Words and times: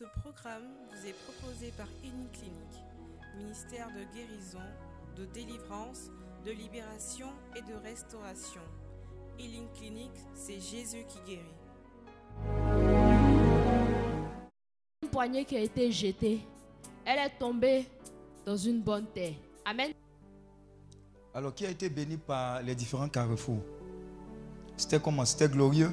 Ce 0.00 0.06
programme 0.22 0.62
vous 0.88 1.06
est 1.06 1.14
proposé 1.26 1.72
par 1.76 1.86
Clinique, 2.00 2.82
ministère 3.36 3.88
de 3.88 4.02
guérison, 4.16 4.64
de 5.14 5.26
délivrance, 5.26 6.08
de 6.42 6.52
libération 6.52 7.26
et 7.54 7.60
de 7.60 7.74
restauration. 7.82 8.62
Healing 9.38 9.68
Clinic, 9.74 10.12
c'est 10.32 10.58
Jésus 10.58 11.04
qui 11.06 11.18
guérit. 11.26 11.54
Une 15.02 15.08
poignée 15.10 15.44
qui 15.44 15.56
a 15.56 15.60
été 15.60 15.92
jetée, 15.92 16.46
elle 17.04 17.18
est 17.18 17.38
tombée 17.38 17.86
dans 18.46 18.56
une 18.56 18.80
bonne 18.80 19.06
terre. 19.08 19.34
Amen. 19.66 19.92
Alors, 21.34 21.54
qui 21.54 21.66
a 21.66 21.70
été 21.70 21.90
béni 21.90 22.16
par 22.16 22.62
les 22.62 22.74
différents 22.74 23.10
carrefours? 23.10 23.60
C'était 24.78 24.98
comment? 24.98 25.26
C'était 25.26 25.50
glorieux? 25.50 25.92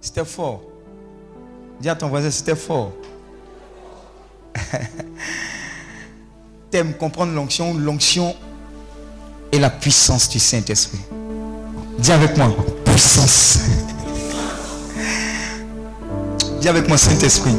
C'était 0.00 0.24
fort? 0.24 0.73
Dis 1.80 1.88
à 1.88 1.94
ton 1.94 2.08
voisin, 2.08 2.30
c'était 2.30 2.56
fort. 2.56 2.92
T'aimes 6.70 6.94
comprendre 6.94 7.32
l'onction 7.32 7.74
L'onction 7.74 8.34
et 9.52 9.58
la 9.58 9.70
puissance 9.70 10.28
du 10.28 10.38
Saint-Esprit. 10.38 11.00
Dis 11.98 12.12
avec 12.12 12.36
moi, 12.36 12.54
puissance. 12.84 13.60
Dis 16.60 16.68
avec 16.68 16.88
moi, 16.88 16.96
Saint-Esprit. 16.96 17.54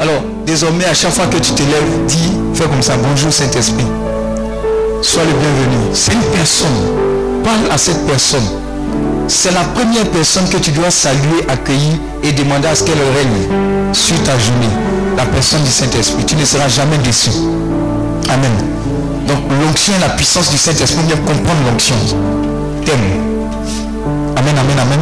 Alors, 0.00 0.22
désormais, 0.46 0.86
à 0.86 0.94
chaque 0.94 1.12
fois 1.12 1.26
que 1.26 1.38
tu 1.38 1.52
te 1.52 1.62
lèves, 1.62 2.06
dis, 2.06 2.32
fais 2.54 2.64
comme 2.64 2.82
ça, 2.82 2.96
bonjour 2.96 3.32
Saint-Esprit. 3.32 3.86
Sois 5.02 5.24
le 5.24 5.32
bienvenu. 5.32 5.76
C'est 5.92 6.12
une 6.12 6.22
personne. 6.32 7.42
Parle 7.44 7.70
à 7.70 7.78
cette 7.78 8.06
personne. 8.06 8.63
C'est 9.28 9.52
la 9.52 9.64
première 9.74 10.06
personne 10.10 10.48
que 10.48 10.58
tu 10.58 10.70
dois 10.70 10.90
saluer, 10.90 11.44
accueillir 11.48 11.94
et 12.22 12.32
demander 12.32 12.68
à 12.68 12.74
ce 12.74 12.84
qu'elle 12.84 12.98
règne 12.98 13.92
sur 13.92 14.16
ta 14.22 14.38
journée. 14.38 14.68
La 15.16 15.24
personne 15.26 15.62
du 15.62 15.70
Saint-Esprit. 15.70 16.24
Tu 16.26 16.36
ne 16.36 16.44
seras 16.44 16.68
jamais 16.68 16.98
déçu. 16.98 17.30
Amen. 18.30 18.52
Donc 19.26 19.38
l'onction, 19.62 19.92
la 20.00 20.10
puissance 20.10 20.50
du 20.50 20.58
Saint-Esprit, 20.58 21.04
bien 21.04 21.16
comprendre 21.16 21.60
l'onction. 21.70 21.94
T'aimes. 22.84 22.98
Amen, 24.36 24.54
amen, 24.58 24.78
amen. 24.80 25.00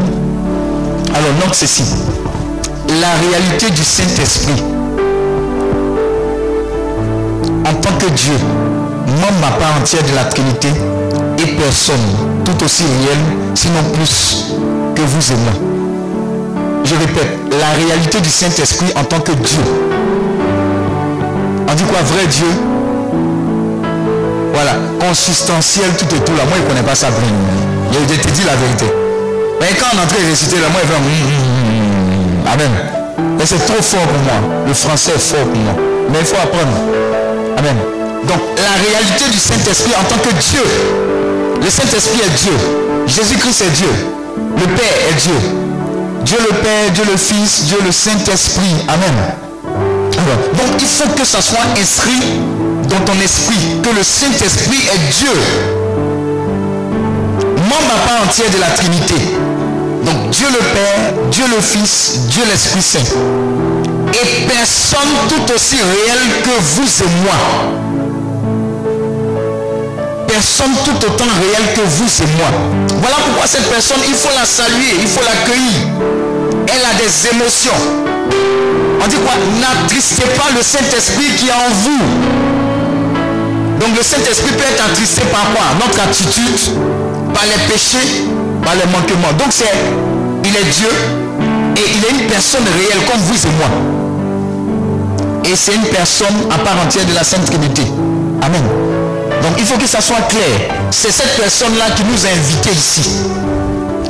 Alors 1.08 1.32
note 1.44 1.54
ceci. 1.54 1.84
La 3.00 3.12
réalité 3.28 3.70
du 3.70 3.82
Saint-Esprit 3.84 4.62
en 7.64 7.74
tant 7.74 7.92
que 7.98 8.10
Dieu, 8.10 8.34
membre 9.06 9.46
à 9.46 9.58
part 9.58 9.76
entière 9.80 10.02
de 10.02 10.14
la 10.14 10.24
Trinité, 10.24 10.68
personne 11.46 11.96
tout 12.44 12.64
aussi 12.64 12.84
réel, 12.84 13.18
sinon 13.54 13.82
plus 13.94 14.52
que 14.94 15.02
vous 15.02 15.32
et 15.32 15.36
moi. 15.36 15.52
Je 16.84 16.94
répète, 16.94 17.38
la 17.58 17.70
réalité 17.84 18.20
du 18.20 18.30
Saint-Esprit 18.30 18.92
en 18.96 19.04
tant 19.04 19.20
que 19.20 19.32
Dieu. 19.32 19.62
On 21.68 21.74
dit 21.74 21.84
quoi 21.84 22.00
Vrai 22.02 22.26
Dieu? 22.26 22.46
Voilà, 24.52 24.72
consistentiel 25.00 25.90
tout 25.96 26.04
et 26.14 26.20
tout. 26.20 26.36
Là, 26.36 26.44
moi, 26.44 26.56
je 26.56 26.62
ne 26.62 26.68
connais 26.68 26.82
pas 26.82 26.94
ça. 26.94 27.08
Je 27.92 27.98
te 27.98 28.30
dis 28.30 28.44
la 28.44 28.56
vérité. 28.56 28.86
Mais 29.60 29.68
quand 29.78 29.86
on 29.94 30.02
entrait 30.02 30.24
réciter, 30.28 30.56
là, 30.56 30.68
moi, 30.70 30.80
il 30.82 30.88
fait 30.88 30.96
hum, 30.96 31.02
hum, 31.04 31.42
hum, 32.40 32.52
Amen. 32.52 32.70
Mais 33.38 33.46
c'est 33.46 33.64
trop 33.64 33.82
fort 33.82 34.00
pour 34.00 34.18
moi. 34.20 34.64
Le 34.66 34.74
français 34.74 35.12
est 35.14 35.18
fort 35.18 35.44
pour 35.44 35.60
moi. 35.62 35.74
Mais 36.10 36.18
il 36.20 36.26
faut 36.26 36.36
apprendre. 36.36 36.76
Amen. 37.56 37.76
Donc 38.26 38.40
la 38.56 38.74
réalité 38.78 39.24
du 39.30 39.38
Saint-Esprit 39.38 39.92
en 39.98 40.04
tant 40.04 40.18
que 40.18 40.34
Dieu. 40.34 40.62
Le 41.64 41.70
Saint-Esprit 41.70 42.20
est 42.20 42.42
Dieu. 42.42 42.52
Jésus-Christ 43.06 43.62
est 43.62 43.70
Dieu. 43.70 43.88
Le 44.56 44.66
Père 44.74 44.96
est 45.10 45.14
Dieu. 45.14 45.34
Dieu 46.24 46.38
le 46.38 46.54
Père, 46.56 46.90
Dieu 46.92 47.04
le 47.10 47.16
Fils, 47.16 47.64
Dieu 47.64 47.78
le 47.84 47.92
Saint-Esprit. 47.92 48.74
Amen. 48.88 49.34
donc 50.54 50.80
il 50.80 50.86
faut 50.86 51.08
que 51.10 51.24
ça 51.24 51.42
soit 51.42 51.66
inscrit 51.80 52.22
dans 52.88 53.00
ton 53.00 53.18
esprit 53.20 53.80
que 53.82 53.96
le 53.96 54.02
Saint-Esprit 54.02 54.88
est 54.92 55.18
Dieu. 55.18 55.34
Membre 57.56 57.94
à 57.94 58.08
part 58.08 58.22
entière 58.24 58.50
de 58.50 58.58
la 58.58 58.70
Trinité. 58.70 59.14
Donc 60.04 60.30
Dieu 60.30 60.46
le 60.48 60.58
Père, 60.58 61.12
Dieu 61.30 61.44
le 61.54 61.60
Fils, 61.60 62.20
Dieu 62.28 62.42
l'Esprit 62.50 62.82
Saint 62.82 62.98
et 64.12 64.46
personne 64.46 65.08
tout 65.28 65.54
aussi 65.54 65.76
réel 65.76 66.18
que 66.44 66.50
vous 66.50 67.02
et 67.02 67.24
moi. 67.24 67.91
Personne 70.42 70.74
tout 70.84 71.06
autant 71.06 71.30
réel 71.38 71.72
que 71.72 71.82
vous 71.82 72.10
et 72.20 72.26
moi. 72.36 72.50
Voilà 73.00 73.14
pourquoi 73.24 73.46
cette 73.46 73.70
personne, 73.70 74.00
il 74.08 74.14
faut 74.14 74.34
la 74.36 74.44
saluer, 74.44 74.98
il 75.00 75.06
faut 75.06 75.22
l'accueillir. 75.22 75.86
Elle 76.66 76.82
a 76.82 76.94
des 76.98 77.28
émotions. 77.30 77.78
On 79.00 79.06
dit 79.06 79.18
quoi? 79.22 79.34
N'attristez 79.60 80.26
pas 80.34 80.50
le 80.52 80.60
Saint-Esprit 80.60 81.30
qui 81.38 81.46
est 81.46 81.52
en 81.52 81.70
vous. 81.70 82.02
Donc 83.78 83.96
le 83.96 84.02
Saint-Esprit 84.02 84.50
peut 84.58 84.64
être 84.64 84.84
attristé 84.84 85.22
par 85.30 85.46
quoi? 85.54 85.62
Notre 85.78 86.02
attitude, 86.02 86.74
par 87.32 87.44
les 87.44 87.62
péchés, 87.72 88.26
par 88.64 88.74
les 88.74 88.86
manquements. 88.90 89.32
Donc 89.38 89.52
c'est, 89.52 89.70
il 90.42 90.56
est 90.56 90.70
Dieu 90.74 90.90
et 91.76 91.86
il 91.94 92.04
est 92.04 92.20
une 92.20 92.26
personne 92.26 92.64
réelle 92.66 93.06
comme 93.06 93.20
vous 93.20 93.46
et 93.46 93.52
moi. 93.62 93.70
Et 95.44 95.54
c'est 95.54 95.76
une 95.76 95.86
personne 95.86 96.50
à 96.50 96.58
part 96.58 96.82
entière 96.84 97.06
de 97.06 97.14
la 97.14 97.22
Sainte 97.22 97.44
Trinité. 97.44 97.82
Amen. 98.42 99.11
Donc 99.42 99.54
il 99.58 99.64
faut 99.64 99.76
que 99.76 99.86
ça 99.86 100.00
soit 100.00 100.22
clair. 100.28 100.70
C'est 100.90 101.10
cette 101.10 101.36
personne-là 101.36 101.90
qui 101.96 102.04
nous 102.04 102.26
a 102.26 102.30
invités 102.30 102.70
ici. 102.70 103.02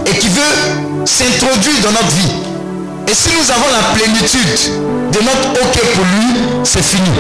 Et 0.06 0.16
qui 0.18 0.28
veut 0.28 1.06
s'introduire 1.06 1.80
dans 1.82 1.92
notre 1.92 2.10
vie. 2.10 2.32
Et 3.08 3.14
si 3.14 3.30
nous 3.30 3.50
avons 3.50 3.66
la 3.72 3.82
plénitude 3.94 4.72
de 5.12 5.18
notre 5.20 5.62
OK 5.62 5.80
pour 5.94 6.04
lui, 6.04 6.60
c'est 6.64 6.82
fini. 6.84 7.10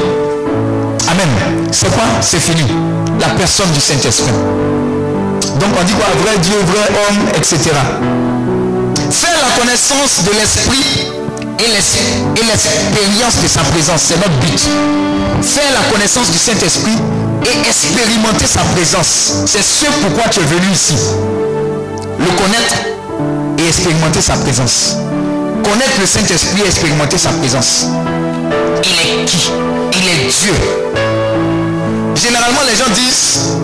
Amen. 1.08 1.28
C'est 1.70 1.92
quoi? 1.92 2.04
C'est 2.20 2.40
fini. 2.40 2.64
La 3.20 3.28
personne 3.30 3.70
du 3.72 3.80
Saint-Esprit. 3.80 4.32
Donc 5.60 5.70
on 5.80 5.84
dit 5.84 5.94
quoi? 5.94 6.06
Vrai 6.22 6.38
Dieu, 6.38 6.56
vrai 6.66 6.88
homme, 7.08 7.28
etc. 7.36 7.58
Faire 9.10 9.38
la 9.42 9.60
connaissance 9.60 10.24
de 10.24 10.30
l'Esprit 10.40 11.06
et 11.58 11.68
l'expérience 11.68 13.42
de 13.42 13.48
sa 13.48 13.60
présence. 13.60 14.02
C'est 14.02 14.16
notre 14.16 14.38
but. 14.40 14.60
Faire 15.42 15.72
la 15.72 15.92
connaissance 15.92 16.30
du 16.30 16.38
Saint-Esprit 16.38 16.96
et 17.44 17.68
expérimenter 17.68 18.46
sa 18.46 18.60
présence. 18.74 19.44
C'est 19.46 19.62
ce 19.62 19.86
pourquoi 20.00 20.28
tu 20.30 20.40
es 20.40 20.44
venu 20.44 20.72
ici. 20.72 20.96
Le 22.18 22.30
connaître 22.40 22.74
et 23.58 23.68
expérimenter 23.68 24.20
sa 24.20 24.34
présence. 24.34 24.96
Connaître 25.62 26.00
le 26.00 26.06
Saint-Esprit 26.06 26.62
et 26.64 26.66
expérimenter 26.66 27.18
sa 27.18 27.30
présence. 27.30 27.86
Il 28.84 28.90
est 28.90 29.24
qui? 29.24 29.50
Il 29.92 30.08
est 30.08 30.26
Dieu. 30.28 30.54
Généralement, 32.14 32.60
les 32.68 32.76
gens 32.76 32.90
disent, 32.94 33.58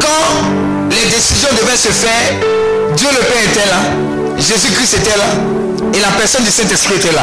quand 0.00 0.90
les 0.90 1.10
décisions 1.10 1.48
devaient 1.60 1.76
se 1.76 1.88
faire, 1.88 2.34
Dieu 2.96 3.08
le 3.10 3.24
Père 3.24 3.44
était 3.44 3.68
là, 3.70 3.80
Jésus-Christ 4.38 4.94
était 4.94 5.16
là, 5.16 5.24
et 5.94 6.00
la 6.00 6.08
personne 6.18 6.44
du 6.44 6.50
Saint-Esprit 6.50 6.96
était 6.96 7.12
là. 7.12 7.22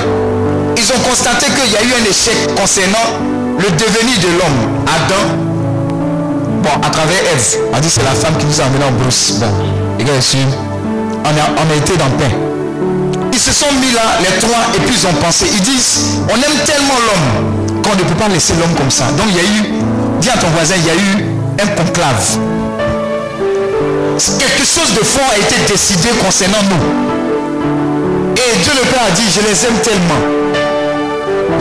Ils 0.76 0.92
ont 0.94 1.00
constaté 1.10 1.48
qu'il 1.48 1.72
y 1.72 1.76
a 1.76 1.84
eu 1.84 2.02
un 2.02 2.10
échec 2.10 2.36
concernant 2.56 3.37
le 3.58 3.70
devenir 3.72 4.20
de 4.20 4.28
l'homme. 4.38 4.60
Adam, 4.86 5.24
bon, 6.64 6.70
à 6.86 6.90
travers 6.90 7.20
Ève, 7.34 7.58
on 7.74 7.80
dit 7.80 7.90
c'est 7.90 8.04
la 8.04 8.12
femme 8.12 8.38
qui 8.38 8.46
nous 8.46 8.62
a 8.62 8.66
amené 8.66 8.86
en 8.86 8.92
brousse. 8.92 9.34
Bon, 9.40 9.48
les 9.98 10.06
gars, 10.06 10.14
on 10.14 11.30
a, 11.30 11.32
on 11.32 11.72
a 11.72 11.76
été 11.76 11.98
dans 11.98 12.06
le 12.06 12.18
pain. 12.18 12.34
Ils 13.34 13.40
se 13.40 13.52
sont 13.52 13.72
mis 13.82 13.92
là, 13.92 14.18
les 14.22 14.40
trois, 14.40 14.66
et 14.76 14.80
puis 14.80 14.96
ils 14.98 15.08
ont 15.08 15.14
pensé. 15.22 15.46
Ils 15.52 15.62
disent, 15.62 16.22
on 16.30 16.36
aime 16.36 16.58
tellement 16.66 16.98
l'homme 17.06 17.82
qu'on 17.84 17.96
ne 17.96 18.04
peut 18.04 18.16
pas 18.16 18.28
laisser 18.30 18.54
l'homme 18.60 18.74
comme 18.78 18.92
ça. 18.92 19.06
Donc 19.18 19.28
il 19.30 19.36
y 19.36 19.40
a 19.40 19.44
eu, 19.44 19.74
dis 20.22 20.30
à 20.30 20.38
ton 20.38 20.48
voisin, 20.56 20.76
il 20.78 20.86
y 20.86 20.90
a 20.90 20.96
eu 20.96 21.26
un 21.62 21.68
conclave. 21.76 22.38
Quelque 24.18 24.66
chose 24.66 24.94
de 24.94 25.04
fort 25.04 25.30
a 25.32 25.38
été 25.38 25.56
décidé 25.72 26.10
concernant 26.24 26.64
nous. 26.64 28.34
Et 28.36 28.58
Dieu 28.64 28.74
le 28.74 28.88
Père 28.90 29.04
a 29.08 29.12
dit, 29.12 29.24
je 29.34 29.42
les 29.42 29.66
aime 29.66 29.80
tellement. 29.84 30.47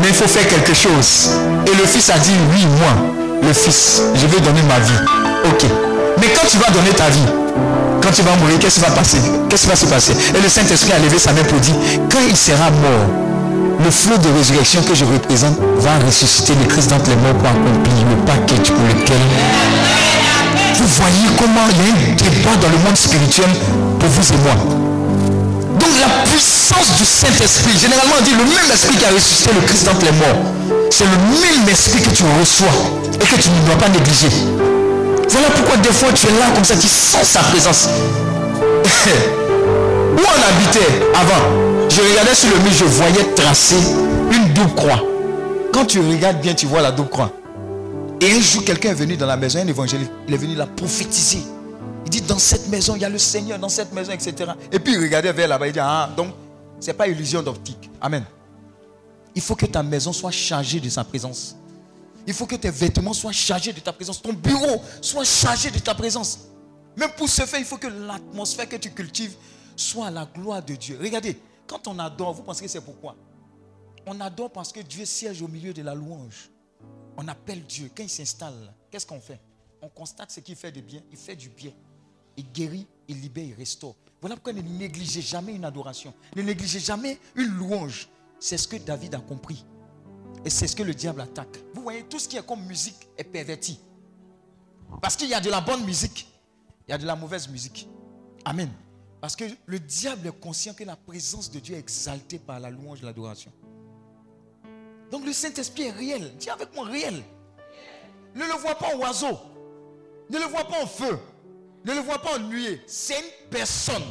Mais 0.01 0.09
il 0.09 0.15
faut 0.15 0.29
faire 0.29 0.47
quelque 0.49 0.75
chose. 0.75 1.31
Et 1.67 1.75
le 1.77 1.87
Fils 1.87 2.11
a 2.11 2.19
dit, 2.19 2.33
oui, 2.53 2.67
moi, 2.79 2.93
le 3.43 3.53
Fils, 3.53 4.03
je 4.15 4.27
vais 4.27 4.41
donner 4.41 4.63
ma 4.63 4.79
vie. 4.81 5.01
Ok. 5.45 5.65
Mais 6.21 6.29
quand 6.35 6.47
tu 6.49 6.59
vas 6.59 6.71
donner 6.71 6.91
ta 6.91 7.09
vie, 7.09 7.29
quand 8.03 8.13
tu 8.13 8.23
vas 8.23 8.37
mourir, 8.37 8.59
qu'est-ce 8.59 8.77
qui 8.77 8.81
va 8.81 8.91
passer? 8.91 9.19
Qu'est-ce 9.49 9.63
qui 9.63 9.69
va 9.69 9.77
se 9.77 9.87
passer? 9.87 10.13
Et 10.37 10.41
le 10.41 10.49
Saint-Esprit 10.49 10.93
a 10.93 10.99
levé 10.99 11.19
sa 11.19 11.33
main 11.33 11.43
pour 11.45 11.59
dire, 11.61 11.75
quand 12.11 12.21
il 12.29 12.37
sera 12.37 12.71
mort, 12.71 13.07
le 13.85 13.91
flot 13.91 14.17
de 14.19 14.29
résurrection 14.39 14.83
que 14.83 14.95
je 14.95 15.05
représente 15.05 15.59
va 15.79 15.91
ressusciter 16.07 16.55
le 16.61 16.67
Christ 16.67 16.91
dans 16.91 16.97
les 16.97 17.17
morts 17.17 17.35
pour 17.35 17.49
accomplir 17.49 18.07
le 18.11 18.17
paquet 18.25 18.61
pour 18.65 18.85
lequel 18.89 19.21
vous 20.79 20.87
voyez 20.87 21.27
comment 21.39 21.67
il 21.71 21.77
y 21.77 21.81
a 21.81 21.93
un 21.93 22.17
débat 22.17 22.57
dans 22.61 22.69
le 22.69 22.79
monde 22.85 22.97
spirituel 22.97 23.49
pour 23.99 24.09
vous 24.09 24.33
et 24.33 24.37
moi. 24.45 24.86
Donc 25.87 26.01
la 26.01 26.09
puissance 26.29 26.97
du 26.99 27.05
Saint-Esprit, 27.05 27.79
généralement 27.79 28.17
on 28.19 28.23
dit 28.23 28.33
le 28.33 28.45
même 28.45 28.71
esprit 28.73 28.97
qui 28.97 29.05
a 29.05 29.11
ressuscité 29.11 29.51
le 29.55 29.61
Christ 29.67 29.85
dans 29.87 29.93
les 30.05 30.11
morts, 30.19 30.43
c'est 30.91 31.05
le 31.05 31.17
même 31.41 31.69
esprit 31.69 32.01
que 32.01 32.11
tu 32.11 32.25
reçois 32.41 32.67
et 33.15 33.25
que 33.25 33.41
tu 33.41 33.51
ne 33.51 33.67
dois 33.67 33.77
pas 33.77 33.89
négliger. 33.89 34.29
Voilà 35.29 35.49
pourquoi 35.51 35.77
des 35.77 35.93
fois 35.93 36.09
tu 36.13 36.27
es 36.27 36.31
là 36.41 36.47
comme 36.55 36.65
ça, 36.65 36.75
tu 36.75 36.89
sens 36.89 37.29
sa 37.29 37.41
présence. 37.41 37.89
Où 40.17 40.21
on 40.21 40.43
habitait 40.43 41.05
avant? 41.15 41.45
Je 41.89 42.01
regardais 42.01 42.35
sur 42.35 42.49
le 42.51 42.57
mur, 42.57 42.73
je 42.77 42.85
voyais 42.85 43.25
tracer 43.37 43.77
une 44.33 44.53
double 44.55 44.75
croix. 44.75 45.01
Quand 45.73 45.85
tu 45.85 46.01
regardes 46.01 46.41
bien, 46.41 46.55
tu 46.55 46.67
vois 46.67 46.83
la 46.83 46.91
double 46.91 47.11
croix. 47.11 47.31
Et 48.21 48.33
un 48.33 48.41
jour, 48.41 48.65
quelqu'un 48.65 48.91
est 48.91 48.95
venu 48.95 49.17
dans 49.17 49.27
la 49.27 49.37
maison, 49.37 49.61
un 49.61 49.69
évangélique. 49.69 50.11
Il 50.27 50.35
est 50.35 50.39
venu 50.39 50.57
la 50.57 50.67
prophétiser. 50.67 51.45
Il 52.07 52.11
dit, 52.11 52.23
dans 52.23 52.39
cette 52.39 52.69
maison, 52.69 52.95
il 52.95 53.03
y 53.03 53.05
a 53.05 53.09
le 53.09 53.19
Seigneur, 53.19 53.59
dans 53.59 53.69
cette 53.69 53.93
maison, 53.93 54.13
etc. 54.13 54.53
Et 54.71 54.79
puis 54.79 54.95
il 54.95 55.01
regardait 55.01 55.33
vers 55.33 55.49
là-bas, 55.49 55.67
il 55.67 55.73
dit, 55.73 55.81
ah, 55.81 56.09
donc, 56.17 56.35
ce 56.81 56.87
n'est 56.87 56.95
pas 56.95 57.09
illusion 57.09 57.43
d'optique. 57.43 57.91
Amen. 58.01 58.25
Il 59.35 59.43
faut 59.43 59.57
que 59.57 59.67
ta 59.67 59.83
maison 59.83 60.13
soit 60.13 60.31
chargée 60.31 60.81
de 60.81 60.89
sa 60.89 61.03
présence. 61.05 61.57
Il 62.27 62.33
faut 62.33 62.47
que 62.47 62.57
tes 62.57 62.71
vêtements 62.71 63.13
soient 63.13 63.33
chargés 63.33 63.73
de 63.73 63.81
ta 63.81 63.93
présence. 63.93 64.23
Ton 64.23 64.33
bureau 64.33 64.81
soit 65.01 65.25
chargé 65.25 65.71
de 65.71 65.79
ta 65.79 65.95
présence. 65.95 66.39
Même 66.97 67.11
pour 67.17 67.29
ce 67.29 67.43
faire, 67.43 67.61
il 67.61 67.67
faut 67.67 67.77
que 67.77 67.89
l'atmosphère 67.89 68.69
que 68.69 68.77
tu 68.77 68.91
cultives 68.91 69.35
soit 69.77 70.07
à 70.07 70.11
la 70.11 70.27
gloire 70.27 70.63
de 70.63 70.75
Dieu. 70.75 70.99
Regardez, 71.01 71.39
quand 71.67 71.87
on 71.89 71.99
adore, 71.99 72.35
vous 72.35 72.43
pensez 72.43 72.65
que 72.65 72.71
c'est 72.71 72.81
pourquoi? 72.81 73.17
On 74.07 74.21
adore 74.21 74.51
parce 74.51 74.73
que 74.73 74.81
Dieu 74.81 75.05
siège 75.05 75.43
au 75.43 75.49
milieu 75.49 75.75
de 75.75 75.83
la 75.83 75.95
louange. 75.95 76.51
On 77.17 77.27
appelle 77.29 77.65
Dieu. 77.65 77.91
Quand 77.95 78.05
il 78.05 78.09
s'installe, 78.09 78.73
qu'est-ce 78.91 79.07
qu'on 79.07 79.21
fait? 79.21 79.41
On 79.83 79.89
constate 79.89 80.31
ce 80.31 80.41
qu'il 80.41 80.57
fait 80.57 80.73
de 80.73 80.81
bien. 80.81 81.01
Il 81.11 81.19
fait 81.19 81.37
du 81.37 81.49
bien. 81.49 81.73
Il 82.37 82.51
guérit, 82.53 82.87
il 83.09 83.21
libère, 83.21 83.45
il 83.45 83.55
restaure. 83.55 83.95
Voilà 84.21 84.37
pourquoi 84.37 84.53
ne 84.53 84.63
négligez 84.63 85.23
jamais 85.23 85.55
une 85.55 85.65
adoration. 85.65 86.13
Ne 86.35 86.43
négligez 86.43 86.81
jamais 86.81 87.19
une 87.35 87.49
louange. 87.49 88.09
C'est 88.39 88.59
ce 88.59 88.67
que 88.67 88.77
David 88.77 89.15
a 89.15 89.21
compris. 89.21 89.65
Et 90.45 90.51
c'est 90.51 90.67
ce 90.67 90.77
que 90.77 90.83
le 90.83 90.95
diable 90.95 91.21
attaque. 91.21 91.59
Vous 91.75 91.83
voyez, 91.83 92.05
tout 92.05 92.19
ce 92.19 92.29
qui 92.29 92.37
est 92.37 92.47
comme 92.47 92.65
musique 92.65 93.09
est 93.17 93.25
perverti. 93.25 93.81
Parce 95.01 95.17
qu'il 95.17 95.29
y 95.29 95.35
a 95.35 95.41
de 95.41 95.51
la 95.51 95.61
bonne 95.61 95.85
musique, 95.85 96.29
il 96.87 96.93
y 96.93 96.95
a 96.95 96.99
de 96.99 97.07
la 97.07 97.17
mauvaise 97.17 97.49
musique. 97.49 97.89
Amen. 98.45 98.71
Parce 99.21 99.35
que 99.35 99.45
le 99.67 99.81
diable 99.81 100.29
est 100.29 100.41
conscient 100.41 100.75
que 100.75 100.85
la 100.85 100.97
présence 100.97 101.51
de 101.51 101.59
Dieu 101.59 101.75
est 101.75 101.81
exaltée 101.81 102.39
par 102.39 102.61
la 102.61 102.71
louange 102.71 103.03
et 103.03 103.05
l'adoration. 103.05 103.51
Donc 105.11 105.25
le 105.25 105.33
Saint-Esprit 105.33 105.85
est 105.85 105.91
réel. 105.91 106.37
Dis 106.39 106.51
avec 106.51 106.75
moi 106.75 106.85
réel. 106.85 107.23
Ne 108.35 108.45
le 108.45 108.53
vois 108.61 108.77
pas 108.77 108.95
en 108.95 108.99
oiseau. 108.99 109.39
Ne 110.31 110.39
le 110.39 110.45
vois 110.45 110.65
pas 110.65 110.83
en 110.83 110.87
feu. 110.87 111.19
Ne 111.87 111.95
le 111.95 112.01
vois 112.01 112.19
pas 112.19 112.35
en 112.35 112.41
nuée. 112.41 112.83
C'est 112.89 113.17
une 113.17 113.49
personne. 113.49 114.03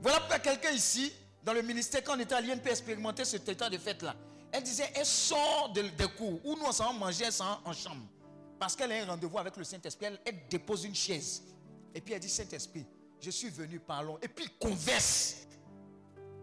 Voilà 0.00 0.20
pourquoi 0.20 0.38
quelqu'un 0.38 0.70
ici, 0.70 1.12
dans 1.42 1.52
le 1.52 1.62
ministère, 1.62 2.04
quand 2.04 2.16
on 2.16 2.20
était 2.20 2.36
à 2.36 2.40
l'INP, 2.40 2.64
expérimenter 2.64 3.24
cet 3.24 3.48
état 3.48 3.68
de 3.68 3.76
fête-là. 3.76 4.14
Elle 4.52 4.62
disait, 4.62 4.88
elle 4.94 5.04
sort 5.04 5.72
des 5.74 5.90
cours 6.16 6.40
où 6.44 6.54
nous 6.54 6.64
on 6.64 6.70
s'en 6.70 6.92
manger, 6.92 7.24
elle 7.24 7.32
s'en 7.32 7.60
en 7.64 7.72
chambre. 7.72 8.06
Parce 8.60 8.76
qu'elle 8.76 8.92
a 8.92 9.02
un 9.02 9.06
rendez-vous 9.06 9.36
avec 9.36 9.56
le 9.56 9.64
Saint-Esprit, 9.64 10.06
elle, 10.24 10.46
dépose 10.48 10.84
une 10.84 10.94
chaise. 10.94 11.42
Et 11.92 12.00
puis 12.00 12.14
elle 12.14 12.20
dit, 12.20 12.28
Saint-Esprit, 12.28 12.86
je 13.20 13.30
suis 13.32 13.50
venu, 13.50 13.80
parlons. 13.80 14.16
Et 14.22 14.28
puis 14.28 14.44
il 14.44 14.56
converse. 14.56 15.38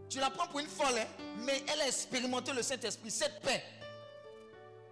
Tu 0.09 0.19
la 0.19 0.29
prends 0.29 0.47
pour 0.47 0.59
une 0.59 0.67
folle, 0.67 0.97
hein, 0.97 1.07
mais 1.45 1.63
elle 1.71 1.79
a 1.79 1.87
expérimenté 1.87 2.51
le 2.51 2.63
Saint-Esprit, 2.63 3.11
cette 3.11 3.39
paix. 3.39 3.63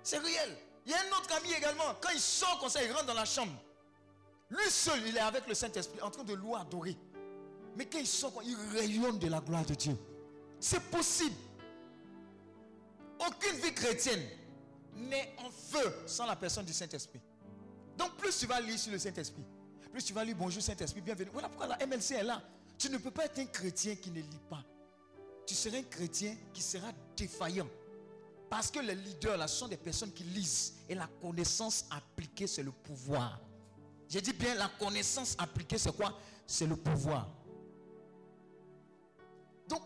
C'est 0.02 0.18
réel. 0.18 0.58
Il 0.86 0.94
y 0.94 0.96
a 0.96 1.00
un 1.00 1.18
autre 1.18 1.36
ami 1.36 1.52
également, 1.52 1.94
quand 2.00 2.12
il 2.14 2.22
sort 2.22 2.58
comme 2.58 2.70
ça, 2.70 2.82
il 2.82 2.92
rentre 2.94 3.08
dans 3.08 3.14
la 3.14 3.26
chambre. 3.26 3.52
Lui 4.52 4.70
seul, 4.70 5.02
il 5.08 5.16
est 5.16 5.22
avec 5.22 5.48
le 5.48 5.54
Saint-Esprit, 5.54 6.02
en 6.02 6.12
train 6.12 6.26
de 6.26 6.34
louer, 6.34 6.60
adorer. 6.60 6.98
Mais 7.78 7.86
quand 7.86 8.00
il 8.00 8.08
sort, 8.08 8.42
il 8.44 8.56
rayonne 8.78 9.18
de 9.18 9.28
la 9.28 9.40
gloire 9.40 9.66
de 9.66 9.74
Dieu. 9.74 9.98
C'est 10.60 10.84
possible. 10.92 11.36
Aucune 13.26 13.58
vie 13.60 13.74
chrétienne 13.74 14.22
n'est 14.96 15.34
en 15.38 15.50
feu 15.50 15.96
sans 16.06 16.26
la 16.26 16.36
personne 16.36 16.66
du 16.66 16.74
Saint-Esprit. 16.74 17.22
Donc 17.98 18.18
plus 18.18 18.38
tu 18.38 18.46
vas 18.46 18.60
lire 18.60 18.78
sur 18.78 18.92
le 18.92 19.00
Saint-Esprit, 19.00 19.44
plus 19.92 20.04
tu 20.04 20.14
vas 20.14 20.24
lire 20.24 20.36
bonjour 20.38 20.62
Saint-Esprit, 20.62 21.02
bienvenue. 21.02 21.30
Voilà 21.32 21.48
pourquoi 21.48 21.68
la 21.68 21.86
MLC 21.86 22.12
est 22.12 22.24
là. 22.24 22.42
Tu 22.78 22.90
ne 22.90 22.98
peux 22.98 23.12
pas 23.12 23.26
être 23.26 23.40
un 23.40 23.46
chrétien 23.46 23.96
qui 23.96 24.12
ne 24.12 24.20
lit 24.20 24.42
pas. 24.50 24.64
Tu 25.46 25.54
seras 25.56 25.78
un 25.78 25.84
chrétien 25.84 26.36
qui 26.54 26.62
sera 26.62 26.88
défaillant. 27.16 27.70
Parce 28.50 28.70
que 28.70 28.80
les 28.80 28.96
leaders 28.96 29.38
là 29.38 29.48
sont 29.48 29.68
des 29.68 29.78
personnes 29.78 30.12
qui 30.12 30.24
lisent. 30.24 30.74
Et 30.90 30.96
la 30.96 31.08
connaissance 31.22 31.86
appliquée, 31.90 32.48
c'est 32.48 32.64
le 32.64 32.72
pouvoir. 32.72 33.40
J'ai 34.12 34.20
dit 34.20 34.34
bien, 34.34 34.56
la 34.56 34.68
connaissance 34.68 35.38
appliquée, 35.40 35.78
c'est 35.78 35.96
quoi? 35.96 36.20
C'est 36.46 36.68
le 36.68 36.76
pouvoir. 36.76 37.30
Donc, 39.70 39.82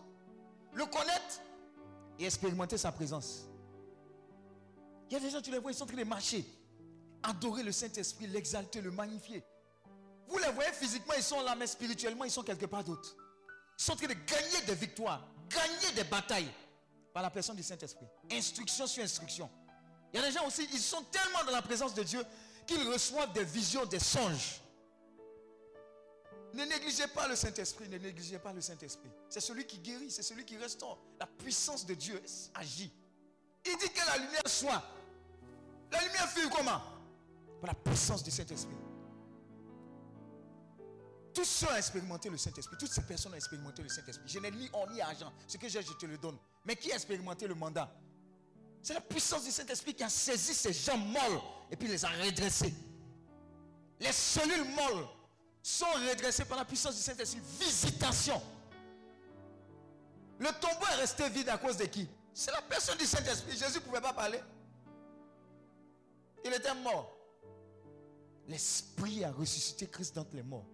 le 0.72 0.84
connaître, 0.86 1.40
et 2.18 2.24
expérimenter 2.24 2.76
sa 2.76 2.90
présence. 2.90 3.46
Il 5.08 5.14
y 5.14 5.16
a 5.16 5.20
des 5.20 5.30
gens, 5.30 5.40
tu 5.40 5.52
les 5.52 5.60
vois, 5.60 5.70
ils 5.70 5.76
sont 5.76 5.84
en 5.84 5.86
train 5.86 5.96
de 5.96 6.02
marcher, 6.02 6.44
adorer 7.22 7.62
le 7.62 7.70
Saint-Esprit, 7.70 8.26
l'exalter, 8.26 8.80
le 8.80 8.90
magnifier. 8.90 9.44
Vous 10.26 10.38
les 10.38 10.50
voyez 10.50 10.72
physiquement, 10.72 11.14
ils 11.16 11.22
sont 11.22 11.40
là, 11.42 11.54
mais 11.54 11.68
spirituellement, 11.68 12.24
ils 12.24 12.30
sont 12.32 12.42
quelque 12.42 12.66
part 12.66 12.82
d'autre. 12.82 13.16
Ils 13.78 13.84
sont 13.84 13.92
en 13.92 13.96
train 13.96 14.08
de 14.08 14.14
gagner 14.14 14.66
des 14.66 14.74
victoires, 14.74 15.24
gagner 15.48 15.94
des 15.94 16.02
batailles 16.02 16.50
par 17.14 17.22
la 17.22 17.30
personne 17.30 17.54
du 17.54 17.62
Saint-Esprit. 17.62 18.06
Instruction 18.32 18.88
sur 18.88 19.04
instruction. 19.04 19.48
Il 20.12 20.18
y 20.18 20.22
a 20.24 20.26
des 20.26 20.32
gens 20.32 20.44
aussi, 20.48 20.66
ils 20.72 20.80
sont 20.80 21.04
tellement 21.12 21.44
dans 21.44 21.52
la 21.52 21.62
présence 21.62 21.94
de 21.94 22.02
Dieu 22.02 22.24
qu'ils 22.66 22.86
reçoivent 22.88 23.32
des 23.32 23.44
visions, 23.44 23.84
des 23.86 23.98
songes. 23.98 24.60
Ne 26.54 26.64
négligez 26.64 27.06
pas 27.08 27.28
le 27.28 27.36
Saint-Esprit, 27.36 27.88
ne 27.88 27.98
négligez 27.98 28.38
pas 28.38 28.52
le 28.52 28.60
Saint-Esprit. 28.60 29.10
C'est 29.28 29.40
celui 29.40 29.66
qui 29.66 29.78
guérit, 29.78 30.10
c'est 30.10 30.22
celui 30.22 30.44
qui 30.44 30.56
restaure. 30.56 30.98
La 31.20 31.26
puissance 31.26 31.84
de 31.84 31.94
Dieu 31.94 32.20
agit. 32.54 32.92
Il 33.64 33.76
dit 33.76 33.90
que 33.90 34.06
la 34.06 34.16
lumière 34.18 34.46
soit. 34.46 34.82
La 35.92 36.00
lumière 36.02 36.28
fut 36.30 36.48
comment? 36.48 36.80
Par 37.60 37.68
la 37.68 37.74
puissance 37.74 38.22
du 38.22 38.30
Saint-Esprit. 38.30 38.76
Tous 41.34 41.44
ceux 41.44 41.66
ont 41.66 41.76
expérimenté 41.76 42.30
le 42.30 42.38
Saint-Esprit. 42.38 42.76
Toutes 42.78 42.92
ces 42.92 43.02
personnes 43.02 43.32
ont 43.32 43.36
expérimenté 43.36 43.82
le 43.82 43.90
Saint-Esprit. 43.90 44.26
Je 44.26 44.38
n'ai 44.38 44.50
ni 44.50 44.70
or 44.72 44.88
ni 44.90 45.02
argent. 45.02 45.30
Ce 45.46 45.58
que 45.58 45.68
j'ai, 45.68 45.82
je 45.82 45.92
te 45.92 46.06
le 46.06 46.16
donne. 46.16 46.38
Mais 46.64 46.76
qui 46.76 46.90
a 46.90 46.94
expérimenté 46.94 47.46
le 47.46 47.54
mandat? 47.54 47.94
C'est 48.86 48.94
la 48.94 49.00
puissance 49.00 49.42
du 49.42 49.50
Saint-Esprit 49.50 49.94
qui 49.94 50.04
a 50.04 50.08
saisi 50.08 50.54
ces 50.54 50.72
gens 50.72 50.96
molles 50.96 51.40
et 51.68 51.74
puis 51.74 51.88
les 51.88 52.04
a 52.04 52.08
redressés. 52.08 52.72
Les 53.98 54.12
cellules 54.12 54.62
molles 54.62 55.08
sont 55.60 55.90
redressés 56.08 56.44
par 56.44 56.56
la 56.56 56.64
puissance 56.64 56.94
du 56.94 57.02
Saint-Esprit. 57.02 57.40
Visitation. 57.58 58.40
Le 60.38 60.52
tombeau 60.60 60.86
est 60.92 61.00
resté 61.00 61.28
vide 61.30 61.48
à 61.48 61.58
cause 61.58 61.76
de 61.76 61.86
qui? 61.86 62.08
C'est 62.32 62.52
la 62.52 62.62
personne 62.62 62.96
du 62.96 63.06
Saint-Esprit. 63.06 63.56
Jésus 63.56 63.78
ne 63.78 63.80
pouvait 63.80 64.00
pas 64.00 64.12
parler. 64.12 64.38
Il 66.44 66.54
était 66.54 66.74
mort. 66.76 67.12
L'Esprit 68.46 69.24
a 69.24 69.32
ressuscité 69.32 69.88
Christ 69.88 70.14
d'entre 70.14 70.36
les 70.36 70.44
morts. 70.44 70.68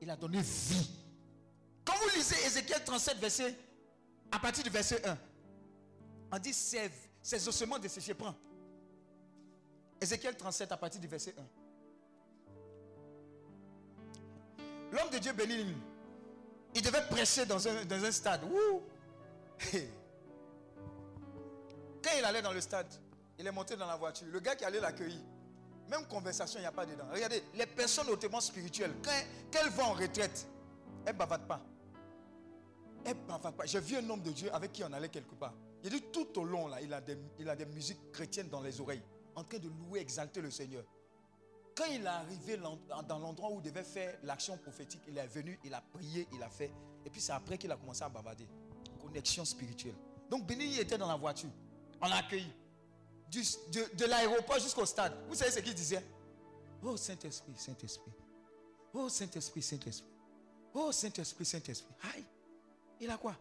Il 0.00 0.10
a 0.10 0.16
donné 0.16 0.42
vie. 0.42 0.90
Quand 1.84 1.94
vous 2.02 2.16
lisez 2.16 2.34
Ézéchiel 2.44 2.82
37, 2.84 3.18
verset, 3.18 3.56
à 4.32 4.40
partir 4.40 4.64
du 4.64 4.70
verset 4.70 5.06
1, 5.06 5.16
on 6.32 6.38
dit 6.40 6.52
ces, 6.52 6.90
ces 7.28 7.46
ossements 7.46 7.78
desséchés, 7.78 8.14
prends. 8.14 8.34
Ézéchiel 10.00 10.34
37, 10.34 10.72
à 10.72 10.78
partir 10.78 10.98
du 10.98 11.06
verset 11.06 11.34
1. 11.36 11.42
L'homme 14.92 15.10
de 15.10 15.18
Dieu 15.18 15.34
béni, 15.34 15.76
il 16.74 16.80
devait 16.80 17.06
prêcher 17.06 17.44
dans 17.44 17.68
un, 17.68 17.84
dans 17.84 18.02
un 18.02 18.10
stade. 18.10 18.40
Quand 22.02 22.10
il 22.16 22.24
allait 22.24 22.40
dans 22.40 22.54
le 22.54 22.62
stade, 22.62 22.90
il 23.38 23.46
est 23.46 23.52
monté 23.52 23.76
dans 23.76 23.86
la 23.86 23.96
voiture. 23.96 24.26
Le 24.30 24.40
gars 24.40 24.56
qui 24.56 24.64
allait 24.64 24.80
l'accueillir, 24.80 25.20
même 25.90 26.06
conversation, 26.06 26.58
il 26.58 26.62
n'y 26.62 26.66
a 26.66 26.72
pas 26.72 26.86
dedans. 26.86 27.08
Regardez, 27.12 27.44
les 27.54 27.66
personnes 27.66 28.08
hautement 28.08 28.40
spirituelles, 28.40 28.94
quand, 29.04 29.12
elles 29.52 29.68
vont 29.72 29.84
en 29.84 29.92
retraite, 29.92 30.46
elles 31.04 31.12
ne 31.12 31.18
bavardent 31.18 31.46
pas. 31.46 31.60
Elles 33.04 33.16
ne 33.16 33.26
bavardent 33.26 33.56
pas. 33.56 33.66
J'ai 33.66 33.80
vu 33.80 33.98
un 33.98 34.08
homme 34.08 34.22
de 34.22 34.30
Dieu 34.30 34.48
avec 34.54 34.72
qui 34.72 34.82
on 34.82 34.90
allait 34.94 35.10
quelque 35.10 35.34
part. 35.34 35.52
Il 35.84 35.90
dit 35.90 36.02
tout 36.12 36.38
au 36.40 36.44
long, 36.44 36.68
là, 36.68 36.80
il 36.80 36.92
a, 36.92 37.00
des, 37.00 37.16
il 37.38 37.48
a 37.48 37.54
des 37.54 37.66
musiques 37.66 38.10
chrétiennes 38.12 38.48
dans 38.48 38.60
les 38.60 38.80
oreilles, 38.80 39.02
en 39.34 39.44
train 39.44 39.58
de 39.58 39.68
louer, 39.68 40.00
exalter 40.00 40.40
le 40.40 40.50
Seigneur. 40.50 40.84
Quand 41.78 41.84
il 41.86 42.02
est 42.02 42.06
arrivé 42.06 42.56
dans 42.56 43.18
l'endroit 43.20 43.52
où 43.52 43.60
il 43.60 43.62
devait 43.62 43.84
faire 43.84 44.18
l'action 44.24 44.56
prophétique, 44.58 45.02
il 45.06 45.16
est 45.16 45.26
venu, 45.28 45.60
il 45.62 45.72
a 45.72 45.80
prié, 45.80 46.26
il 46.32 46.42
a 46.42 46.50
fait. 46.50 46.72
Et 47.06 47.10
puis 47.10 47.20
c'est 47.20 47.32
après 47.32 47.56
qu'il 47.56 47.70
a 47.70 47.76
commencé 47.76 48.02
à 48.02 48.08
bavarder. 48.08 48.48
Connexion 49.00 49.44
spirituelle. 49.44 49.94
Donc 50.28 50.44
Béni 50.44 50.76
était 50.78 50.98
dans 50.98 51.06
la 51.06 51.14
voiture. 51.14 51.50
On 52.00 52.08
l'a 52.08 52.16
accueilli. 52.16 52.52
de, 53.30 54.04
l'aéroport 54.06 54.58
jusqu'au 54.58 54.84
stade. 54.86 55.14
Vous 55.28 55.36
savez 55.36 55.52
ce 55.52 55.60
qu'il 55.60 55.74
disait? 55.74 56.04
Oh 56.82 56.96
Saint-Esprit, 56.96 57.54
Saint-Esprit. 57.56 58.12
Oh 58.92 59.08
Saint-Esprit, 59.08 59.62
Saint-Esprit. 59.62 60.10
Oh 60.74 60.90
Saint-Esprit, 60.90 61.44
Saint-Esprit. 61.44 61.94
Aïe. 62.14 62.24
Il 63.00 63.08
a 63.08 63.16
quoi? 63.16 63.36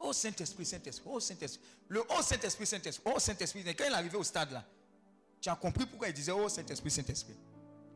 Oh 0.00 0.12
Saint-Esprit, 0.12 0.64
Saint-Esprit. 0.64 1.10
Oh 1.12 1.20
Saint-Esprit. 1.20 1.62
Le 1.88 2.02
Oh 2.08 2.22
Saint-Esprit, 2.22 2.66
Saint-Esprit. 2.66 3.12
Oh 3.14 3.18
Saint-Esprit. 3.18 3.62
Quand 3.64 3.84
il 3.84 3.92
est 3.92 3.94
arrivé 3.94 4.16
au 4.16 4.24
stade 4.24 4.50
là, 4.50 4.64
tu 5.40 5.48
as 5.48 5.56
compris 5.56 5.86
pourquoi 5.86 6.08
il 6.08 6.14
disait, 6.14 6.32
oh 6.32 6.48
Saint-Esprit, 6.48 6.90
Saint-Esprit. 6.90 7.36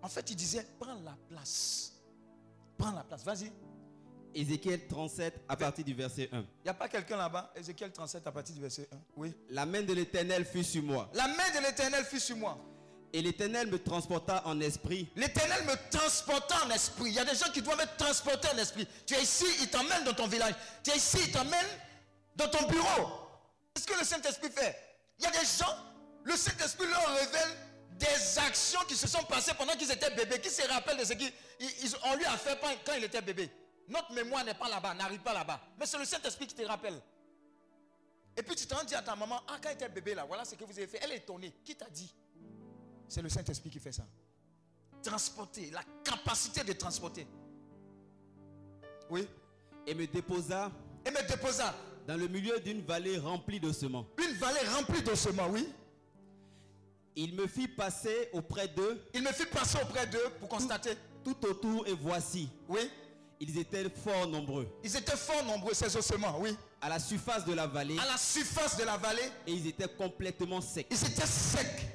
En 0.02 0.08
fait, 0.08 0.30
il 0.30 0.36
disait, 0.36 0.66
prends 0.78 1.00
la 1.02 1.16
place. 1.28 1.92
Prends 2.76 2.92
la 2.92 3.02
place. 3.02 3.24
Vas-y. 3.24 3.50
Ézéchiel 4.34 4.86
37 4.88 5.42
à 5.48 5.56
partir 5.56 5.84
du 5.84 5.94
verset 5.94 6.28
1. 6.32 6.40
Il 6.40 6.46
n'y 6.64 6.70
a 6.70 6.74
pas 6.74 6.88
quelqu'un 6.88 7.16
là-bas? 7.16 7.52
Ézéchiel 7.54 7.92
37 7.92 8.26
à 8.26 8.32
partir 8.32 8.54
du 8.54 8.60
verset 8.60 8.88
1. 8.92 8.96
Oui. 9.16 9.32
La 9.48 9.64
main 9.64 9.82
de 9.82 9.92
l'Éternel 9.92 10.44
fut 10.44 10.64
sur 10.64 10.82
moi. 10.82 11.08
La 11.14 11.28
main 11.28 11.50
de 11.54 11.64
l'Éternel 11.64 12.04
fut 12.04 12.20
sur 12.20 12.36
moi. 12.36 12.58
Et 13.12 13.22
l'Éternel 13.22 13.68
me 13.68 13.78
transporta 13.78 14.42
en 14.44 14.60
esprit. 14.60 15.08
L'Éternel 15.14 15.64
me 15.64 15.90
transporta 15.90 16.66
en 16.66 16.70
esprit. 16.70 17.10
Il 17.10 17.14
y 17.14 17.18
a 17.20 17.24
des 17.24 17.36
gens 17.36 17.50
qui 17.52 17.62
doivent 17.62 17.80
être 17.80 17.96
transportés 17.96 18.48
en 18.52 18.58
esprit. 18.58 18.88
Tu 19.06 19.14
es 19.14 19.22
ici, 19.22 19.44
il 19.60 19.70
t'emmène 19.70 20.02
dans 20.04 20.14
ton 20.14 20.26
village. 20.26 20.54
Tu 20.82 20.90
es 20.90 20.96
ici, 20.96 21.18
il 21.26 21.30
t'emmène 21.30 21.66
dans 22.36 22.48
ton 22.48 22.66
bureau. 22.66 23.10
C'est 23.74 23.82
ce 23.82 23.86
que 23.86 23.98
le 23.98 24.04
Saint-Esprit 24.04 24.50
fait. 24.50 24.76
Il 25.18 25.24
y 25.24 25.26
a 25.26 25.30
des 25.30 25.46
gens, 25.46 25.76
le 26.24 26.36
Saint-Esprit 26.36 26.86
leur 26.86 27.08
révèle 27.14 27.56
des 27.92 28.38
actions 28.38 28.80
qui 28.88 28.96
se 28.96 29.06
sont 29.06 29.22
passées 29.24 29.52
pendant 29.56 29.74
qu'ils 29.74 29.90
étaient 29.90 30.10
bébés, 30.10 30.40
qui 30.40 30.50
se 30.50 30.62
rappellent 30.68 30.98
de 30.98 31.04
ce 31.04 31.12
qu'on 31.12 32.16
lui 32.16 32.24
a 32.24 32.36
fait 32.36 32.58
quand 32.84 32.94
il 32.94 33.04
était 33.04 33.22
bébé. 33.22 33.50
Notre 33.88 34.12
mémoire 34.12 34.44
n'est 34.44 34.54
pas 34.54 34.68
là-bas, 34.68 34.94
n'arrive 34.94 35.20
pas 35.20 35.34
là-bas. 35.34 35.60
Mais 35.78 35.86
c'est 35.86 35.98
le 35.98 36.04
Saint-Esprit 36.04 36.46
qui 36.46 36.54
te 36.54 36.62
rappelle. 36.62 37.00
Et 38.36 38.42
puis 38.42 38.56
tu 38.56 38.66
t'en 38.66 38.82
dis 38.82 38.94
à 38.94 39.02
ta 39.02 39.14
maman, 39.14 39.40
ah 39.46 39.58
quand 39.62 39.70
il 39.70 39.74
était 39.74 39.88
bébé 39.88 40.14
là, 40.14 40.24
voilà 40.24 40.44
ce 40.44 40.56
que 40.56 40.64
vous 40.64 40.72
avez 40.72 40.88
fait. 40.88 40.98
Elle 41.02 41.12
est 41.12 41.18
étonnée. 41.18 41.54
Qui 41.64 41.76
t'a 41.76 41.88
dit? 41.88 42.12
C'est 43.08 43.22
le 43.22 43.28
Saint-Esprit 43.28 43.70
qui 43.70 43.78
fait 43.78 43.92
ça. 43.92 44.04
Transporter, 45.02 45.70
la 45.70 45.82
capacité 46.02 46.64
de 46.64 46.72
transporter. 46.72 47.26
Oui. 49.10 49.28
Et 49.86 49.94
me 49.94 50.06
déposa. 50.06 50.72
Et 51.04 51.10
me 51.10 51.22
déposa. 51.28 51.74
Dans 52.06 52.16
le 52.16 52.28
milieu 52.28 52.60
d'une 52.60 52.82
vallée 52.82 53.18
remplie 53.18 53.60
de 53.60 53.72
sements. 53.72 54.06
Une 54.18 54.36
vallée 54.36 54.68
remplie 54.76 55.02
de 55.02 55.14
sements, 55.14 55.48
oui. 55.48 55.66
Il 57.16 57.34
me 57.34 57.46
fit 57.46 57.68
passer 57.68 58.28
auprès 58.32 58.68
d'eux. 58.68 59.00
Il 59.14 59.22
me 59.22 59.32
fit 59.32 59.46
passer 59.46 59.78
auprès 59.82 60.06
d'eux 60.06 60.30
pour 60.38 60.48
constater. 60.48 60.90
Tout, 61.22 61.36
autour 61.46 61.86
et 61.86 61.94
voici. 61.94 62.48
Oui. 62.68 62.80
Ils 63.40 63.58
étaient 63.58 63.88
fort 63.88 64.26
nombreux. 64.28 64.68
Ils 64.82 64.96
étaient 64.96 65.16
fort 65.16 65.44
nombreux, 65.44 65.72
ces 65.74 65.96
ossements, 65.96 66.38
oui. 66.40 66.56
À 66.80 66.88
la 66.88 66.98
surface 66.98 67.44
de 67.46 67.54
la 67.54 67.66
vallée. 67.66 67.98
À 67.98 68.06
la 68.06 68.18
surface 68.18 68.76
de 68.76 68.84
la 68.84 68.96
vallée. 68.98 69.22
Et 69.46 69.52
ils 69.52 69.66
étaient 69.66 69.88
complètement 69.88 70.60
secs. 70.60 70.86
Ils 70.90 71.06
étaient 71.06 71.26
secs. 71.26 71.88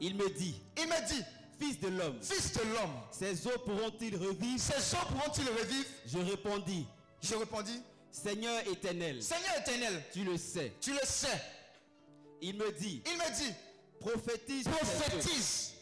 Il 0.00 0.16
me 0.16 0.28
dit. 0.30 0.60
Il 0.76 0.88
me 0.88 1.08
dit. 1.08 1.22
Fils 1.60 1.78
de 1.78 1.88
l'homme. 1.88 2.16
Fils 2.20 2.52
de 2.54 2.62
l'homme. 2.62 2.94
Ces 3.12 3.46
eaux 3.46 3.58
pourront-ils 3.64 4.16
revivre? 4.16 4.58
Ces 4.58 4.96
eaux 4.96 5.06
pourront-ils 5.08 5.48
revivre? 5.48 5.88
Je 6.06 6.18
répondis. 6.18 6.86
Je 7.22 7.34
répondis. 7.36 7.80
Seigneur 8.12 8.66
éternel. 8.68 9.22
Seigneur 9.22 9.58
éternel. 9.58 10.04
Tu 10.12 10.22
le 10.22 10.36
sais. 10.36 10.74
Tu 10.80 10.92
le 10.92 11.00
sais. 11.02 11.42
Il 12.42 12.56
me 12.56 12.70
dit. 12.72 13.02
Il 13.06 13.16
me 13.16 13.36
dit. 13.36 13.54
Prophétise. 13.98 14.68
Prophétise. 14.68 15.72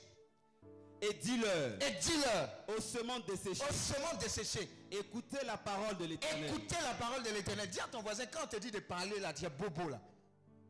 Et 1.02 1.14
dis-leur. 1.14 1.82
Et 1.82 1.90
dis-leur. 2.00 2.50
Ossements 2.68 3.18
desséchés. 3.20 3.64
Ossements 3.68 4.16
desséchés. 4.20 4.68
Écoutez 4.90 5.44
la 5.44 5.56
parole 5.56 5.99
de 5.99 6.04
l'éternel. 6.04 6.50
Écoutez 6.50 6.76
la 6.82 6.94
parole 6.94 7.22
de 7.22 7.30
l'éternel. 7.30 7.68
Dis 7.68 7.80
à 7.80 7.88
ton 7.88 8.02
voisin, 8.02 8.26
quand 8.26 8.44
on 8.44 8.46
te 8.46 8.56
dit 8.58 8.70
de 8.70 8.78
parler 8.78 9.18
là, 9.18 9.32
tu 9.32 9.44
es 9.44 9.50
bobo 9.50 9.88
là. 9.88 10.00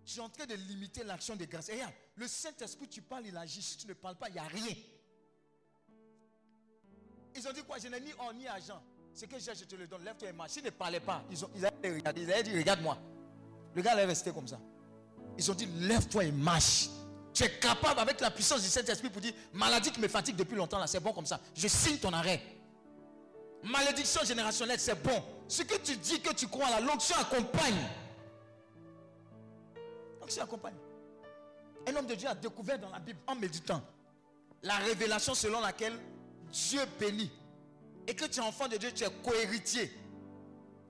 Je 0.05 0.13
suis 0.13 0.21
en 0.21 0.31
train 0.31 0.47
de 0.47 0.55
limiter 0.55 1.05
l'action 1.05 1.37
de 1.37 1.45
grâce. 1.45 1.69
Et 1.69 1.75
regarde, 1.75 1.93
le 2.17 2.27
Saint-Esprit, 2.27 2.89
tu 2.89 3.03
parles, 3.03 3.27
il 3.27 3.37
agit. 3.37 3.63
Si 3.63 3.77
tu 3.77 3.87
ne 3.87 3.93
parles 3.93 4.17
pas, 4.17 4.29
il 4.29 4.33
n'y 4.33 4.39
a 4.39 4.45
rien. 4.45 4.75
Ils 7.35 7.47
ont 7.47 7.53
dit 7.53 7.63
quoi? 7.63 7.79
Je 7.79 7.89
n'ai 7.89 8.01
ni 8.01 8.13
or 8.19 8.33
ni 8.33 8.47
argent. 8.47 8.83
Ce 9.21 9.27
que 9.27 9.39
j'ai, 9.39 9.55
je 9.55 9.65
te 9.65 9.77
le 9.77 9.87
donne. 9.87 10.03
Lève-toi 10.03 10.31
et 10.31 10.33
marche. 10.33 10.53
S'ils 10.53 10.65
ne 10.65 10.71
parlaient 10.71 10.99
pas, 10.99 11.23
ils, 11.31 11.45
ont, 11.45 11.51
ils 11.55 11.67
avaient. 11.67 11.99
Ils 12.17 12.43
dit, 12.43 12.57
regarde-moi. 12.57 12.97
Le 13.75 13.83
gars 13.83 13.93
allait 13.93 14.07
rester 14.07 14.33
comme 14.33 14.49
ça. 14.49 14.59
Ils 15.37 15.51
ont 15.51 15.55
dit, 15.55 15.67
lève-toi 15.67 16.25
et 16.25 16.33
marche. 16.33 16.89
Tu 17.35 17.45
es 17.45 17.51
capable 17.59 18.01
avec 18.01 18.19
la 18.23 18.31
puissance 18.31 18.63
du 18.63 18.69
Saint-Esprit 18.69 19.11
pour 19.11 19.21
dire, 19.21 19.35
maladie 19.53 19.91
qui 19.91 20.01
me 20.01 20.09
fatigue 20.09 20.37
depuis 20.37 20.57
longtemps 20.57 20.79
là, 20.79 20.87
c'est 20.87 21.01
bon 21.01 21.13
comme 21.13 21.27
ça. 21.27 21.39
Je 21.55 21.69
signe 21.69 21.99
ton 21.99 22.15
arrêt. 22.15 22.41
Malédiction 23.63 24.25
générationnelle, 24.25 24.81
c'est 24.81 25.01
bon. 25.03 25.23
Ce 25.47 25.65
que 25.65 25.77
tu 25.77 25.99
dis 25.99 26.23
que 26.23 26.33
tu 26.33 26.49
crois 26.49 26.71
là, 26.71 26.81
l'onction 26.81 27.17
accompagne. 27.17 27.91
L'onction 30.19 30.45
accompagne. 30.45 30.77
Un 31.87 31.95
homme 31.95 32.07
de 32.07 32.15
Dieu 32.15 32.27
a 32.27 32.35
découvert 32.35 32.79
dans 32.79 32.89
la 32.89 33.01
Bible, 33.01 33.19
en 33.27 33.35
méditant, 33.35 33.83
la 34.63 34.77
révélation 34.77 35.35
selon 35.35 35.61
laquelle 35.61 35.99
Dieu 36.51 36.81
bénit. 36.99 37.31
Et 38.11 38.15
que 38.15 38.25
tu 38.25 38.41
es 38.41 38.43
enfant 38.43 38.67
de 38.67 38.77
Dieu, 38.77 38.91
tu 38.93 39.05
es 39.05 39.11
cohéritier. 39.23 39.89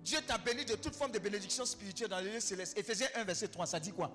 Dieu 0.00 0.18
t'a 0.26 0.38
béni 0.38 0.64
de 0.64 0.74
toute 0.76 0.96
forme 0.96 1.12
de 1.12 1.18
bénédiction 1.18 1.66
spirituelle 1.66 2.08
dans 2.08 2.18
les 2.18 2.32
lieux 2.32 2.40
célestes. 2.40 2.78
Ephésiens 2.78 3.08
1, 3.14 3.24
verset 3.24 3.48
3, 3.48 3.66
ça 3.66 3.78
dit 3.78 3.92
quoi? 3.92 4.10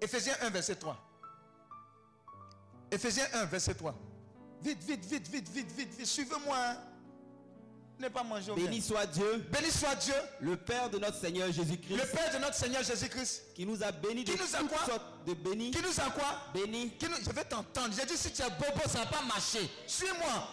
Ephésiens 0.00 0.34
1, 0.40 0.50
verset 0.50 0.74
3. 0.74 0.98
Ephésiens 2.90 3.28
1, 3.34 3.44
verset 3.44 3.74
3. 3.74 3.94
Vite, 4.64 4.82
vite, 4.82 5.04
vite, 5.04 5.28
vite, 5.28 5.48
vite, 5.48 5.70
vite, 5.70 5.94
vite. 5.94 6.06
Suivez-moi. 6.06 6.56
Hein. 6.58 6.76
Ne 8.00 8.08
pas 8.08 8.24
manger. 8.24 8.52
Béni 8.56 8.82
soit 8.82 9.06
Dieu. 9.06 9.46
Béni 9.48 9.70
soit 9.70 9.94
Dieu. 9.94 10.14
Le 10.40 10.56
Père 10.56 10.90
de 10.90 10.98
notre 10.98 11.20
Seigneur 11.20 11.52
Jésus-Christ. 11.52 11.96
Le 11.96 12.04
Père 12.04 12.32
de 12.34 12.38
notre 12.38 12.56
Seigneur 12.56 12.82
Jésus-Christ. 12.82 13.54
Qui 13.54 13.64
nous 13.64 13.80
a 13.80 13.92
bénis 13.92 14.24
de 14.24 14.32
nous 14.32 14.56
a 14.56 14.58
toutes 14.58 14.70
quoi? 14.70 14.86
sortes 14.86 15.24
de 15.24 15.34
bénis. 15.34 15.70
Qui 15.70 15.82
nous 15.82 16.00
a 16.00 16.10
quoi? 16.10 16.40
Bénis. 16.52 16.90
Qui 16.98 17.08
nous... 17.08 17.16
Je 17.24 17.30
vais 17.30 17.44
t'entendre. 17.44 17.94
J'ai 17.96 18.04
dit 18.06 18.16
si 18.16 18.32
tu 18.32 18.42
es 18.42 18.50
bobo, 18.50 18.82
ça 18.88 18.98
n'a 18.98 19.06
pas 19.06 19.22
marché. 19.22 19.70
Suis-moi. 19.86 20.48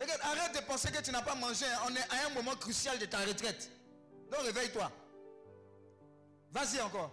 Regarde, 0.00 0.20
arrête 0.22 0.54
de 0.54 0.60
penser 0.66 0.90
que 0.92 1.02
tu 1.02 1.10
n'as 1.10 1.22
pas 1.22 1.34
mangé. 1.34 1.66
On 1.86 1.94
est 1.94 2.00
à 2.00 2.26
un 2.26 2.34
moment 2.34 2.54
crucial 2.54 2.98
de 2.98 3.06
ta 3.06 3.18
retraite. 3.18 3.70
Donc 4.30 4.40
réveille-toi. 4.42 4.90
Vas-y 6.52 6.80
encore. 6.80 7.10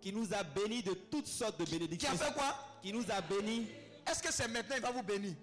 Qui 0.00 0.12
nous 0.12 0.32
a 0.34 0.42
bénis 0.42 0.82
de 0.82 0.94
toutes 0.94 1.26
sortes 1.26 1.58
de 1.60 1.64
bénédictions. 1.64 2.10
Qui 2.10 2.22
a 2.22 2.26
fait 2.26 2.32
quoi? 2.32 2.56
Qui 2.82 2.92
nous 2.92 3.04
a 3.10 3.20
bénis. 3.20 3.68
Est-ce 4.10 4.22
que 4.22 4.32
c'est 4.32 4.48
maintenant 4.48 4.76
il 4.76 4.82
va 4.82 4.90
vous 4.90 5.02
bénir? 5.02 5.34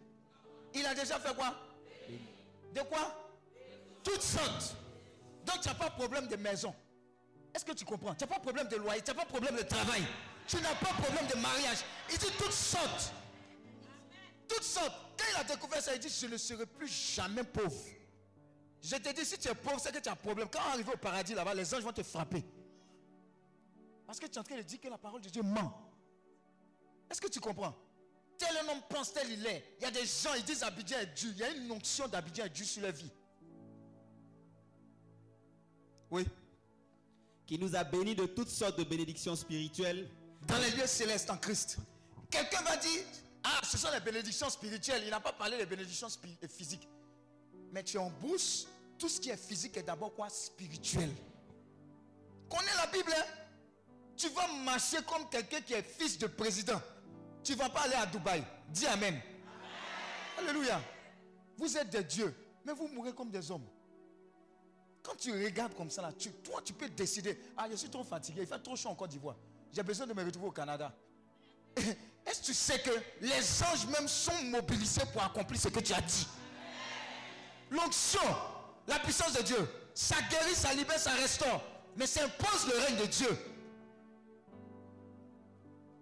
Il 0.74 0.86
a 0.86 0.94
déjà 0.94 1.20
fait 1.20 1.34
quoi? 1.36 1.56
De 2.74 2.82
quoi? 2.82 3.32
Toutes 4.04 4.22
sortes. 4.22 4.76
Donc 5.46 5.62
tu 5.62 5.70
n'as 5.70 5.76
pas 5.76 5.90
de 5.90 5.96
problème 5.96 6.28
de 6.28 6.36
maison. 6.36 6.74
Est-ce 7.54 7.66
que 7.66 7.72
tu 7.72 7.86
comprends? 7.86 8.14
Tu 8.16 8.24
n'as 8.24 8.28
pas 8.28 8.38
de 8.38 8.44
problème 8.44 8.68
de 8.68 8.76
loyer, 8.76 9.02
tu 9.02 9.12
n'as 9.12 9.16
pas 9.16 9.24
de 9.24 9.30
problème 9.30 9.56
de 9.56 9.64
travail. 9.64 10.04
Tu 10.48 10.58
n'as 10.58 10.76
pas 10.76 10.92
de 10.92 11.02
problème 11.04 11.28
de 11.28 11.36
mariage. 11.36 11.80
Il 12.12 12.18
dit 12.18 12.32
toutes 12.38 12.52
sortes. 12.52 13.14
Toutes 14.50 14.64
sortes. 14.64 14.94
Quand 15.18 15.26
il 15.32 15.40
a 15.40 15.44
découvert 15.44 15.82
ça, 15.82 15.94
il 15.94 16.00
dit, 16.00 16.10
je 16.10 16.26
ne 16.26 16.38
serai 16.38 16.66
plus 16.66 16.88
jamais 16.88 17.44
pauvre. 17.44 17.86
Je 18.82 18.96
te 18.96 19.14
dis, 19.14 19.26
si 19.26 19.38
tu 19.38 19.48
es 19.48 19.56
pauvre, 19.56 19.80
c'est 19.80 19.94
que 19.94 20.00
tu 20.00 20.10
as 20.10 20.14
un 20.14 20.16
problème. 20.16 20.50
Quand 20.52 20.60
on 20.68 20.72
arrive 20.74 20.90
au 20.90 20.98
paradis 20.98 21.34
là-bas, 21.34 21.54
les 21.54 21.74
anges 21.74 21.84
vont 21.84 21.94
te 21.94 22.04
frapper. 22.04 22.44
Parce 24.08 24.20
que 24.20 24.26
tu 24.26 24.34
es 24.34 24.40
en 24.40 24.44
train 24.44 24.58
de 24.58 24.64
dire 24.64 24.80
que 24.82 24.88
la 24.88 24.98
parole 24.98 25.22
de 25.22 25.30
Dieu 25.30 25.44
ment. 25.44 25.92
Est-ce 27.12 27.22
que 27.22 27.28
tu 27.28 27.40
comprends? 27.40 27.76
Tel 28.40 28.58
un 28.58 28.72
homme 28.72 28.82
pense, 28.90 29.14
tel 29.14 29.30
il 29.30 29.46
est. 29.46 29.76
Il 29.80 29.84
y 29.84 29.86
a 29.86 29.92
des 29.92 30.06
gens, 30.06 30.34
ils 30.36 30.44
disent 30.44 30.64
Abidjan 30.64 31.00
est 31.00 31.14
Dieu. 31.14 31.30
Il 31.32 31.38
y 31.38 31.44
a 31.44 31.52
une 31.52 31.72
onction 31.72 32.08
d'Abidjan 32.08 32.46
est 32.46 32.50
Dieu 32.50 32.66
sur 32.66 32.82
leur 32.82 32.92
vie. 32.92 33.12
Oui. 36.10 36.26
Qui 37.46 37.60
nous 37.60 37.76
a 37.76 37.84
bénis 37.84 38.16
de 38.16 38.26
toutes 38.26 38.50
sortes 38.50 38.80
de 38.80 38.84
bénédictions 38.84 39.36
spirituelles. 39.36 40.10
Dans 40.48 40.58
les 40.58 40.72
lieux 40.72 40.88
célestes 40.88 41.30
en 41.30 41.38
Christ. 41.38 41.78
Quelqu'un 42.32 42.62
va 42.62 42.78
dire 42.78 43.04
Ah, 43.44 43.62
ce 43.64 43.78
sont 43.78 43.90
les 43.92 44.00
bénédictions 44.00 44.50
spirituelles. 44.50 45.02
Il 45.06 45.10
n'a 45.10 45.20
pas 45.20 45.32
parlé 45.32 45.58
des 45.58 45.66
bénédictions 45.66 46.08
physiques. 46.50 46.88
Mais 47.72 47.84
tu 47.84 47.98
es 47.98 48.00
en 48.00 48.10
bouche. 48.10 48.66
Tout 48.98 49.08
ce 49.08 49.20
qui 49.20 49.30
est 49.30 49.38
physique 49.38 49.78
est 49.78 49.84
d'abord 49.84 50.14
quoi? 50.14 50.30
Spirituel. 50.30 51.10
Connais 52.50 52.76
la 52.76 52.88
Bible. 52.88 53.14
Hein? 53.16 53.24
Tu 54.18 54.28
vas 54.30 54.48
marcher 54.66 54.98
comme 55.08 55.30
quelqu'un 55.30 55.62
qui 55.62 55.74
est 55.74 55.84
fils 55.84 56.18
de 56.18 56.28
président. 56.28 56.82
Tu 57.44 57.54
ne 57.54 57.58
vas 57.58 57.70
pas 57.70 57.82
aller 57.82 57.96
à 57.96 58.06
Dubaï. 58.06 58.44
Dis 58.68 58.86
Amen. 58.88 59.14
Amen. 59.16 59.22
Alléluia. 60.40 60.82
Vous 61.58 61.78
êtes 61.78 61.90
des 61.90 62.04
dieux, 62.04 62.34
mais 62.66 62.74
vous 62.74 62.88
mourrez 62.88 63.14
comme 63.14 63.30
des 63.30 63.50
hommes. 63.52 63.66
Quand 65.02 65.16
tu 65.16 65.32
regardes 65.32 65.74
comme 65.76 65.90
ça, 65.90 66.02
là, 66.02 66.12
tu, 66.12 66.32
toi, 66.32 66.62
tu 66.64 66.74
peux 66.74 66.90
décider. 66.90 67.40
Ah, 67.56 67.68
je 67.72 67.76
suis 67.76 67.90
trop 67.90 68.04
fatigué, 68.04 68.42
il 68.42 68.48
fait 68.48 68.60
trop 68.60 68.76
chaud 68.76 68.90
en 68.90 68.96
Côte 68.96 69.10
d'Ivoire. 69.10 69.38
J'ai 69.72 69.84
besoin 69.84 70.06
de 70.06 70.14
me 70.14 70.24
retrouver 70.24 70.48
au 70.48 70.52
Canada. 70.52 70.94
Est-ce 72.30 72.42
que 72.42 72.46
tu 72.46 72.54
sais 72.54 72.80
que 72.80 72.92
les 73.22 73.64
anges 73.64 73.88
même 73.88 74.08
sont 74.08 74.44
mobilisés 74.44 75.02
pour 75.12 75.24
accomplir 75.24 75.60
ce 75.60 75.70
que 75.70 75.80
tu 75.80 75.94
as 75.94 76.02
dit? 76.02 76.28
L'onction, 77.72 78.22
la 78.88 79.00
puissance 79.00 79.34
de 79.34 79.42
Dieu, 79.42 79.68
ça 79.96 80.16
guérit, 80.30 80.54
ça 80.54 80.72
libère, 80.74 81.00
ça 81.00 81.12
restaure. 81.12 81.64
Mais 81.96 82.06
ça 82.06 82.24
impose 82.24 82.68
le 82.68 82.80
règne 82.80 82.98
de 82.98 83.06
Dieu. 83.06 83.30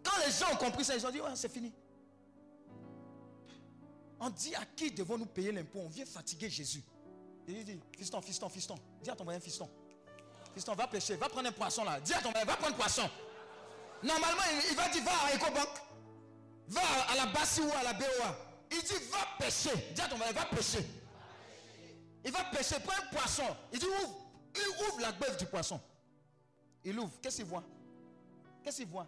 Quand 0.03 0.17
les 0.25 0.31
gens 0.31 0.51
ont 0.51 0.57
compris 0.57 0.83
ça, 0.83 0.95
ils 0.95 1.05
ont 1.05 1.11
dit, 1.11 1.21
ouais, 1.21 1.29
c'est 1.35 1.51
fini. 1.51 1.73
On 4.19 4.29
dit 4.29 4.53
à 4.55 4.65
qui 4.75 4.91
devons-nous 4.91 5.27
payer 5.27 5.53
l'impôt? 5.53 5.79
On 5.85 5.89
vient 5.89 6.05
fatiguer 6.05 6.49
Jésus. 6.49 6.83
Il 7.47 7.63
dit, 7.63 7.79
fiston, 7.97 8.21
fiston, 8.21 8.49
fiston. 8.49 8.75
Dis 9.01 9.09
à 9.09 9.15
ton 9.15 9.23
voisin, 9.23 9.39
fiston. 9.39 9.69
Fiston, 10.53 10.75
va 10.75 10.87
pêcher, 10.87 11.15
va 11.15 11.29
prendre 11.29 11.47
un 11.47 11.53
poisson 11.53 11.85
là. 11.85 12.01
Dis 12.01 12.13
à 12.13 12.19
ton 12.19 12.31
voisin, 12.31 12.45
va 12.45 12.55
prendre 12.57 12.73
un 12.73 12.77
poisson. 12.77 13.09
Normalement, 14.03 14.43
il, 14.69 14.75
va 14.75 14.89
dire, 14.89 15.03
va 15.03 15.11
à 15.11 15.35
EcoBank. 15.35 15.86
Va 16.67 16.81
à 17.09 17.15
la 17.15 17.25
Bassi 17.27 17.61
ou 17.61 17.71
à 17.71 17.83
la 17.83 17.93
BOA. 17.93 18.37
Il 18.71 18.81
dit, 18.81 18.93
va 19.11 19.19
pêcher. 19.39 19.71
Dis 19.93 20.01
à 20.01 20.07
ton 20.07 20.17
va 20.17 20.45
pêcher. 20.45 20.85
Il 22.25 22.31
va 22.31 22.43
pêcher, 22.45 22.75
prends 22.83 23.01
un 23.01 23.15
poisson. 23.15 23.55
Il 23.71 23.79
dit, 23.79 23.85
ouvre. 23.85 24.25
Il 24.55 24.67
ouvre 24.85 25.01
la 25.01 25.11
bœuf 25.11 25.37
du 25.37 25.45
poisson. 25.45 25.79
Il 26.83 26.99
ouvre. 26.99 27.19
Qu'est-ce 27.21 27.37
qu'il 27.37 27.45
voit? 27.45 27.63
Qu'est-ce 28.63 28.77
qu'il 28.77 28.87
voit? 28.87 29.07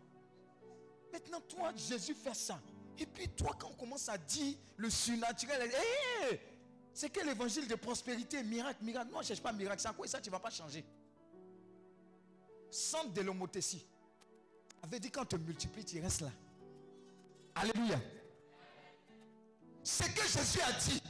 Maintenant, 1.12 1.42
toi, 1.42 1.74
Jésus 1.76 2.14
fait 2.14 2.36
ça. 2.36 2.60
Et 2.98 3.06
puis, 3.06 3.28
toi, 3.30 3.56
quand 3.60 3.70
on 3.70 3.76
commence 3.76 4.08
à 4.10 4.18
dire 4.18 4.56
le 4.78 4.90
surnaturel, 4.90 5.72
hey, 5.72 6.40
c'est 6.94 7.10
que 7.10 7.26
l'évangile 7.26 7.68
de 7.68 7.76
prospérité, 7.76 8.44
miracle, 8.44 8.84
miracle. 8.84 9.10
Non, 9.10 9.18
je 9.18 9.24
ne 9.24 9.28
cherche 9.28 9.42
pas 9.42 9.52
miracle. 9.52 9.82
C'est 9.82 9.96
quoi 9.96 10.08
ça, 10.08 10.22
tu 10.22 10.30
ne 10.30 10.32
vas 10.32 10.40
pas 10.40 10.50
changer. 10.50 10.86
Centre 12.70 13.14
de 13.14 13.22
l'homothétie 13.22 13.86
avait 14.82 15.00
dit 15.00 15.10
quand 15.10 15.26
tu 15.26 15.38
multiplies, 15.38 15.84
tu 15.84 16.00
restes 16.02 16.22
là. 16.22 16.32
Alléluia. 17.56 18.00
Ce 19.84 20.04
que 20.04 20.22
Jésus 20.28 20.62
a 20.62 20.72
dit 20.74 21.02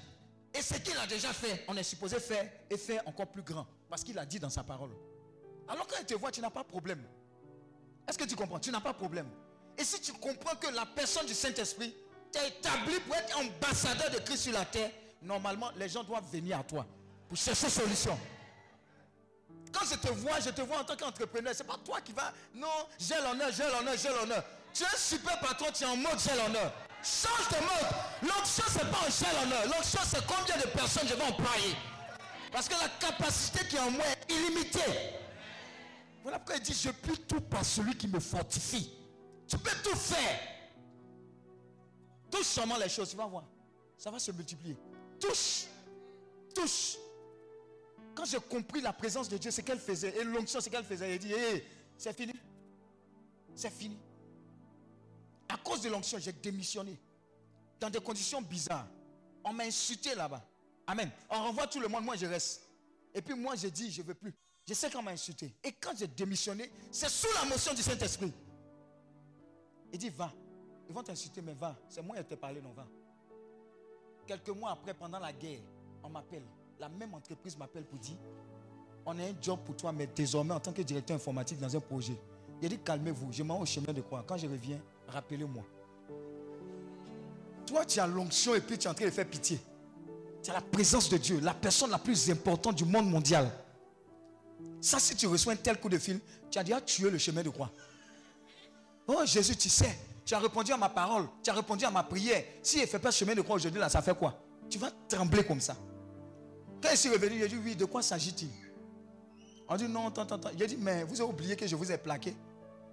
et 0.53 0.61
ce 0.61 0.75
qu'il 0.75 0.97
a 0.97 1.05
déjà 1.05 1.31
fait, 1.33 1.63
on 1.67 1.75
est 1.77 1.83
supposé 1.83 2.19
faire 2.19 2.49
et 2.69 2.77
faire 2.77 3.01
encore 3.07 3.27
plus 3.27 3.43
grand. 3.43 3.67
Parce 3.89 4.03
qu'il 4.03 4.17
a 4.17 4.25
dit 4.25 4.39
dans 4.39 4.49
sa 4.49 4.63
parole. 4.63 4.91
Alors 5.67 5.85
quand 5.87 5.97
il 5.99 6.05
te 6.05 6.15
voit, 6.15 6.31
tu 6.31 6.41
n'as 6.41 6.49
pas 6.49 6.63
de 6.63 6.67
problème. 6.67 7.03
Est-ce 8.07 8.17
que 8.17 8.23
tu 8.23 8.35
comprends? 8.35 8.59
Tu 8.59 8.71
n'as 8.71 8.81
pas 8.81 8.93
de 8.93 8.97
problème. 8.97 9.29
Et 9.77 9.83
si 9.83 10.01
tu 10.01 10.11
comprends 10.13 10.55
que 10.55 10.67
la 10.67 10.85
personne 10.85 11.25
du 11.25 11.33
Saint-Esprit 11.33 11.93
t'a 12.31 12.45
établi 12.45 12.99
pour 13.01 13.15
être 13.15 13.37
ambassadeur 13.37 14.09
de 14.11 14.17
Christ 14.19 14.43
sur 14.43 14.53
la 14.53 14.65
terre, 14.65 14.91
normalement, 15.21 15.69
les 15.77 15.89
gens 15.89 16.03
doivent 16.03 16.29
venir 16.31 16.59
à 16.59 16.63
toi 16.63 16.85
pour 17.27 17.37
chercher 17.37 17.69
solution. 17.69 18.17
Quand 19.71 19.85
je 19.85 19.95
te 19.95 20.11
vois, 20.11 20.39
je 20.39 20.49
te 20.49 20.61
vois 20.61 20.79
en 20.79 20.83
tant 20.83 20.97
qu'entrepreneur. 20.97 21.53
C'est 21.55 21.63
pas 21.63 21.77
toi 21.77 22.01
qui 22.01 22.11
vas. 22.11 22.33
Non, 22.55 22.67
j'ai 22.97 23.15
l'honneur, 23.21 23.51
j'ai 23.51 23.69
l'honneur, 23.69 23.95
j'ai 23.95 24.09
l'honneur. 24.09 24.43
Tu 24.73 24.83
es 24.83 24.87
un 24.87 24.97
super 24.97 25.39
patron, 25.39 25.67
tu 25.73 25.83
es 25.83 25.87
en 25.87 25.97
mode 25.97 26.19
j'ai 26.19 26.35
l'honneur. 26.35 26.71
Change 27.01 27.47
de 27.49 27.55
mode. 27.63 28.29
L'onction, 28.29 28.63
c'est 28.67 28.91
pas 28.91 28.99
un 29.05 29.09
j'ai 29.09 29.39
l'honneur. 29.39 29.65
L'onction, 29.65 29.99
c'est 30.05 30.25
combien 30.25 30.57
de 30.57 30.67
personnes 30.69 31.07
je 31.07 31.13
vais 31.15 31.23
employer. 31.23 31.75
Parce 32.51 32.67
que 32.67 32.73
la 32.73 32.89
capacité 32.99 33.65
qui 33.67 33.75
est 33.75 33.79
en 33.79 33.91
moi 33.91 34.05
est 34.05 34.33
illimitée. 34.33 34.79
Voilà 36.23 36.39
pourquoi 36.39 36.55
il 36.57 36.61
dit 36.61 36.73
Je 36.73 36.89
puis 36.89 37.17
tout 37.19 37.41
par 37.41 37.63
celui 37.63 37.95
qui 37.95 38.07
me 38.07 38.19
fortifie. 38.19 38.91
Tu 39.47 39.57
peux 39.57 39.75
tout 39.83 39.95
faire. 39.95 40.39
Touche 42.29 42.45
seulement 42.45 42.77
les 42.77 42.89
choses, 42.89 43.09
tu 43.09 43.15
vas 43.15 43.25
voir. 43.25 43.43
Ça 43.97 44.11
va 44.11 44.19
se 44.19 44.31
multiplier. 44.31 44.77
Touche. 45.19 45.65
Touche. 46.53 46.97
Quand 48.13 48.25
j'ai 48.25 48.39
compris 48.39 48.81
la 48.81 48.93
présence 48.93 49.29
de 49.29 49.37
Dieu, 49.37 49.51
c'est 49.51 49.63
qu'elle 49.63 49.79
faisait. 49.79 50.15
Et 50.17 50.23
l'onction, 50.23 50.59
c'est 50.59 50.69
qu'elle 50.69 50.83
faisait. 50.83 51.15
Il 51.15 51.19
dit 51.19 51.33
Hé, 51.33 51.65
c'est 51.97 52.15
fini. 52.15 52.33
C'est 53.55 53.71
fini. 53.71 53.97
À 55.49 55.57
cause 55.57 55.81
de 55.81 55.89
l'onction, 55.89 56.17
j'ai 56.19 56.31
démissionné. 56.31 56.97
Dans 57.79 57.89
des 57.89 57.99
conditions 57.99 58.41
bizarres. 58.41 58.87
On 59.43 59.51
m'a 59.51 59.63
insulté 59.63 60.15
là-bas. 60.15 60.43
Amen. 60.85 61.09
On 61.29 61.43
renvoie 61.43 61.67
tout 61.67 61.79
le 61.79 61.87
monde, 61.87 62.03
moi 62.03 62.15
je 62.15 62.25
reste. 62.25 62.61
Et 63.13 63.21
puis 63.21 63.33
moi 63.33 63.55
j'ai 63.55 63.71
dit, 63.71 63.91
je 63.91 64.01
ne 64.01 64.07
veux 64.07 64.13
plus. 64.13 64.33
Je 64.67 64.73
sais 64.73 64.89
qu'on 64.89 65.01
m'a 65.01 65.11
insulté. 65.11 65.53
Et 65.63 65.71
quand 65.71 65.91
j'ai 65.97 66.07
démissionné, 66.07 66.71
c'est 66.91 67.09
sous 67.09 67.33
la 67.33 67.45
motion 67.45 67.73
du 67.73 67.81
Saint-Esprit. 67.81 68.31
Il 69.91 69.97
dit, 69.97 70.09
va. 70.09 70.31
Ils 70.87 70.93
vont 70.93 71.03
t'insulter, 71.03 71.41
mais 71.41 71.53
va. 71.53 71.75
C'est 71.87 72.01
moi 72.01 72.17
qui 72.17 72.23
t'ai 72.25 72.35
parlé, 72.35 72.61
non, 72.61 72.71
va. 72.73 72.85
Quelques 74.27 74.49
mois 74.49 74.71
après, 74.71 74.93
pendant 74.93 75.19
la 75.19 75.33
guerre, 75.33 75.61
on 76.03 76.09
m'appelle. 76.09 76.43
La 76.79 76.89
même 76.89 77.13
entreprise 77.13 77.57
m'appelle 77.57 77.85
pour 77.85 77.99
dire, 77.99 78.17
on 79.05 79.17
a 79.17 79.23
un 79.23 79.41
job 79.41 79.59
pour 79.65 79.75
toi, 79.75 79.91
mais 79.91 80.07
désormais 80.07 80.53
en 80.53 80.59
tant 80.59 80.71
que 80.71 80.81
directeur 80.81 81.15
informatique 81.15 81.59
dans 81.59 81.75
un 81.75 81.79
projet. 81.79 82.19
Il 82.61 82.69
dit, 82.69 82.79
calmez-vous, 82.79 83.31
je 83.31 83.41
m'en 83.43 83.59
au 83.59 83.65
chemin 83.65 83.93
de 83.93 84.01
croix. 84.01 84.23
Quand 84.27 84.37
je 84.37 84.47
reviens, 84.47 84.79
rappelez-moi. 85.09 85.63
Toi, 87.65 87.85
tu 87.85 87.99
as 87.99 88.07
l'onction 88.07 88.55
et 88.55 88.61
puis 88.61 88.77
tu 88.77 88.87
es 88.87 88.89
en 88.89 88.93
train 88.93 89.05
de 89.05 89.11
faire 89.11 89.27
pitié. 89.27 89.59
Tu 90.43 90.49
as 90.49 90.53
la 90.53 90.61
présence 90.61 91.09
de 91.09 91.17
Dieu, 91.17 91.39
la 91.39 91.53
personne 91.53 91.91
la 91.91 91.99
plus 91.99 92.29
importante 92.31 92.75
du 92.75 92.85
monde 92.85 93.09
mondial. 93.09 93.51
Ça, 94.81 94.99
si 94.99 95.15
tu 95.15 95.27
reçois 95.27 95.53
un 95.53 95.57
tel 95.57 95.79
coup 95.79 95.89
de 95.89 95.97
fil, 95.97 96.19
tu 96.49 96.57
as 96.57 96.63
déjà 96.63 96.81
tué 96.81 97.09
le 97.09 97.17
chemin 97.17 97.43
de 97.43 97.49
croix. 97.49 97.71
Oh 99.07 99.25
Jésus, 99.25 99.55
tu 99.55 99.69
sais, 99.69 99.97
tu 100.25 100.33
as 100.33 100.39
répondu 100.39 100.71
à 100.71 100.77
ma 100.77 100.89
parole, 100.89 101.27
tu 101.43 101.49
as 101.49 101.53
répondu 101.53 101.85
à 101.85 101.91
ma 101.91 102.03
prière. 102.03 102.43
Si 102.61 102.77
il 102.77 102.81
ne 102.81 102.85
fait 102.87 102.99
pas 102.99 103.11
chemin 103.11 103.35
de 103.35 103.41
croix 103.41 103.55
aujourd'hui, 103.55 103.79
là, 103.79 103.89
ça 103.89 104.01
fait 104.01 104.17
quoi? 104.17 104.39
Tu 104.69 104.77
vas 104.77 104.91
trembler 105.07 105.43
comme 105.43 105.59
ça. 105.59 105.75
Quand 106.81 106.89
il 106.91 106.97
s'est 106.97 107.09
revenu, 107.09 107.35
il 107.37 107.43
a 107.43 107.47
dit, 107.47 107.57
oui, 107.57 107.75
de 107.75 107.85
quoi 107.85 108.01
s'agit-il? 108.01 108.49
On 109.67 109.75
dit, 109.75 109.87
non, 109.87 110.07
attends, 110.07 110.21
attends. 110.21 110.49
Il 110.53 110.63
a 110.63 110.67
dit, 110.67 110.77
mais 110.77 111.03
vous 111.03 111.19
avez 111.19 111.29
oublié 111.29 111.55
que 111.55 111.67
je 111.67 111.75
vous 111.75 111.91
ai 111.91 111.97
plaqué. 111.97 112.35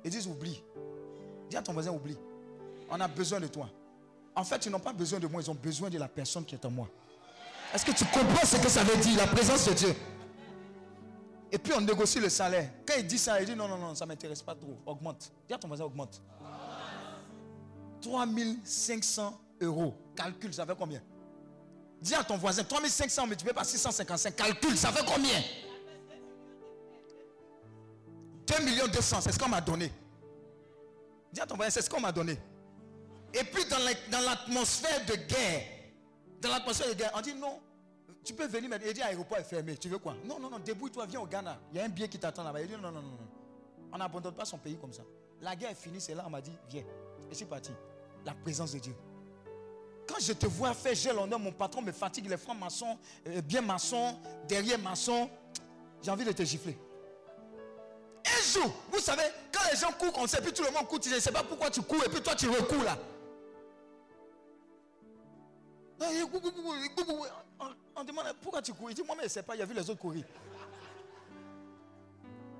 Ils 0.05 0.11
disent, 0.11 0.27
oublie. 0.27 0.63
Dis 1.49 1.57
à 1.57 1.63
ton 1.63 1.73
voisin, 1.73 1.91
oublie. 1.93 2.17
On 2.91 3.01
a 3.01 3.09
besoin 3.09 3.41
de 3.41 3.47
toi. 3.47 3.69
En 4.35 4.45
fait, 4.45 4.67
ils 4.67 4.73
n'ont 4.73 4.81
pas 4.81 4.93
besoin 4.93 5.19
de 5.19 5.27
moi, 5.27 5.41
ils 5.43 5.51
ont 5.51 5.55
besoin 5.55 5.89
de 5.89 5.99
la 5.99 6.09
personne 6.09 6.45
qui 6.45 6.55
est 6.55 6.65
en 6.65 6.71
moi. 6.71 6.89
Est-ce 7.75 7.85
que 7.85 7.93
tu 7.93 8.05
comprends 8.05 8.47
ce 8.47 8.57
que 8.57 8.69
ça 8.69 8.85
veut 8.85 8.97
dire, 9.03 9.17
la 9.17 9.27
présence 9.27 9.67
de 9.69 9.73
Dieu? 9.75 9.95
Et 11.51 11.59
puis 11.59 11.73
on 11.75 11.81
négocie 11.81 12.21
le 12.21 12.29
salaire. 12.29 12.71
Quand 12.87 12.95
il 12.99 13.07
dit 13.07 13.19
ça, 13.19 13.41
il 13.41 13.47
dit 13.47 13.57
non, 13.57 13.69
non, 13.69 13.79
non, 13.79 13.95
ça 13.95 14.05
ne 14.05 14.11
m'intéresse 14.11 14.43
pas 14.43 14.55
trop. 14.55 14.79
Augmente. 14.85 15.33
Dis 15.49 15.55
à 15.55 15.59
ton 15.59 15.69
voisin, 15.69 15.85
augmente. 15.85 16.21
3500 18.03 19.41
euros. 19.61 19.95
Calcule, 20.15 20.53
ça 20.53 20.67
fait 20.67 20.77
combien? 20.77 21.01
Dis 22.01 22.15
à 22.15 22.23
ton 22.23 22.37
voisin, 22.37 22.63
3500 22.63 23.27
multiplié 23.27 23.55
par 23.55 23.65
655. 23.65 24.37
Calcule, 24.37 24.77
ça 24.77 24.93
fait 24.93 25.05
combien? 25.07 25.41
2 28.47 28.65
millions 28.65 28.87
200, 28.87 29.21
c'est 29.23 29.33
ce 29.33 29.39
qu'on 29.39 29.49
m'a 29.49 29.61
donné. 29.61 29.91
C'est 31.71 31.83
ce 31.83 31.91
qu'on 31.91 32.01
m'a 32.01 32.13
donné. 32.13 32.39
Et 33.35 33.45
puis 33.45 33.65
dans 33.67 34.21
l'atmosphère 34.21 35.05
de 35.07 35.15
guerre, 35.15 35.63
dans 36.41 36.51
l'atmosphère 36.51 36.89
de 36.89 36.95
guerre, 36.95 37.13
on 37.15 37.21
dit 37.21 37.35
non, 37.35 37.61
tu 38.25 38.35
peux 38.35 38.47
venir, 38.47 38.69
mais 38.71 38.81
il 38.87 38.93
dit 38.93 39.01
l'aéroport 39.01 39.39
est 39.39 39.45
fermé. 39.45 39.77
Tu 39.77 39.89
veux 39.89 39.99
quoi? 39.99 40.17
Non, 40.25 40.39
non, 40.39 40.51
non, 40.51 40.59
débrouille-toi, 40.59 41.07
viens 41.07 41.21
au 41.21 41.27
Ghana. 41.27 41.59
Il 41.73 41.79
y 41.79 41.81
a 41.81 41.85
un 41.85 41.89
billet 41.89 42.09
qui 42.09 42.19
t'attend 42.19 42.43
là-bas. 42.43 42.63
Il 42.63 42.69
dit 42.69 42.75
non, 42.75 42.91
non, 42.91 42.93
non, 42.93 43.03
non. 43.03 43.19
On 43.93 43.99
n'abandonne 43.99 44.35
pas 44.35 44.45
son 44.45 44.59
pays 44.59 44.77
comme 44.77 44.93
ça. 44.93 45.03
La 45.41 45.55
guerre 45.55 45.71
est 45.71 45.75
finie, 45.75 46.01
c'est 46.01 46.15
là, 46.15 46.25
on 46.27 46.31
m'a 46.31 46.41
dit, 46.41 46.53
viens. 46.69 46.83
Et 47.31 47.35
c'est 47.35 47.45
parti. 47.45 47.71
La 48.25 48.35
présence 48.35 48.73
de 48.73 48.79
Dieu. 48.79 48.95
Quand 50.07 50.19
je 50.21 50.33
te 50.33 50.47
vois 50.47 50.73
faire 50.73 50.95
j'ai 50.95 51.13
l'honneur, 51.13 51.39
mon 51.39 51.53
patron 51.53 51.83
me 51.83 51.93
fatigue, 51.93 52.29
les 52.29 52.37
francs-maçons, 52.37 52.99
euh, 53.27 53.43
bien 53.43 53.61
maçons, 53.61 54.19
derrière 54.49 54.79
maçons, 54.79 55.29
j'ai 56.03 56.11
envie 56.11 56.25
de 56.25 56.33
te 56.33 56.43
gifler. 56.45 56.79
Un 58.25 58.53
jour, 58.53 58.73
vous 58.91 59.01
savez, 59.01 59.25
les 59.71 59.77
gens 59.77 59.93
courent 59.93 60.13
comme 60.13 60.27
ça, 60.27 60.41
puis 60.41 60.53
tout 60.53 60.63
le 60.63 60.71
monde 60.71 60.87
court, 60.87 61.01
tu 61.01 61.09
ne 61.09 61.19
sais 61.19 61.33
pas 61.33 61.43
pourquoi 61.43 61.71
tu 61.71 61.83
cours, 61.83 62.03
et 62.05 62.09
puis 62.09 62.23
toi 62.23 62.35
tu 62.35 62.49
recours 62.49 62.83
là. 62.83 62.97
On 67.97 68.05
demande 68.05 68.27
pourquoi 68.43 68.61
tu 68.61 68.73
cours? 68.75 68.91
Il 68.91 68.95
dit 68.95 69.03
Moi, 69.03 69.17
mais 69.17 69.23
je 69.23 69.29
ne 69.29 69.31
sais 69.31 69.43
pas, 69.43 69.57
il 69.57 69.63
a 69.63 69.65
vu 69.65 69.75
les 69.75 69.89
autres 69.89 70.01
courir. 70.01 70.25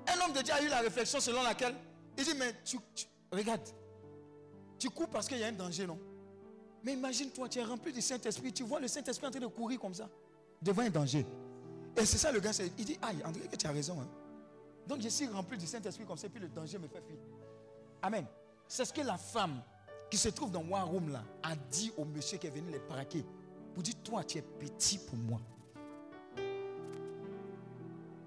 Un 0.07 0.25
homme 0.25 0.33
de 0.33 0.41
Dieu 0.41 0.53
a 0.53 0.61
eu 0.61 0.67
la 0.67 0.79
réflexion 0.79 1.19
selon 1.19 1.43
laquelle 1.43 1.75
il 2.17 2.23
dit 2.23 2.33
Mais 2.35 2.55
tu, 2.63 2.79
regarde, 3.31 3.61
tu 4.79 4.89
cours 4.89 5.09
parce 5.09 5.27
qu'il 5.27 5.37
y 5.37 5.43
a 5.43 5.47
un 5.47 5.51
danger, 5.51 5.85
non? 5.85 5.99
Mais 6.83 6.93
imagine-toi, 6.93 7.49
tu 7.49 7.59
es 7.59 7.63
rempli 7.63 7.91
du 7.91 8.01
Saint-Esprit, 8.01 8.53
tu 8.53 8.63
vois 8.63 8.79
le 8.79 8.87
Saint-Esprit 8.87 9.27
en 9.27 9.31
train 9.31 9.39
de 9.39 9.47
courir 9.47 9.79
comme 9.79 9.93
ça, 9.93 10.09
devant 10.61 10.83
un 10.83 10.89
danger. 10.89 11.25
Et 11.95 12.05
c'est 12.05 12.17
ça 12.17 12.31
le 12.31 12.39
gars, 12.39 12.51
il 12.77 12.85
dit 12.85 12.97
Aïe, 13.01 13.17
André, 13.23 13.47
que 13.47 13.55
tu 13.55 13.67
as 13.67 13.71
raison. 13.71 13.99
Hein. 14.01 14.07
Donc 14.87 15.01
je 15.01 15.09
suis 15.09 15.27
rempli 15.27 15.57
du 15.57 15.67
Saint-Esprit 15.67 16.05
comme 16.05 16.17
ça, 16.17 16.29
puis 16.29 16.39
le 16.39 16.47
danger 16.47 16.77
me 16.77 16.87
fait 16.87 17.01
fuir. 17.01 17.17
Amen. 18.01 18.25
C'est 18.67 18.85
ce 18.85 18.93
que 18.93 19.01
la 19.01 19.17
femme 19.17 19.61
qui 20.09 20.17
se 20.17 20.29
trouve 20.29 20.51
dans 20.51 20.63
War 20.63 20.87
Room 20.87 21.09
là 21.09 21.23
a 21.43 21.55
dit 21.55 21.91
au 21.97 22.05
monsieur 22.05 22.37
qui 22.37 22.47
est 22.47 22.51
venu 22.51 22.71
les 22.71 22.79
braquer 22.79 23.25
pour 23.73 23.83
dire 23.83 23.95
Toi, 24.03 24.23
tu 24.23 24.37
es 24.37 24.41
petit 24.41 24.97
pour 24.97 25.17
moi. 25.17 25.39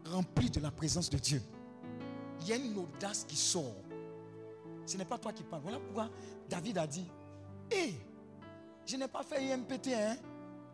Rempli 0.04 0.50
de 0.50 0.60
la 0.60 0.70
présence 0.70 1.08
de 1.08 1.18
Dieu. 1.18 1.42
Il 2.40 2.48
y 2.48 2.52
a 2.52 2.56
une 2.56 2.76
audace 2.78 3.24
qui 3.24 3.36
sort. 3.36 3.76
Ce 4.84 4.96
n'est 4.96 5.04
pas 5.04 5.18
toi 5.18 5.32
qui 5.32 5.42
parles. 5.42 5.62
Voilà 5.62 5.78
pourquoi 5.78 6.10
David 6.48 6.78
a 6.78 6.86
dit 6.86 7.06
Hé, 7.70 7.94
je 8.84 8.96
n'ai 8.96 9.08
pas 9.08 9.22
fait 9.22 9.44
IMPT, 9.44 9.88
hein, 9.94 10.16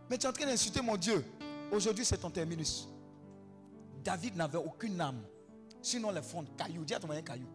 mais 0.08 0.16
tu 0.16 0.26
es 0.26 0.28
en 0.28 0.32
train 0.32 0.46
d'insulter 0.46 0.80
mon 0.80 0.96
Dieu. 0.96 1.24
Aujourd'hui, 1.70 2.04
c'est 2.04 2.16
ton 2.16 2.30
terminus. 2.30 2.88
David 4.02 4.36
n'avait 4.36 4.58
aucune 4.58 5.00
âme. 5.00 5.20
Sinon, 5.86 6.10
les 6.10 6.20
fonds, 6.20 6.44
caillou. 6.56 6.84
Dis 6.84 6.94
à 6.94 6.98
ton 6.98 7.06
moyen 7.06 7.22
caillou. 7.22 7.46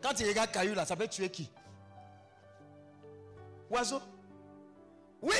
Quand 0.00 0.14
tu 0.14 0.26
regardes 0.26 0.50
caillou 0.50 0.74
là, 0.74 0.86
ça 0.86 0.96
peut 0.96 1.06
tuer 1.06 1.28
qui? 1.28 1.50
Oiseau 3.68 4.00
Oui. 5.20 5.34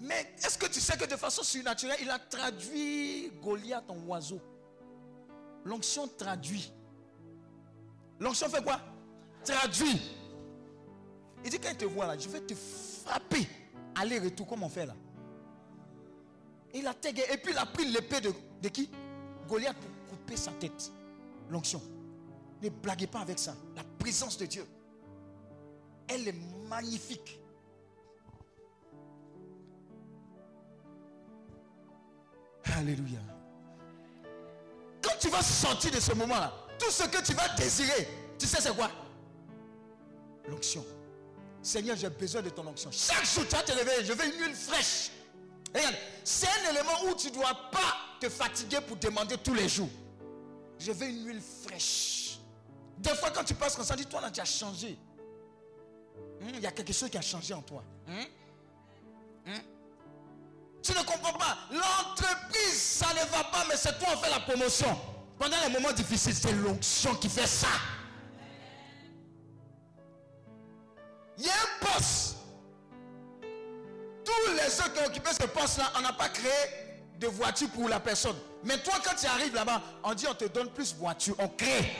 Mais 0.00 0.34
est-ce 0.36 0.58
que 0.58 0.66
tu 0.66 0.80
sais 0.80 0.98
que 0.98 1.06
de 1.06 1.16
façon 1.16 1.42
surnaturelle, 1.42 1.96
il 2.02 2.10
a 2.10 2.18
traduit 2.18 3.30
Goliath 3.42 3.88
en 3.88 3.96
oiseau? 4.06 4.38
L'onction 5.64 6.06
traduit. 6.08 6.70
L'onction 8.20 8.50
fait 8.50 8.62
quoi? 8.62 8.78
Traduit. 9.42 10.02
Il 11.42 11.50
dit 11.50 11.58
quand 11.58 11.70
il 11.70 11.78
te 11.78 11.86
voit 11.86 12.06
là, 12.06 12.18
je 12.18 12.28
vais 12.28 12.42
te 12.42 12.52
frapper. 12.54 13.48
Aller-retour, 13.94 14.46
comme 14.46 14.62
on 14.62 14.68
fait 14.68 14.84
là? 14.84 14.94
Il 16.74 16.86
a 16.86 16.92
tagué. 16.92 17.22
Et 17.32 17.38
puis 17.38 17.52
il 17.52 17.58
a 17.58 17.64
pris 17.64 17.86
l'épée 17.86 18.20
de 18.20 18.68
qui? 18.68 18.90
Goliath 19.48 19.78
pour 19.78 20.18
couper 20.18 20.36
sa 20.36 20.52
tête. 20.52 20.92
L'onction. 21.50 21.82
Ne 22.62 22.68
blaguez 22.68 23.06
pas 23.06 23.20
avec 23.20 23.38
ça. 23.38 23.54
La 23.76 23.84
présence 23.98 24.38
de 24.38 24.46
Dieu. 24.46 24.66
Elle 26.08 26.28
est 26.28 26.36
magnifique. 26.68 27.40
Alléluia. 32.76 33.20
Quand 35.02 35.16
tu 35.20 35.28
vas 35.28 35.42
sortir 35.42 35.90
de 35.92 36.00
ce 36.00 36.12
moment-là, 36.14 36.52
tout 36.78 36.90
ce 36.90 37.04
que 37.04 37.22
tu 37.22 37.34
vas 37.34 37.48
désirer, 37.56 38.08
tu 38.38 38.46
sais 38.46 38.60
c'est 38.60 38.74
quoi? 38.74 38.90
L'onction. 40.48 40.84
Seigneur, 41.62 41.96
j'ai 41.96 42.10
besoin 42.10 42.42
de 42.42 42.50
ton 42.50 42.66
onction. 42.66 42.90
Chaque 42.90 43.24
jour, 43.24 43.44
tu 43.48 43.54
vas 43.54 43.62
te 43.62 43.72
réveiller, 43.72 44.04
je 44.04 44.12
veux 44.12 44.24
une 44.26 44.40
huile 44.40 44.54
fraîche. 44.54 45.10
Regarde, 45.74 45.94
c'est 46.22 46.48
un 46.48 46.70
élément 46.70 47.04
où 47.08 47.14
tu 47.14 47.28
ne 47.28 47.34
dois 47.34 47.54
pas 47.70 47.96
te 48.20 48.28
fatiguer 48.28 48.80
pour 48.86 48.96
demander 48.96 49.36
tous 49.38 49.54
les 49.54 49.68
jours. 49.68 49.88
Je 50.84 50.92
veux 50.92 51.06
une 51.08 51.26
huile 51.26 51.40
fraîche. 51.40 52.38
Des 52.98 53.14
fois, 53.14 53.30
quand 53.30 53.42
tu 53.42 53.54
passes 53.54 53.74
comme 53.74 53.86
ça, 53.86 53.96
dis-toi, 53.96 54.20
là, 54.20 54.30
tu 54.30 54.40
as 54.40 54.44
changé. 54.44 54.98
Hmm, 56.42 56.50
il 56.52 56.60
y 56.60 56.66
a 56.66 56.72
quelque 56.72 56.92
chose 56.92 57.08
qui 57.08 57.16
a 57.16 57.22
changé 57.22 57.54
en 57.54 57.62
toi. 57.62 57.82
Hmm? 58.06 59.50
Hmm? 59.50 59.60
Tu 60.82 60.92
ne 60.92 60.98
comprends 60.98 61.38
pas. 61.38 61.56
L'entreprise, 61.70 62.74
ça 62.78 63.06
ne 63.14 63.30
va 63.30 63.44
pas, 63.44 63.64
mais 63.66 63.76
c'est 63.76 63.98
toi 63.98 64.14
qui 64.14 64.24
fais 64.24 64.30
la 64.30 64.40
promotion. 64.40 64.98
Pendant 65.38 65.56
les 65.66 65.72
moments 65.72 65.92
difficiles, 65.92 66.34
c'est 66.34 66.52
l'onction 66.52 67.14
qui 67.14 67.30
fait 67.30 67.46
ça. 67.46 67.68
Il 71.38 71.44
y 71.44 71.48
a 71.48 71.52
un 71.52 71.86
poste. 71.86 72.36
Tous 74.22 74.52
les 74.52 74.80
autres 74.80 74.92
qui 74.92 75.00
ont 75.00 75.06
occupé 75.06 75.30
ce 75.32 75.46
poste-là, 75.46 75.92
on 75.96 76.02
n'a 76.02 76.12
pas 76.12 76.28
créé 76.28 76.83
de 77.18 77.26
voiture 77.26 77.68
pour 77.70 77.88
la 77.88 78.00
personne. 78.00 78.36
Mais 78.64 78.82
toi, 78.82 78.94
quand 79.04 79.14
tu 79.16 79.26
arrives 79.26 79.54
là-bas, 79.54 79.82
on 80.02 80.14
dit 80.14 80.26
on 80.28 80.34
te 80.34 80.46
donne 80.46 80.70
plus 80.70 80.94
voiture. 80.94 81.34
On 81.38 81.48
crée. 81.48 81.92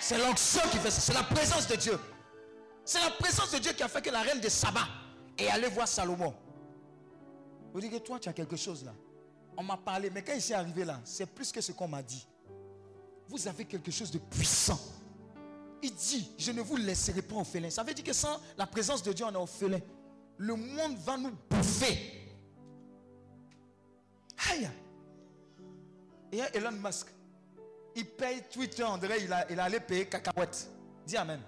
C'est 0.00 0.18
l'onction 0.18 0.60
qui 0.70 0.78
fait 0.78 0.90
ça. 0.90 1.00
C'est 1.00 1.14
la 1.14 1.22
présence 1.22 1.66
de 1.66 1.76
Dieu. 1.76 1.98
C'est 2.84 3.00
la 3.00 3.10
présence 3.10 3.50
de 3.52 3.58
Dieu 3.58 3.72
qui 3.72 3.82
a 3.82 3.88
fait 3.88 4.02
que 4.02 4.10
la 4.10 4.22
reine 4.22 4.40
de 4.40 4.48
Saba 4.48 4.80
est 5.38 5.48
allée 5.48 5.68
voir 5.68 5.86
Salomon. 5.86 6.34
Vous 7.72 7.80
dites 7.80 7.92
que 7.92 7.98
toi, 7.98 8.18
tu 8.18 8.28
as 8.28 8.32
quelque 8.32 8.56
chose 8.56 8.84
là. 8.84 8.92
On 9.56 9.62
m'a 9.62 9.76
parlé, 9.76 10.10
mais 10.10 10.22
quand 10.22 10.32
il 10.34 10.42
s'est 10.42 10.54
arrivé 10.54 10.84
là, 10.84 11.00
c'est 11.04 11.26
plus 11.26 11.52
que 11.52 11.60
ce 11.60 11.72
qu'on 11.72 11.88
m'a 11.88 12.02
dit. 12.02 12.26
Vous 13.28 13.46
avez 13.46 13.64
quelque 13.64 13.90
chose 13.90 14.10
de 14.10 14.18
puissant. 14.18 14.78
Il 15.82 15.94
dit, 15.94 16.30
je 16.38 16.52
ne 16.52 16.60
vous 16.60 16.76
laisserai 16.76 17.22
pas 17.22 17.36
orphelin. 17.36 17.70
Ça 17.70 17.82
veut 17.82 17.94
dire 17.94 18.04
que 18.04 18.12
sans 18.12 18.40
la 18.56 18.66
présence 18.66 19.02
de 19.02 19.12
Dieu, 19.12 19.24
on 19.24 19.32
est 19.32 19.36
orphelin. 19.36 19.80
Le 20.36 20.54
monde 20.54 20.96
va 20.98 21.16
nous 21.16 21.32
bouffer. 21.50 22.21
Aïe. 24.50 24.70
Et 26.32 26.36
il 26.36 26.38
y 26.38 26.42
a 26.42 26.54
Elon 26.56 26.72
Musk. 26.72 27.08
Il 27.94 28.06
paye 28.06 28.42
Twitter, 28.50 28.84
on 28.84 28.96
dirait 28.96 29.22
il, 29.22 29.32
a, 29.32 29.50
il 29.50 29.60
allait 29.60 29.80
payer 29.80 30.06
cacahuète. 30.06 30.68
Dis 31.06 31.16
Amen. 31.16 31.40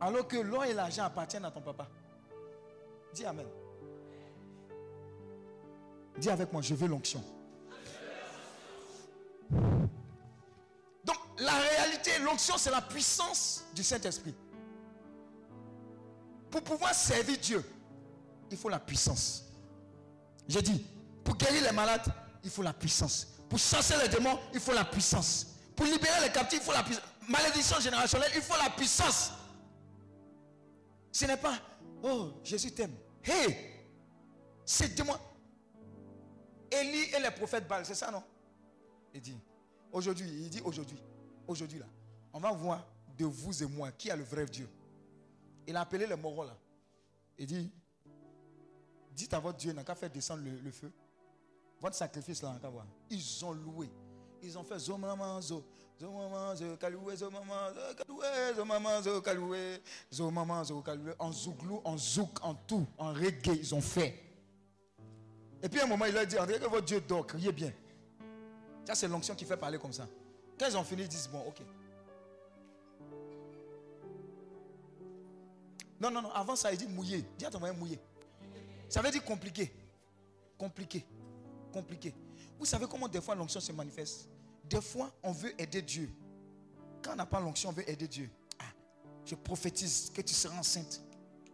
Alors 0.00 0.26
que 0.26 0.36
l'or 0.36 0.64
et 0.64 0.74
l'argent 0.74 1.04
appartiennent 1.04 1.44
à 1.44 1.50
ton 1.50 1.60
papa. 1.60 1.88
Dis 3.12 3.24
Amen. 3.24 3.46
Dis 6.18 6.30
avec 6.30 6.52
moi, 6.52 6.62
je 6.62 6.74
veux 6.74 6.88
l'onction. 6.88 7.22
Donc, 11.04 11.16
la 11.38 11.52
réalité, 11.52 12.18
l'onction, 12.20 12.56
c'est 12.56 12.70
la 12.70 12.80
puissance 12.80 13.64
du 13.74 13.82
Saint-Esprit. 13.82 14.34
Pour 16.50 16.62
pouvoir 16.62 16.94
servir 16.94 17.36
Dieu, 17.38 17.64
il 18.50 18.56
faut 18.56 18.68
la 18.68 18.78
puissance. 18.78 19.44
J'ai 20.46 20.62
dit, 20.62 20.86
pour 21.24 21.36
guérir 21.36 21.62
les 21.62 21.72
malades, 21.72 22.06
il 22.42 22.50
faut 22.50 22.62
la 22.62 22.72
puissance. 22.72 23.26
Pour 23.48 23.58
chasser 23.58 23.94
les 24.02 24.08
démons, 24.08 24.38
il 24.52 24.60
faut 24.60 24.72
la 24.72 24.84
puissance. 24.84 25.46
Pour 25.74 25.86
libérer 25.86 26.20
les 26.22 26.32
captifs, 26.32 26.60
il 26.60 26.64
faut 26.64 26.72
la 26.72 26.82
puissance. 26.82 27.04
Malédiction 27.28 27.80
générationnelle, 27.80 28.30
il 28.34 28.42
faut 28.42 28.56
la 28.62 28.70
puissance. 28.70 29.32
Ce 31.10 31.24
n'est 31.24 31.36
pas, 31.36 31.58
oh, 32.02 32.32
Jésus 32.42 32.72
t'aime. 32.72 32.94
Hé, 33.24 33.82
c'est 34.64 34.98
moi. 35.04 35.18
Élie 36.70 37.14
et 37.16 37.20
les 37.20 37.30
prophètes 37.30 37.66
Baal, 37.66 37.86
c'est 37.86 37.94
ça, 37.94 38.10
non? 38.10 38.22
Il 39.12 39.20
dit, 39.20 39.38
aujourd'hui, 39.92 40.28
il 40.28 40.50
dit 40.50 40.60
aujourd'hui, 40.64 40.98
aujourd'hui 41.46 41.78
là, 41.78 41.86
on 42.32 42.40
va 42.40 42.50
voir 42.52 42.84
de 43.16 43.24
vous 43.24 43.62
et 43.62 43.66
moi 43.66 43.92
qui 43.92 44.10
a 44.10 44.16
le 44.16 44.24
vrai 44.24 44.44
Dieu. 44.46 44.68
Il 45.66 45.76
a 45.76 45.82
appelé 45.82 46.06
les 46.06 46.16
moraux 46.16 46.44
là. 46.44 46.56
Il 47.38 47.46
dit, 47.46 47.70
dites 49.12 49.32
à 49.34 49.38
votre 49.38 49.58
Dieu, 49.58 49.72
n'a 49.72 49.84
qu'à 49.84 49.94
faire 49.94 50.10
descendre 50.10 50.42
le, 50.44 50.70
feu. 50.70 50.92
Votre 51.84 51.96
sacrifice 51.96 52.40
là. 52.40 52.58
Ils 53.10 53.44
ont 53.44 53.52
loué. 53.52 53.90
Ils 54.42 54.56
ont 54.56 54.64
fait 54.64 54.78
zo 54.78 54.96
maman 54.96 55.38
zo. 55.42 55.62
Zo 56.00 56.10
maman 56.10 56.56
zo 56.56 56.78
kaloué, 56.78 57.14
zo 57.14 57.30
maman 57.30 57.74
zo 57.74 57.94
kaloué, 57.94 58.54
zo 58.56 58.64
maman 58.64 59.02
zo 59.02 59.20
kaloué, 59.20 59.80
zo 60.10 60.30
maman 60.30 60.64
zo 60.64 60.80
kaloué. 60.80 61.12
En 61.18 61.30
zouglou, 61.30 61.82
en 61.84 61.98
zouk, 61.98 62.42
en 62.42 62.54
tout, 62.54 62.86
en 62.96 63.12
reggae, 63.12 63.58
ils 63.58 63.74
ont 63.74 63.82
fait. 63.82 64.18
Et 65.62 65.68
puis 65.68 65.78
à 65.78 65.84
un 65.84 65.86
moment, 65.86 66.06
il 66.06 66.14
leur 66.14 66.26
dit, 66.26 66.38
André, 66.38 66.58
que 66.58 66.64
votre 66.64 66.86
Dieu 66.86 67.02
dort, 67.02 67.26
criez 67.26 67.52
bien. 67.52 67.70
Ça, 68.86 68.94
c'est 68.94 69.06
l'onction 69.06 69.34
qui 69.34 69.44
fait 69.44 69.58
parler 69.58 69.78
comme 69.78 69.92
ça. 69.92 70.08
Quand 70.58 70.66
ils 70.66 70.78
ont 70.78 70.84
fini, 70.84 71.02
ils 71.02 71.08
disent, 71.08 71.28
bon, 71.28 71.44
ok. 71.46 71.60
Non, 76.00 76.10
non, 76.10 76.22
non, 76.22 76.30
avant 76.30 76.56
ça, 76.56 76.72
il 76.72 76.78
dit 76.78 76.86
mouiller. 76.86 77.26
Dis 77.36 77.44
à 77.44 77.50
ton 77.50 77.58
moyen 77.58 77.74
mouiller. 77.74 78.00
Ça 78.88 79.02
veut 79.02 79.10
dire 79.10 79.22
compliqué. 79.22 79.70
Compliqué. 80.56 81.04
Compliqué. 81.74 82.14
Vous 82.56 82.64
savez 82.64 82.86
comment 82.86 83.08
des 83.08 83.20
fois 83.20 83.34
l'onction 83.34 83.58
se 83.58 83.72
manifeste? 83.72 84.28
Des 84.62 84.80
fois, 84.80 85.10
on 85.24 85.32
veut 85.32 85.60
aider 85.60 85.82
Dieu. 85.82 86.08
Quand 87.02 87.14
on 87.14 87.16
n'a 87.16 87.26
pas 87.26 87.40
l'onction, 87.40 87.70
on 87.70 87.72
veut 87.72 87.88
aider 87.90 88.06
Dieu. 88.06 88.30
Ah, 88.60 88.72
je 89.26 89.34
prophétise 89.34 90.12
que 90.14 90.22
tu 90.22 90.32
seras 90.32 90.56
enceinte. 90.56 91.02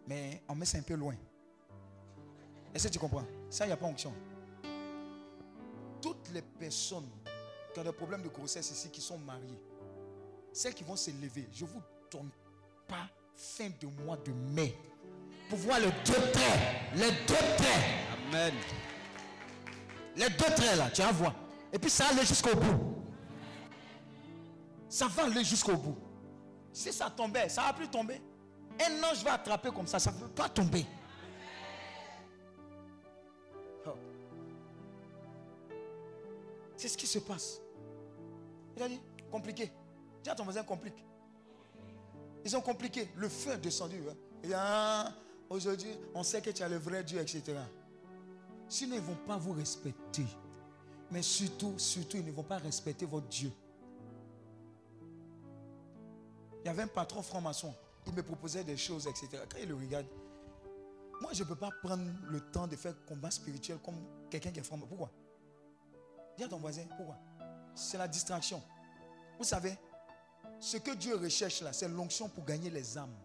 Mais 0.06 0.42
on 0.46 0.54
met 0.54 0.66
ça 0.66 0.76
un 0.76 0.82
peu 0.82 0.92
loin. 0.92 1.14
Est-ce 2.74 2.88
que 2.88 2.92
tu 2.92 2.98
comprends? 2.98 3.24
Ça, 3.48 3.64
il 3.64 3.68
n'y 3.68 3.72
a 3.72 3.78
pas 3.78 3.86
onction. 3.86 4.12
Toutes 6.02 6.28
les 6.34 6.42
personnes 6.42 7.08
qui 7.72 7.80
ont 7.80 7.84
des 7.84 7.92
problèmes 7.92 8.22
de 8.22 8.28
grossesse 8.28 8.70
ici, 8.70 8.90
qui 8.90 9.00
sont 9.00 9.18
mariées, 9.18 9.58
celles 10.52 10.74
qui 10.74 10.84
vont 10.84 10.96
se 10.96 11.10
lever, 11.12 11.48
je 11.50 11.64
ne 11.64 11.70
vous 11.70 11.82
donne 12.10 12.28
pas 12.86 13.08
fin 13.34 13.70
de 13.80 13.86
mois 14.04 14.18
de 14.18 14.32
mai 14.32 14.76
pour 15.48 15.58
voir 15.60 15.78
traits. 16.04 16.94
Les 16.94 17.10
deux 17.26 17.56
traits. 17.56 17.84
Amen. 18.28 18.52
Les 20.16 20.28
deux 20.28 20.54
traits 20.54 20.76
là, 20.76 20.90
tu 20.90 21.02
vas 21.02 21.12
voir. 21.12 21.34
Et 21.72 21.78
puis 21.78 21.90
ça 21.90 22.08
aller 22.08 22.24
jusqu'au 22.24 22.54
bout. 22.54 22.96
Ça 24.88 25.06
va 25.06 25.24
aller 25.24 25.44
jusqu'au 25.44 25.76
bout. 25.76 25.96
Si 26.72 26.92
ça 26.92 27.10
tombait, 27.10 27.48
ça 27.48 27.62
va 27.62 27.72
plus 27.72 27.88
tomber. 27.88 28.20
Un 28.80 29.02
ange 29.04 29.22
va 29.22 29.34
attraper 29.34 29.70
comme 29.70 29.86
ça, 29.86 29.98
ça 29.98 30.10
ne 30.12 30.18
peut 30.18 30.28
pas 30.28 30.48
tomber. 30.48 30.86
C'est 36.76 36.88
ce 36.88 36.96
qui 36.96 37.06
se 37.06 37.18
passe. 37.18 37.60
Il 38.74 38.82
a 38.82 38.88
dit, 38.88 38.98
compliqué. 39.30 39.70
Dis 40.24 40.30
à 40.30 40.34
ton 40.34 40.44
voisin, 40.44 40.62
complique. 40.62 41.04
Ils 42.42 42.56
ont 42.56 42.62
compliqué. 42.62 43.10
Le 43.16 43.28
feu 43.28 43.52
est 43.52 43.58
descendu. 43.58 44.02
Hein. 44.54 45.12
Aujourd'hui, 45.50 45.90
on 46.14 46.22
sait 46.22 46.40
que 46.40 46.48
tu 46.48 46.62
as 46.62 46.68
le 46.70 46.78
vrai 46.78 47.04
Dieu, 47.04 47.20
etc. 47.20 47.58
Sinon, 48.70 48.94
ils 48.94 49.02
ne 49.02 49.06
vont 49.06 49.26
pas 49.26 49.36
vous 49.36 49.52
respecter. 49.52 50.24
Mais 51.10 51.22
surtout, 51.22 51.76
surtout, 51.76 52.18
ils 52.18 52.24
ne 52.24 52.30
vont 52.30 52.44
pas 52.44 52.58
respecter 52.58 53.04
votre 53.04 53.26
Dieu. 53.26 53.50
Il 56.62 56.66
y 56.66 56.68
avait 56.68 56.82
un 56.82 56.86
patron 56.86 57.20
franc-maçon. 57.20 57.74
Il 58.06 58.14
me 58.14 58.22
proposait 58.22 58.62
des 58.62 58.76
choses, 58.76 59.08
etc. 59.08 59.42
Quand 59.50 59.58
il 59.60 59.68
le 59.68 59.74
regarde, 59.74 60.06
moi, 61.20 61.32
je 61.32 61.42
ne 61.42 61.48
peux 61.48 61.56
pas 61.56 61.70
prendre 61.82 62.04
le 62.28 62.40
temps 62.40 62.68
de 62.68 62.76
faire 62.76 62.94
combat 63.06 63.32
spirituel 63.32 63.78
comme 63.84 63.96
quelqu'un 64.30 64.52
qui 64.52 64.60
est 64.60 64.62
franc-maçon. 64.62 64.88
Pourquoi? 64.88 65.10
Dis 66.38 66.44
à 66.44 66.48
ton 66.48 66.58
voisin, 66.58 66.84
pourquoi? 66.96 67.16
C'est 67.74 67.98
la 67.98 68.06
distraction. 68.06 68.62
Vous 69.36 69.44
savez, 69.44 69.76
ce 70.60 70.76
que 70.76 70.94
Dieu 70.94 71.16
recherche 71.16 71.60
là, 71.62 71.72
c'est 71.72 71.88
l'onction 71.88 72.28
pour 72.28 72.44
gagner 72.44 72.70
les 72.70 72.96
âmes. 72.96 73.16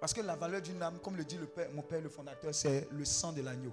Parce 0.00 0.14
que 0.14 0.20
la 0.20 0.36
valeur 0.36 0.62
d'une 0.62 0.80
âme, 0.80 1.00
comme 1.00 1.16
le 1.16 1.24
dit 1.24 1.36
mon 1.74 1.82
père 1.82 2.00
le 2.00 2.08
fondateur, 2.08 2.54
c'est 2.54 2.86
le 2.92 3.04
sang 3.04 3.32
de 3.32 3.42
l'agneau. 3.42 3.72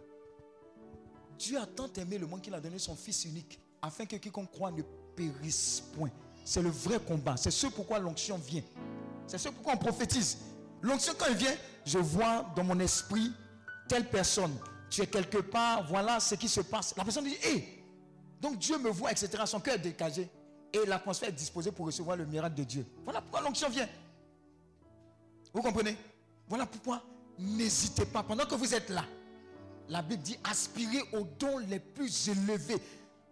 Dieu 1.38 1.60
a 1.60 1.66
tant 1.66 1.92
aimé 1.98 2.18
le 2.18 2.28
monde 2.28 2.42
qu'il 2.42 2.54
a 2.54 2.60
donné 2.60 2.80
son 2.80 2.96
Fils 2.96 3.26
unique, 3.26 3.60
afin 3.82 4.06
que 4.06 4.16
quiconque 4.16 4.52
croit 4.52 4.72
ne 4.72 4.82
périsse 5.16 5.84
point. 5.96 6.12
C'est 6.46 6.62
le 6.62 6.70
vrai 6.70 7.00
combat. 7.00 7.38
C'est 7.38 7.52
ce 7.52 7.68
pourquoi 7.68 8.00
l'onction 8.00 8.38
vient. 8.38 8.64
C'est 9.28 9.38
ce 9.38 9.50
pourquoi 9.50 9.74
on 9.74 9.78
prophétise. 9.78 10.38
L'onction, 10.82 11.14
quand 11.18 11.28
elle 11.28 11.36
vient, 11.36 11.56
je 11.86 11.98
vois 11.98 12.46
dans 12.56 12.64
mon 12.64 12.80
esprit 12.80 13.32
telle 13.88 14.10
personne. 14.10 14.54
Tu 14.90 15.02
es 15.02 15.08
quelque 15.08 15.38
part, 15.38 15.88
voilà 15.88 16.20
ce 16.20 16.36
qui 16.36 16.50
se 16.50 16.62
passe. 16.62 16.94
La 16.98 17.04
personne 17.04 17.24
dit, 17.24 17.38
hé, 17.44 17.84
donc 18.42 18.58
Dieu 18.58 18.78
me 18.78 18.90
voit, 18.90 19.12
etc. 19.12 19.44
Son 19.46 19.60
cœur 19.60 19.76
est 19.76 19.80
décagé. 19.80 20.30
Et 20.74 20.86
l'atmosphère 20.86 21.30
est 21.30 21.34
disposée 21.34 21.72
pour 21.72 21.86
recevoir 21.86 22.18
le 22.18 22.26
miracle 22.26 22.56
de 22.56 22.64
Dieu. 22.64 22.86
Voilà 23.04 23.22
pourquoi 23.22 23.42
l'onction 23.42 23.70
vient. 23.70 23.88
Vous 25.54 25.62
comprenez? 25.62 25.96
Voilà 26.48 26.66
pourquoi 26.66 27.02
n'hésitez 27.40 28.06
pas. 28.06 28.24
Pendant 28.24 28.46
que 28.46 28.56
vous 28.56 28.74
êtes 28.74 28.90
là, 28.90 29.06
la 29.90 30.02
Bible 30.02 30.24
dit 30.24 30.38
aspirez 30.44 31.04
aux 31.14 31.24
dons 31.40 31.60
les 31.60 31.80
plus 31.80 32.30
élevés. 32.30 32.82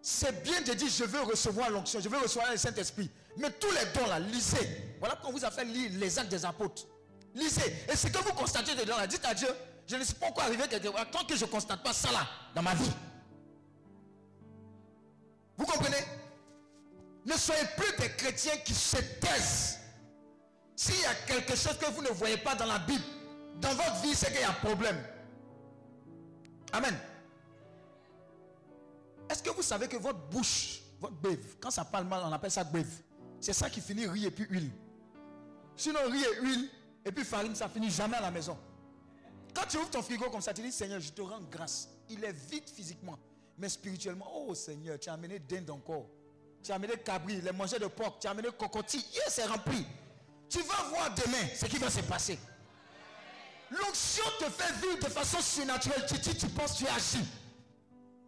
C'est 0.02 0.44
bien 0.44 0.62
de 0.62 0.74
dire 0.74 0.88
je 0.90 1.04
veux 1.04 1.22
recevoir 1.22 1.70
l'onction, 1.70 2.00
je 2.00 2.10
veux 2.10 2.18
recevoir 2.18 2.52
le 2.52 2.58
Saint-Esprit. 2.58 3.10
Mais 3.38 3.52
tous 3.52 3.72
les 3.72 3.86
dons 4.00 4.08
là, 4.08 4.20
lisez. 4.20 4.96
Voilà 5.00 5.16
qu'on 5.16 5.32
vous 5.32 5.46
a 5.46 5.52
fait 5.52 5.66
lire 5.66 5.92
les 5.94 6.20
actes 6.20 6.30
des 6.30 6.44
apôtres. 6.44 6.88
Lisez. 7.34 7.86
Et 7.92 7.96
ce 7.96 8.08
que 8.08 8.18
vous 8.18 8.34
constatez 8.34 8.76
dedans 8.76 8.98
là, 8.98 9.08
dites 9.08 9.26
à 9.26 9.34
Dieu, 9.34 9.50
je 9.88 9.96
ne 9.96 10.04
sais 10.04 10.14
pas 10.16 10.28
pourquoi 10.28 10.44
arriver 10.44 10.68
quelque 10.68 10.90
part 10.90 11.10
tant 11.10 11.24
que 11.24 11.36
je 11.36 11.46
ne 11.46 11.50
constate 11.50 11.84
pas 11.84 11.94
ça 11.94 12.12
là 12.12 12.28
dans 12.56 12.62
ma 12.62 12.74
vie. 12.74 12.92
Vous 15.58 15.66
comprenez? 15.66 16.04
Ne 17.26 17.34
soyez 17.34 17.64
plus 17.78 17.96
des 17.98 18.10
chrétiens 18.14 18.58
qui 18.66 18.74
se 18.74 18.98
taisent. 18.98 19.78
S'il 20.76 21.00
y 21.00 21.06
a 21.06 21.14
quelque 21.28 21.56
chose 21.56 21.78
que 21.78 21.92
vous 21.92 22.02
ne 22.02 22.10
voyez 22.10 22.38
pas 22.38 22.56
dans 22.56 22.66
la 22.66 22.80
Bible, 22.80 23.04
dans 23.58 23.74
votre 23.76 24.02
vie, 24.02 24.16
c'est 24.16 24.32
qu'il 24.32 24.42
y 24.42 24.44
a 24.44 24.50
un 24.50 24.54
problème. 24.54 24.98
Amen. 26.74 26.98
Est-ce 29.30 29.44
que 29.44 29.50
vous 29.50 29.62
savez 29.62 29.88
que 29.88 29.98
votre 29.98 30.20
bouche, 30.30 30.82
votre 31.00 31.16
bève, 31.16 31.56
quand 31.60 31.72
ça 31.72 31.86
parle 31.86 32.06
mal, 32.06 32.22
on 32.26 32.32
appelle 32.32 32.52
ça 32.52 32.64
bève. 32.64 32.92
C'est 33.40 33.54
ça 33.54 33.70
qui 33.70 33.82
finit 33.82 34.06
riz 34.08 34.26
et 34.26 34.32
puis 34.32 34.46
huile. 34.50 34.72
Sinon, 35.76 36.00
riz 36.10 36.24
et 36.24 36.42
huile, 36.42 36.70
et 37.06 37.12
puis 37.12 37.24
farine, 37.24 37.56
ça 37.56 37.68
finit 37.70 37.90
jamais 37.90 38.18
à 38.18 38.22
la 38.22 38.32
maison. 38.32 38.58
Quand 39.54 39.64
tu 39.68 39.78
ouvres 39.78 39.90
ton 39.90 40.02
frigo 40.02 40.30
comme 40.30 40.42
ça, 40.42 40.54
tu 40.54 40.62
dis 40.62 40.72
Seigneur, 40.72 41.00
je 41.00 41.12
te 41.12 41.22
rends 41.22 41.42
grâce. 41.50 41.90
Il 42.10 42.24
est 42.24 42.32
vide 42.32 42.70
physiquement. 42.70 43.18
Mais 43.58 43.70
spirituellement, 43.70 44.28
oh 44.34 44.56
Seigneur, 44.56 45.00
tu 45.00 45.10
as 45.10 45.14
amené 45.14 45.40
dinde 45.40 45.70
encore. 45.70 46.08
tu 46.64 46.72
as 46.72 46.76
amené 46.76 46.94
cabri, 46.98 47.42
les 47.42 47.52
mangeurs 47.52 47.80
de 47.80 47.88
porc, 47.88 48.20
tu 48.20 48.28
as 48.28 48.32
amené 48.32 48.50
cocotier, 48.58 49.00
hier 49.14 49.26
c'est 49.28 49.46
rempli. 49.46 49.86
Tu 50.50 50.60
vas 50.60 50.84
voir 50.90 51.14
demain 51.16 51.48
ce 51.56 51.66
qui 51.66 51.78
va 51.78 51.90
se 51.90 52.02
passer. 52.02 52.38
L'onction 53.72 54.24
te 54.38 54.50
fait 54.50 54.74
vivre 54.86 55.00
de 55.00 55.10
façon 55.10 55.40
surnaturelle. 55.40 56.06
Tu 56.08 56.18
dis, 56.20 56.36
tu 56.36 56.48
penses, 56.50 56.78
tu 56.78 56.88
agis. 56.88 57.26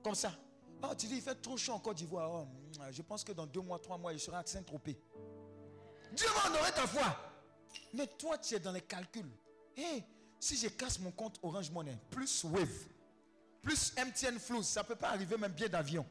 Comme 0.01 0.15
ça. 0.15 0.33
Oh, 0.81 0.93
tu 0.97 1.05
dis, 1.07 1.15
il 1.15 1.21
fait 1.21 1.35
trop 1.35 1.57
chaud 1.57 1.73
en 1.73 1.79
Côte 1.79 1.97
d'Ivoire. 1.97 2.31
Oh, 2.31 2.47
je 2.91 3.01
pense 3.01 3.23
que 3.23 3.33
dans 3.33 3.45
deux 3.45 3.61
mois, 3.61 3.79
trois 3.79 3.97
mois, 3.97 4.13
il 4.13 4.19
sera 4.19 4.39
à 4.39 4.45
Saint-Tropez. 4.45 4.97
Dieu 6.13 6.27
va 6.35 6.49
honorer 6.49 6.71
ta 6.71 6.87
foi. 6.87 7.15
Mais 7.93 8.07
toi, 8.07 8.37
tu 8.37 8.55
es 8.55 8.59
dans 8.59 8.71
les 8.71 8.81
calculs. 8.81 9.31
Hé, 9.75 10.03
si 10.39 10.55
je 10.55 10.67
casse 10.67 10.99
mon 10.99 11.11
compte 11.11 11.39
Orange 11.41 11.71
Money, 11.71 11.97
plus 12.09 12.43
Wave, 12.45 12.87
plus 13.61 13.93
MTN 13.97 14.39
Flux, 14.39 14.63
ça 14.63 14.81
ne 14.81 14.87
peut 14.87 14.95
pas 14.95 15.09
arriver 15.09 15.37
même 15.37 15.53
bien 15.53 15.67
d'avion. 15.67 16.05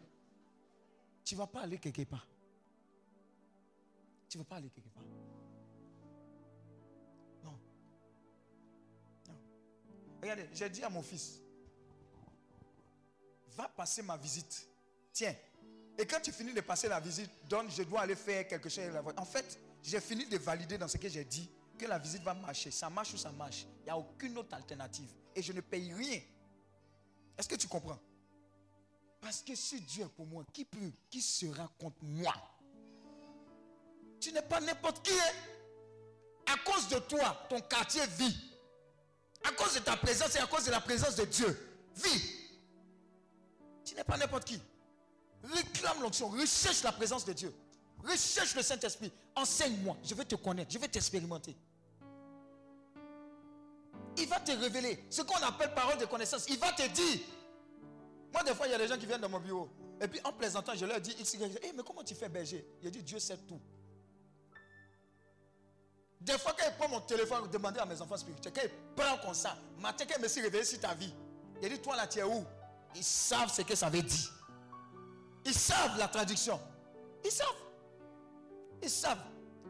Tu 1.25 1.35
ne 1.35 1.39
vas 1.39 1.47
pas 1.47 1.61
aller 1.61 1.79
quelque 1.79 2.03
part. 2.05 2.27
Tu 4.29 4.39
ne 4.39 4.43
vas 4.43 4.49
pas 4.49 4.57
aller 4.57 4.71
quelque 4.71 4.89
part. 4.89 5.05
Regardez, 10.23 10.49
j'ai 10.55 10.71
dit 10.71 10.85
à 10.85 10.89
mon 10.89 11.03
fils, 11.03 11.41
va 13.57 13.69
passer 13.69 14.03
ma 14.03 14.17
visite. 14.17 14.69
Tiens. 15.13 15.35
Et 15.99 16.07
quand 16.07 16.21
tu 16.21 16.33
finis 16.33 16.55
de 16.55 16.61
passer 16.61 16.89
la 16.89 17.01
visite, 17.01 17.31
donne, 17.49 17.71
je 17.71 17.83
dois 17.83 18.03
aller 18.03 18.15
faire 18.17 18.47
quelque 18.47 18.69
chose. 18.69 18.85
En 19.17 19.25
fait, 19.25 19.59
j'ai 19.83 20.01
fini 20.01 20.27
de 20.27 20.39
valider 20.39 20.79
dans 20.79 20.89
ce 20.89 20.97
que 20.97 21.09
j'ai 21.09 21.25
dit 21.25 21.51
que 21.77 21.87
la 21.87 21.99
visite 21.99 22.23
va 22.23 22.35
marcher. 22.35 22.71
Ça 22.71 22.89
marche 22.89 23.13
ou 23.15 23.19
ça 23.19 23.33
marche. 23.33 23.67
Il 23.81 23.85
n'y 23.85 23.91
a 23.91 23.99
aucune 23.99 24.39
autre 24.39 24.55
alternative. 24.55 25.09
Et 25.35 25.43
je 25.43 25.53
ne 25.53 25.61
paye 25.61 25.93
rien. 25.93 26.21
Est-ce 27.37 27.49
que 27.49 27.57
tu 27.57 27.67
comprends? 27.67 27.99
Parce 29.21 29.43
que 29.43 29.55
si 29.55 29.81
Dieu 29.81 30.05
est 30.05 30.09
pour 30.09 30.27
moi, 30.27 30.45
qui 30.53 30.65
peut, 30.65 30.93
qui 31.11 31.21
sera 31.21 31.69
contre 31.79 32.03
moi? 32.03 32.35
Tu 34.21 34.33
n'es 34.33 34.43
pas 34.43 34.61
n'importe 34.61 35.05
qui. 35.05 35.13
Hein? 35.13 35.35
À 36.47 36.57
cause 36.59 36.89
de 36.89 36.99
toi, 37.01 37.47
ton 37.49 37.61
quartier 37.61 38.07
vit. 38.19 38.52
À 39.45 39.53
cause 39.53 39.75
de 39.75 39.81
ta 39.81 39.97
présence 39.97 40.35
et 40.37 40.39
à 40.39 40.47
cause 40.47 40.65
de 40.65 40.71
la 40.71 40.81
présence 40.81 41.17
de 41.17 41.25
Dieu, 41.25 41.81
vit. 41.97 42.23
Tu 43.85 43.95
n'es 43.95 44.05
pas 44.05 44.17
n'importe 44.17 44.45
qui. 44.45 44.61
Réclame 45.43 46.01
l'onction, 46.01 46.29
recherche 46.29 46.83
la 46.83 46.93
présence 46.93 47.25
de 47.25 47.33
Dieu. 47.33 47.53
Recherche 48.05 48.55
le 48.55 48.63
Saint-Esprit. 48.63 49.13
Enseigne-moi. 49.35 49.97
Je 50.05 50.15
vais 50.15 50.25
te 50.25 50.35
connaître. 50.35 50.73
Je 50.73 50.79
vais 50.79 50.89
t'expérimenter. 50.89 51.57
Il 54.17 54.29
va 54.29 54.41
te 54.41 54.53
révéler 54.53 55.05
ce 55.09 55.23
qu'on 55.23 55.37
appelle 55.37 55.73
parole 55.75 55.99
de 55.99 56.05
connaissance. 56.05 56.47
Il 56.49 56.59
va 56.59 56.73
te 56.73 56.87
dire. 56.89 57.21
Moi, 58.33 58.43
des 58.45 58.55
fois, 58.55 58.67
il 58.67 58.73
y 58.73 58.75
a 58.75 58.79
des 58.79 58.89
gens 58.89 58.97
qui 58.97 59.07
viennent 59.07 59.21
dans 59.21 59.29
mon 59.29 59.41
bureau. 59.41 59.69
Et 60.01 60.09
puis, 60.09 60.21
en 60.25 60.33
plaisantant, 60.33 60.75
je 60.75 60.85
leur 60.85 61.01
dis 61.01 61.15
X, 61.19 61.37
eh, 61.63 61.73
mais 61.75 61.83
comment 61.87 62.03
tu 62.03 62.15
fais 62.15 62.29
berger? 62.29 62.67
Il 62.83 62.91
dit 62.91 63.03
Dieu 63.03 63.19
sait 63.19 63.37
tout. 63.49 63.61
Des 66.25 66.39
fois, 66.39 66.55
quand 66.57 66.65
il 66.67 66.75
prend 66.77 66.89
mon 66.89 67.01
téléphone, 67.01 67.49
demander 67.51 67.81
à 67.81 67.87
mes 67.87 68.01
enfants 68.01 68.17
spirituels, 68.17 68.53
quand 68.55 68.63
il 68.63 68.95
prend 68.95 69.19
comme 69.19 69.35
ça, 69.35 69.57
matin, 69.81 70.05
quand 70.09 70.15
il 70.19 70.23
me 70.23 70.29
s'est 70.29 70.41
réveillé 70.41 70.65
sur 70.65 70.79
ta 70.81 70.95
vie, 70.95 71.13
il 71.61 71.69
dit 71.69 71.79
Toi 71.81 71.97
là, 71.97 72.07
tu 72.07 72.19
es 72.21 72.23
où? 72.23 72.45
Ils 72.95 73.05
savent 73.05 73.53
ce 73.53 73.63
que 73.63 73.75
ça 73.75 73.89
veut 73.89 74.03
dire. 74.03 74.33
Ils 75.45 75.55
savent 75.55 75.99
la 75.99 76.09
traduction. 76.09 76.61
Ils 77.25 77.31
savent. 77.31 77.47
Ils 78.83 78.91
savent. 78.91 79.19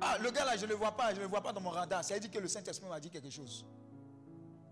Ah, 0.00 0.18
le 0.18 0.30
gars 0.30 0.44
là, 0.44 0.56
je 0.56 0.62
ne 0.62 0.70
le 0.70 0.74
vois 0.74 0.92
pas, 0.92 1.10
je 1.10 1.16
ne 1.16 1.22
le 1.22 1.28
vois 1.28 1.40
pas 1.40 1.52
dans 1.52 1.60
mon 1.60 1.70
radar. 1.70 2.04
Ça 2.04 2.14
veut 2.14 2.20
dire 2.20 2.30
que 2.30 2.38
le 2.38 2.48
Saint-Esprit 2.48 2.88
m'a 2.88 3.00
dit 3.00 3.08
quelque 3.08 3.30
chose. 3.30 3.64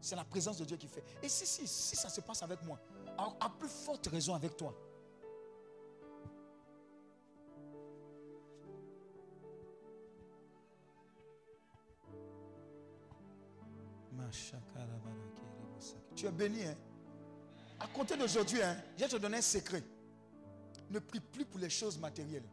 C'est 0.01 0.17
la 0.17 0.25
présence 0.25 0.57
de 0.59 0.65
Dieu 0.65 0.77
qui 0.77 0.89
fait. 0.89 1.05
Et 1.23 1.29
si, 1.29 1.47
si, 1.47 1.67
si 1.67 1.97
ça 1.97 2.09
se 2.09 2.21
passe 2.21 2.43
avec 2.43 2.63
moi, 2.63 2.79
à, 3.17 3.51
plus 3.51 3.69
forte 3.69 4.07
raison 4.09 4.35
avec 4.35 4.57
toi. 4.57 4.75
Tu 16.17 16.27
es 16.27 16.31
béni, 16.31 16.65
hein? 16.65 16.75
À 17.79 17.87
compter 17.87 18.17
d'aujourd'hui, 18.17 18.63
hein, 18.63 18.77
je 18.97 19.05
vais 19.05 19.09
te 19.09 19.17
donner 19.17 19.39
un 19.39 19.43
secret. 19.43 19.83
Ne 20.91 20.99
prie 20.99 21.21
plus 21.21 21.45
pour 21.45 21.61
les 21.61 21.71
choses 21.71 21.99
matérielles. 21.99 22.45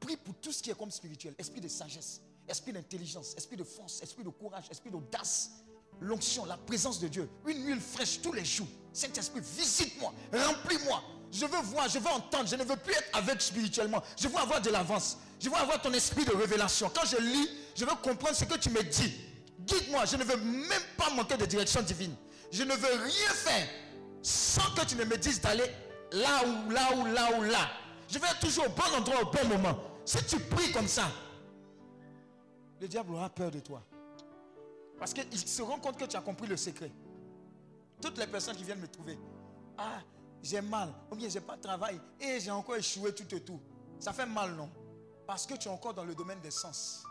Prie 0.00 0.16
pour 0.16 0.34
tout 0.34 0.50
ce 0.50 0.62
qui 0.62 0.70
est 0.70 0.74
comme 0.78 0.90
spirituel. 0.90 1.34
Esprit 1.38 1.60
de 1.60 1.68
sagesse, 1.68 2.20
esprit 2.48 2.72
d'intelligence, 2.72 3.34
esprit 3.36 3.56
de 3.56 3.64
force, 3.64 4.02
esprit 4.02 4.24
de 4.24 4.30
courage, 4.30 4.64
esprit 4.70 4.90
d'audace. 4.90 5.52
L'onction, 6.00 6.44
la 6.44 6.56
présence 6.56 6.98
de 6.98 7.06
Dieu. 7.06 7.28
Une 7.46 7.64
huile 7.64 7.80
fraîche 7.80 8.20
tous 8.20 8.32
les 8.32 8.44
jours. 8.44 8.66
Saint-Esprit, 8.92 9.40
visite-moi, 9.40 10.12
remplis-moi. 10.32 11.02
Je 11.30 11.46
veux 11.46 11.62
voir, 11.62 11.88
je 11.88 11.98
veux 11.98 12.10
entendre. 12.10 12.48
Je 12.48 12.56
ne 12.56 12.64
veux 12.64 12.76
plus 12.76 12.92
être 12.92 13.16
avec 13.16 13.40
spirituellement. 13.40 14.02
Je 14.18 14.26
veux 14.26 14.36
avoir 14.36 14.60
de 14.60 14.70
l'avance. 14.70 15.18
Je 15.38 15.48
veux 15.48 15.56
avoir 15.56 15.80
ton 15.80 15.92
esprit 15.92 16.24
de 16.24 16.32
révélation. 16.32 16.90
Quand 16.94 17.04
je 17.04 17.16
lis, 17.18 17.48
je 17.76 17.84
veux 17.84 17.94
comprendre 18.02 18.34
ce 18.34 18.44
que 18.44 18.58
tu 18.58 18.70
me 18.70 18.82
dis. 18.82 19.14
Guide-moi. 19.66 20.04
Je 20.04 20.16
ne 20.16 20.24
veux 20.24 20.36
même 20.36 20.82
pas 20.96 21.10
manquer 21.10 21.36
de 21.36 21.46
direction 21.46 21.82
divine. 21.82 22.14
Je 22.50 22.62
ne 22.62 22.74
veux 22.74 23.02
rien 23.02 23.30
faire 23.30 23.68
sans 24.22 24.74
que 24.74 24.84
tu 24.84 24.94
ne 24.96 25.04
me 25.04 25.16
dises 25.16 25.40
d'aller 25.40 25.70
là 26.12 26.42
ou 26.46 26.70
là 26.70 26.96
ou 26.96 27.06
là 27.06 27.38
ou 27.38 27.42
là. 27.42 27.70
Je 28.08 28.18
vais 28.18 28.26
être 28.28 28.40
toujours 28.40 28.66
au 28.66 28.70
bon 28.70 28.96
endroit 28.96 29.22
au 29.22 29.30
bon 29.30 29.48
moment. 29.48 29.78
Si 30.04 30.24
tu 30.26 30.38
pries 30.38 30.70
comme 30.72 30.88
ça, 30.88 31.10
le 32.80 32.88
diable 32.88 33.14
aura 33.14 33.30
peur 33.30 33.50
de 33.50 33.60
toi. 33.60 33.82
Parce 34.98 35.14
qu'il 35.14 35.38
se 35.38 35.62
rend 35.62 35.78
compte 35.78 35.96
que 35.96 36.04
tu 36.04 36.16
as 36.16 36.20
compris 36.20 36.46
le 36.46 36.56
secret. 36.56 36.92
Toutes 38.00 38.18
les 38.18 38.26
personnes 38.26 38.56
qui 38.56 38.64
viennent 38.64 38.80
me 38.80 38.88
trouver, 38.88 39.18
ah, 39.78 40.00
j'ai 40.42 40.60
mal, 40.60 40.92
ou 41.10 41.14
bien 41.14 41.28
j'ai 41.28 41.40
pas 41.40 41.56
de 41.56 41.62
travail, 41.62 42.00
et 42.20 42.40
j'ai 42.40 42.50
encore 42.50 42.76
échoué 42.76 43.14
tout 43.14 43.32
et 43.34 43.40
tout. 43.40 43.60
Ça 43.98 44.12
fait 44.12 44.26
mal, 44.26 44.54
non? 44.54 44.70
Parce 45.26 45.46
que 45.46 45.54
tu 45.54 45.68
es 45.68 45.70
encore 45.70 45.94
dans 45.94 46.04
le 46.04 46.14
domaine 46.14 46.40
des 46.40 46.50
sens. 46.50 47.04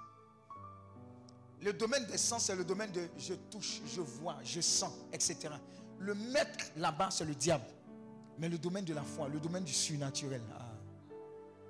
Le 1.62 1.74
domaine 1.74 2.06
des 2.06 2.18
sens, 2.18 2.46
c'est 2.46 2.56
le 2.56 2.64
domaine 2.64 2.92
de 2.92 3.08
je 3.18 3.36
touche, 3.36 3.82
je 3.86 4.02
vois, 4.02 4.38
je 4.44 4.62
sens, 4.62 4.92
etc. 5.14 5.50
Le 6.00 6.16
maître 6.16 6.72
là-bas, 6.78 7.10
c'est 7.12 7.26
le 7.26 7.36
diable. 7.36 7.66
Mais 8.40 8.50
le 8.50 8.58
domaine 8.58 8.84
de 8.84 8.94
la 8.96 9.04
foi, 9.04 9.30
le 9.30 9.40
domaine 9.40 9.64
du 9.64 9.74
surnaturel. 9.74 10.42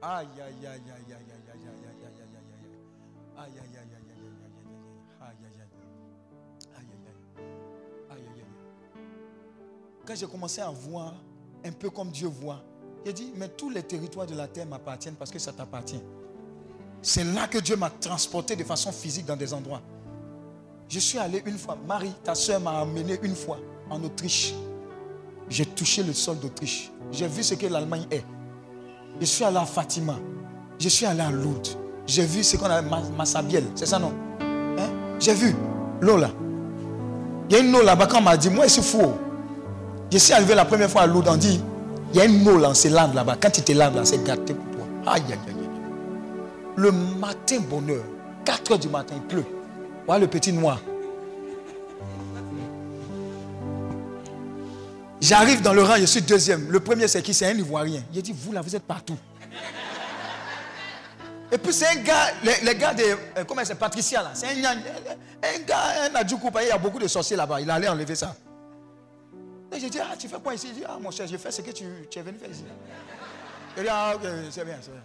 Aïe, 0.02 0.28
aïe, 0.36 0.40
aïe, 0.40 0.66
aïe, 0.66 0.82
aïe, 0.88 0.88
aïe, 0.88 1.14
aïe, 1.14 1.28
aïe, 1.52 1.76
aïe, 1.84 2.08
aïe, 2.08 2.20
aïe, 3.38 3.58
aïe, 3.58 3.78
aïe, 3.78 3.90
aïe, 8.10 8.24
aïe, 8.36 8.46
Quand 10.06 10.16
j'ai 10.16 10.28
commencé 10.28 10.62
à 10.62 10.70
voir 10.70 11.16
un 11.66 11.72
peu 11.74 11.90
comme 11.90 12.12
Dieu 12.12 12.28
voit, 12.28 12.64
j'ai 13.06 13.14
dit, 13.14 13.34
mais 13.36 13.50
tous 13.50 13.70
les 13.70 13.84
territoires 13.84 14.26
de 14.26 14.36
la 14.36 14.48
terre 14.48 14.66
m'appartiennent 14.68 15.16
parce 15.16 15.32
que 15.32 15.40
ça 15.40 15.52
t'appartient. 15.52 16.02
C'est 17.02 17.24
là 17.24 17.48
que 17.48 17.58
Dieu 17.58 17.76
m'a 17.76 17.90
transporté 17.90 18.56
de 18.56 18.64
façon 18.64 18.92
physique 18.92 19.26
dans 19.26 19.36
des 19.36 19.54
endroits. 19.54 19.82
Je 20.88 21.00
suis 21.00 21.18
allé 21.18 21.42
une 21.46 21.58
fois, 21.58 21.78
Marie, 21.88 22.14
ta 22.24 22.36
soeur 22.36 22.60
m'a 22.60 22.82
amené 22.82 23.18
une 23.24 23.36
fois 23.36 23.58
en 23.90 24.04
Autriche. 24.04 24.54
J'ai 25.50 25.66
touché 25.66 26.04
le 26.04 26.14
sol 26.14 26.38
d'Autriche. 26.40 26.92
J'ai 27.12 27.28
vu 27.28 27.44
ce 27.44 27.56
que 27.56 27.66
l'Allemagne 27.66 28.06
est. 28.12 28.24
Je 29.20 29.26
suis 29.26 29.44
allé 29.44 29.58
à 29.58 29.66
Fatima. 29.66 30.16
Je 30.80 30.90
suis 30.90 31.06
allé 31.06 31.22
à 31.22 31.32
Lourdes. 31.32 31.68
J'ai 32.06 32.26
vu 32.26 32.44
ce 32.44 32.58
qu'on 32.58 32.66
a 32.66 32.82
Massabielle. 32.82 33.66
C'est 33.76 33.86
ça, 33.86 34.00
non? 34.00 34.14
Hein? 34.42 34.90
J'ai 35.20 35.34
vu 35.34 35.56
l'eau 36.02 36.18
là. 36.18 36.30
Il 37.50 37.56
y 37.56 37.60
a 37.60 37.64
une 37.64 37.76
eau 37.76 37.82
là-bas. 37.82 38.08
Quand 38.08 38.20
on 38.20 38.24
m'a 38.24 38.38
dit, 38.38 38.50
moi, 38.50 38.68
c'est 38.68 38.82
fou. 38.82 39.12
Je 40.12 40.18
suis 40.18 40.34
arrivé 40.34 40.56
la 40.56 40.66
première 40.66 40.90
fois 40.90 41.02
à 41.02 41.08
Lourdes. 41.08 41.28
On 41.30 41.38
dit, 41.38 41.62
il 42.14 42.18
y 42.18 42.22
a 42.22 42.26
une 42.26 42.48
eau 42.48 42.58
là, 42.58 42.70
on 42.70 42.74
se 42.74 42.88
lave 42.88 43.14
là-bas. 43.16 43.38
Quand 43.42 43.50
tu 43.50 43.62
te 43.62 43.72
laves 43.72 43.96
là, 43.96 44.04
c'est 44.06 44.24
gâté 44.24 44.54
pour 44.54 44.66
toi. 44.76 45.14
Aïe, 45.14 45.24
aïe, 45.28 45.34
aïe, 45.34 45.56
aïe. 45.60 45.61
Le 46.82 46.92
matin, 46.92 47.60
bonheur. 47.60 48.04
4 48.44 48.72
heures 48.72 48.80
du 48.80 48.90
matin, 48.90 49.14
il 49.16 49.22
pleut. 49.22 49.46
Voilà 50.08 50.22
le 50.22 50.28
petit 50.28 50.52
noir. 50.52 50.82
J'arrive 55.22 55.62
dans 55.62 55.74
le 55.74 55.84
rang, 55.84 55.98
je 55.98 56.06
suis 56.06 56.24
deuxième. 56.24 56.72
Le 56.72 56.80
premier, 56.80 57.08
c'est 57.08 57.22
qui? 57.22 57.36
C'est 57.36 57.46
un 57.46 57.56
Ivoirien. 57.56 58.02
Il 58.12 58.24
dit, 58.24 58.34
vous 58.36 58.52
là, 58.52 58.62
vous 58.62 58.76
êtes 58.76 58.82
partout. 58.82 59.16
Et 61.52 61.58
puis 61.60 61.72
c'est 61.72 61.86
un 61.86 62.02
gars, 62.02 62.32
les, 62.64 62.76
gars 62.76 62.96
de, 62.96 63.04
euh, 63.04 63.44
comment 63.46 63.64
c'est, 63.64 63.76
Patricia 63.76 64.24
là, 64.24 64.32
c'est 64.34 64.48
un, 64.48 64.72
un, 64.72 65.60
gars, 65.68 66.10
un 66.10 66.16
Adjoukou, 66.16 66.50
il 66.62 66.68
y 66.68 66.72
a 66.72 66.78
beaucoup 66.78 66.98
de 66.98 67.08
sorciers 67.10 67.36
là-bas, 67.36 67.60
il 67.60 67.70
allait 67.70 67.90
enlever 67.90 68.16
ça. 68.16 68.34
Et 69.72 69.80
j'ai 69.80 69.90
dit, 69.90 70.00
ah, 70.00 70.16
tu 70.18 70.30
fais 70.30 70.40
quoi 70.40 70.56
ici? 70.56 70.68
Il 70.70 70.76
dit, 70.76 70.84
ah, 70.88 70.98
mon 71.00 71.12
cher, 71.12 71.28
je 71.28 71.36
fais 71.36 71.52
ce 71.52 71.62
que 71.62 71.72
tu, 71.72 71.84
tu 72.10 72.20
es 72.20 72.22
venu 72.22 72.40
faire 72.40 72.50
ici. 72.50 72.64
Il 73.78 73.84
dit, 73.84 73.90
ah, 73.92 74.14
ok, 74.16 74.22
c'est 74.50 74.66
bien, 74.66 74.78
c'est 74.82 74.92
bien. 74.92 75.02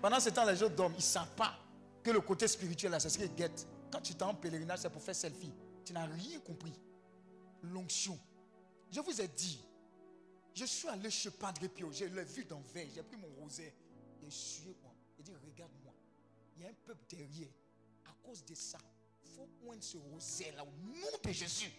Pendant 0.00 0.20
ce 0.20 0.30
temps, 0.30 0.44
les 0.44 0.56
gens 0.56 0.68
dorment, 0.68 0.94
ils 0.94 0.96
ne 0.96 1.02
savent 1.02 1.34
pas 1.34 1.58
que 2.02 2.10
le 2.10 2.20
côté 2.20 2.48
spirituel 2.48 2.94
c'est 2.98 3.10
ce 3.10 3.18
qu'ils 3.18 3.34
guettent. 3.34 3.66
Quand 3.92 4.00
tu 4.00 4.14
t'es 4.14 4.22
en 4.22 4.34
pèlerinage, 4.34 4.80
c'est 4.80 4.90
pour 4.90 5.02
faire 5.02 5.14
selfie. 5.14 5.52
Tu 5.84 5.92
n'as 5.92 6.06
rien 6.06 6.38
compris. 6.40 6.72
L'onction. 7.62 8.18
Je 8.90 9.00
vous 9.00 9.20
ai 9.20 9.28
dit, 9.28 9.62
je 10.54 10.64
suis 10.64 10.88
allé 10.88 11.10
chez 11.10 11.30
Padre 11.30 11.66
Pio, 11.68 11.92
je 11.92 12.06
l'ai 12.06 12.24
vu 12.24 12.44
dans 12.44 12.60
verre, 12.72 12.88
j'ai 12.94 13.02
pris 13.02 13.16
mon 13.16 13.28
rosé, 13.40 13.74
et 14.22 14.26
essuyé 14.26 14.74
moi. 14.82 14.92
Il 15.18 15.24
dit, 15.24 15.32
regarde-moi, 15.32 15.92
il 16.56 16.62
y 16.62 16.66
a 16.66 16.68
un 16.70 16.74
peuple 16.86 17.04
derrière. 17.08 17.50
À 18.06 18.26
cause 18.26 18.44
de 18.44 18.54
ça, 18.54 18.78
il 19.22 19.30
faut 19.30 19.48
poindre 19.62 19.82
ce 19.82 19.98
rosé 19.98 20.50
là 20.56 20.64
au 20.64 20.86
nom 20.86 21.18
de 21.22 21.30
Jésus. 21.30 21.70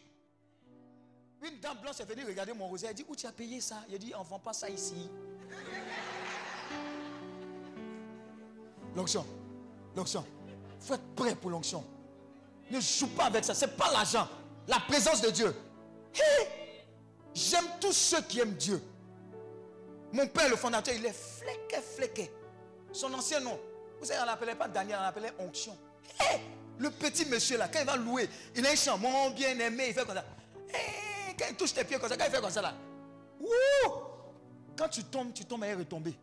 Une 1.41 1.60
dame 1.60 1.79
blanche 1.81 1.99
est 1.99 2.05
venue 2.05 2.23
regarder 2.23 2.53
mon 2.53 2.67
rosé. 2.67 2.86
Elle 2.86 2.93
dit, 2.93 3.05
où 3.07 3.15
tu 3.15 3.25
as 3.25 3.31
payé 3.31 3.60
ça? 3.60 3.84
Il 3.89 3.97
dit, 3.97 4.13
on 4.15 4.23
ne 4.23 4.29
vend 4.29 4.39
pas 4.39 4.53
ça 4.53 4.69
ici. 4.69 5.10
L'onction. 8.95 9.25
L'onction. 9.95 10.25
Il 10.47 10.86
faut 10.86 10.93
être 10.93 11.15
prêt 11.15 11.36
pour 11.36 11.51
l'onction. 11.51 11.84
Ne 12.69 12.80
joue 12.80 13.08
pas 13.08 13.25
avec 13.25 13.43
ça. 13.43 13.54
Ce 13.54 13.65
n'est 13.65 13.71
pas 13.71 13.91
l'argent. 13.91 14.27
La 14.67 14.80
présence 14.80 15.21
de 15.21 15.30
Dieu. 15.30 15.56
Hé! 16.15 16.47
J'aime 17.34 17.65
tous 17.80 17.93
ceux 17.93 18.21
qui 18.21 18.39
aiment 18.39 18.56
Dieu. 18.56 18.82
Mon 20.12 20.27
père, 20.27 20.49
le 20.49 20.56
fondateur, 20.56 20.93
il 20.93 21.06
est 21.06 21.13
fléqué, 21.13 21.77
fléqué. 21.82 22.32
Son 22.91 23.13
ancien 23.13 23.39
nom, 23.39 23.58
vous 23.99 24.06
savez, 24.06 24.19
on 24.21 24.25
l'appelait 24.25 24.56
pas 24.56 24.67
Daniel, 24.67 24.97
on 24.99 25.04
l'appelait 25.04 25.32
Onction. 25.39 25.77
Hé! 26.19 26.39
Le 26.77 26.89
petit 26.89 27.25
monsieur 27.25 27.58
là, 27.58 27.69
quand 27.71 27.80
il 27.80 27.86
va 27.86 27.95
louer, 27.95 28.27
il 28.56 28.65
a 28.65 28.71
un 28.71 28.75
chant, 28.75 28.97
mon 28.97 29.30
bien-aimé, 29.30 29.86
il 29.89 29.93
fait 29.93 30.06
comme 30.06 30.15
ça. 30.15 30.25
Hé! 30.69 31.36
Quand 31.39 31.45
il 31.49 31.56
touche 31.56 31.73
tes 31.73 31.86
pieds 31.86 31.97
comme 31.97 32.10
ça, 32.10 32.17
quand 32.17 32.25
il 32.25 32.32
fait 32.32 32.41
comme 32.41 32.51
ça 32.51 32.62
là. 32.62 32.73
Wouh! 33.39 33.91
Quand 34.77 34.89
tu 34.89 35.04
tombes, 35.06 35.34
tu 35.34 35.45
tombes 35.45 35.63
à 35.63 35.75
retomber. 35.75 36.13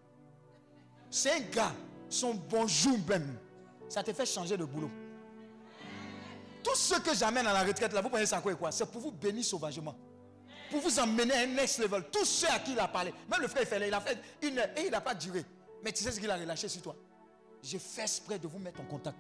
C'est 1.11 1.33
un 1.33 1.41
gars, 1.41 1.73
son 2.09 2.35
bonjour 2.35 2.99
même, 3.09 3.39
ça 3.89 4.03
te 4.03 4.13
fait 4.13 4.27
changer 4.27 4.57
de 4.57 4.65
boulot. 4.65 4.91
Tout 6.63 6.75
ce 6.75 6.95
que 7.01 7.15
j'amène 7.15 7.47
à 7.47 7.53
la 7.53 7.63
retraite 7.63 7.93
là, 7.93 8.01
vous 8.01 8.11
pensez 8.11 8.27
ça 8.27 8.41
quoi 8.41 8.53
et 8.53 8.57
quoi? 8.57 8.71
C'est 8.71 8.87
pour 8.87 9.01
vous 9.01 9.13
bénir 9.13 9.45
sauvagement. 9.45 9.97
Pour 10.71 10.81
vous 10.81 10.99
emmener 10.99 11.33
à 11.33 11.41
un 11.41 11.47
next 11.47 11.79
level. 11.79 12.05
Tous 12.13 12.25
ceux 12.25 12.49
à 12.49 12.59
qui 12.59 12.73
il 12.73 12.81
a 12.81 12.89
parlé, 12.89 13.15
même 13.31 13.41
le 13.41 13.49
frère 13.49 13.65
il, 13.81 13.87
il 13.87 13.95
a 13.95 14.01
fait 14.01 14.19
une 14.43 14.59
heure 14.59 14.69
et 14.77 14.83
il 14.87 14.91
n'a 14.91 15.01
pas 15.01 15.15
duré. 15.15 15.45
Mais 15.83 15.93
tu 15.93 16.03
sais 16.03 16.13
ce 16.13 16.21
qu'il 16.21 16.31
a 16.31 16.37
relâché 16.37 16.69
sur 16.69 16.83
toi? 16.83 16.97
J'ai 17.63 17.79
fait 17.79 18.03
exprès 18.03 18.39
de 18.39 18.47
vous 18.47 18.59
mettre 18.59 18.81
en 18.81 18.85
contact. 18.85 19.19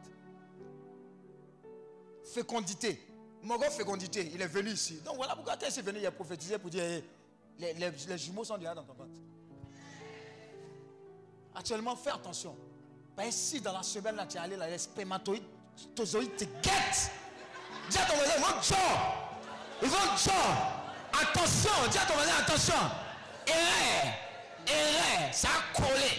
Fécondité. 2.35 3.01
Mogo 3.43 3.65
fécondité, 3.71 4.31
il 4.35 4.43
est 4.43 4.47
venu 4.47 4.71
ici. 4.71 5.01
Donc 5.01 5.17
voilà 5.17 5.35
pourquoi 5.35 5.57
tu 5.57 5.65
es 5.65 5.83
venu, 5.83 6.01
il 6.01 6.07
a 6.07 6.11
prophétisé 6.11 6.59
pour 6.59 6.71
dire 6.71 7.03
les, 7.59 7.75
les, 7.75 8.19
jumeaux 8.19 8.45
sont 8.45 8.59
déjà 8.59 8.75
dans 8.75 8.85
ton 8.85 8.95
ventre. 8.95 9.11
Actuellement, 11.55 11.97
fais 11.97 12.11
attention. 12.11 12.57
Si 13.31 13.61
dans 13.61 13.73
la 13.73 13.83
semaine 13.83 14.17
là, 14.17 14.27
tu 14.27 14.37
es 14.37 14.41
allé 14.41 14.57
là, 14.57 14.69
les 14.69 14.79
spermatozoïdes 14.79 16.37
te 16.37 16.45
guettent. 16.45 17.11
Dis 17.91 17.99
à 17.99 18.05
ton 18.07 18.15
voisin, 18.15 18.33
ils 18.37 18.43
vont 18.43 18.61
te 18.61 19.85
Ils 19.85 19.91
vont 19.91 20.17
te 20.17 20.31
Attention, 21.21 21.71
dis 21.91 21.99
à 21.99 22.07
ton 22.07 22.15
voisin, 22.15 22.33
attention. 22.39 22.75
Erreur, 23.47 24.15
erreur, 24.67 25.35
ça 25.35 25.49
a 25.49 25.81
collé. 25.81 26.11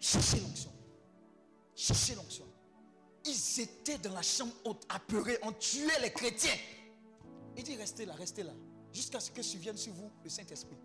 Cherchez 0.00 0.40
l'onction. 0.40 0.72
Cherchez 1.76 2.14
l'onction. 2.14 2.44
Ils 3.24 3.60
étaient 3.60 3.98
dans 3.98 4.14
la 4.14 4.22
chambre 4.22 4.54
haute, 4.64 4.84
apeurés, 4.88 5.38
ont 5.42 5.52
tué 5.52 5.92
les 6.00 6.12
chrétiens. 6.12 6.56
Il 7.56 7.62
dit, 7.62 7.76
restez 7.76 8.06
là, 8.06 8.14
restez 8.14 8.42
là. 8.42 8.52
Jusqu'à 8.92 9.20
ce 9.20 9.30
que 9.30 9.42
survienne 9.42 9.76
sur 9.76 9.92
vous 9.92 10.10
le 10.24 10.30
Saint-Esprit. 10.30 10.78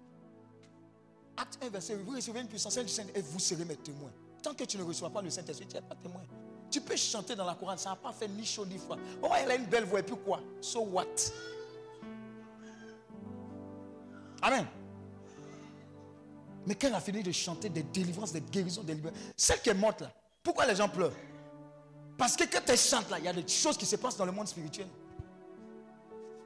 Acte 1.38 1.64
1, 1.64 1.70
verset 1.70 1.96
8. 1.96 2.04
Vous 2.04 2.16
recevez 2.16 2.42
une 2.42 2.48
puissance 2.48 2.78
du 2.78 2.88
Saint-Esprit 2.88 3.20
et 3.20 3.22
vous 3.22 3.40
serez 3.40 3.66
mes 3.66 3.76
témoins. 3.76 4.12
Tant 4.42 4.54
que 4.54 4.64
tu 4.64 4.78
ne 4.78 4.84
reçois 4.84 5.10
pas 5.10 5.22
le 5.22 5.30
Saint-Esprit, 5.30 5.68
tu 5.68 5.76
n'es 5.76 5.82
pas 5.82 5.96
témoin. 5.96 6.22
Tu 6.70 6.82
peux 6.82 6.96
chanter 6.96 7.36
dans 7.36 7.46
la 7.46 7.56
couronne, 7.56 7.78
ça 7.78 7.92
n'a 7.92 7.96
pas 7.96 8.12
fait 8.12 8.28
ni 8.28 8.46
chaud 8.46 8.66
ni 8.66 8.78
froid. 8.78 8.98
Oh, 9.22 9.30
elle 9.38 9.52
a 9.52 9.56
une 9.56 9.66
belle 9.66 9.86
voix, 9.86 10.00
et 10.00 10.04
puis 10.04 10.16
quoi? 10.24 10.42
So 10.60 10.82
what? 10.82 11.06
Amen. 14.42 14.66
Mais 16.66 16.76
quand 16.76 16.88
elle 16.88 16.96
a 16.96 17.00
fini 17.00 17.24
de 17.24 17.32
chanter 17.32 17.70
des 17.70 17.84
délivrances, 17.84 18.32
des 18.32 18.42
guérisons, 18.42 18.84
des 18.84 18.96
libérations, 18.96 19.24
celle 19.36 19.62
qui 19.62 19.70
est 19.70 19.74
morte 19.74 20.02
là, 20.02 20.12
pourquoi 20.42 20.66
les 20.66 20.76
gens 20.76 20.90
pleurent? 20.90 21.16
Parce 22.18 22.36
que 22.36 22.44
quand 22.44 22.62
elle 22.68 22.78
chante 22.78 23.10
là, 23.10 23.20
il 23.20 23.26
y 23.26 23.28
a 23.28 23.34
des 23.34 23.48
choses 23.48 23.78
qui 23.78 23.86
se 23.86 23.96
passent 23.96 24.18
dans 24.18 24.26
le 24.26 24.32
monde 24.32 24.48
spirituel. 24.48 24.88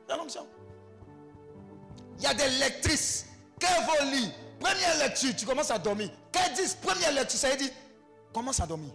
Il 0.10 2.24
y 2.24 2.26
a 2.26 2.34
des 2.34 2.50
lectrices. 2.60 3.26
Elles 3.62 3.86
vont 3.86 4.12
lire, 4.12 4.32
première 4.60 4.98
lecture, 4.98 5.36
tu 5.36 5.46
commences 5.46 5.72
à 5.72 5.80
dormir. 5.80 6.10
Quand 6.32 6.42
elles 6.46 6.54
disent 6.56 6.76
première 6.76 7.12
lecture, 7.12 7.40
ça 7.40 7.50
veut 7.50 7.58
dire 7.58 7.72
commence 8.34 8.60
à 8.60 8.68
dormir. 8.68 8.92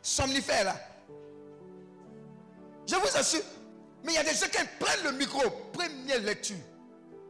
Somnifère 0.00 0.64
là. 0.64 0.76
Je 2.86 2.94
vous 2.96 3.16
assure. 3.16 3.42
Mais 4.04 4.12
il 4.12 4.14
y 4.16 4.18
a 4.18 4.24
des 4.24 4.34
gens 4.34 4.46
qui 4.46 4.58
prennent 4.80 5.04
le 5.04 5.12
micro, 5.12 5.40
première 5.72 6.20
lecture. 6.20 6.56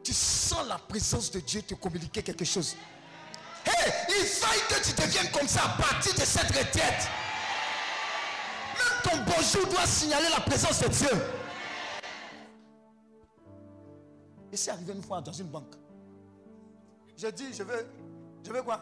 Tu 0.02 0.12
sens 0.12 0.66
la 0.66 0.78
présence 0.78 1.30
de 1.30 1.40
Dieu 1.40 1.62
te 1.62 1.74
communiquer 1.74 2.22
quelque 2.22 2.44
chose. 2.44 2.76
Hey, 3.64 3.92
il 4.08 4.26
faille 4.26 4.60
que 4.68 4.82
tu 4.82 4.92
deviennes 4.94 5.30
comme 5.30 5.46
ça 5.46 5.62
à 5.64 5.82
partir 5.82 6.14
de 6.14 6.20
cette 6.20 6.48
retraite. 6.48 7.08
Même 8.78 9.02
ton 9.04 9.32
bonjour 9.32 9.66
doit 9.68 9.86
signaler 9.86 10.28
la 10.30 10.40
présence 10.40 10.80
de 10.80 10.88
Dieu. 10.88 11.10
Et 14.50 14.56
c'est 14.56 14.70
arrivé 14.70 14.92
une 14.92 15.02
fois 15.02 15.20
dans 15.20 15.32
une 15.32 15.46
banque. 15.46 15.74
J'ai 17.22 17.30
dit, 17.30 17.52
je 17.52 17.62
veux, 17.62 17.86
je 18.44 18.52
veux 18.52 18.62
quoi? 18.64 18.80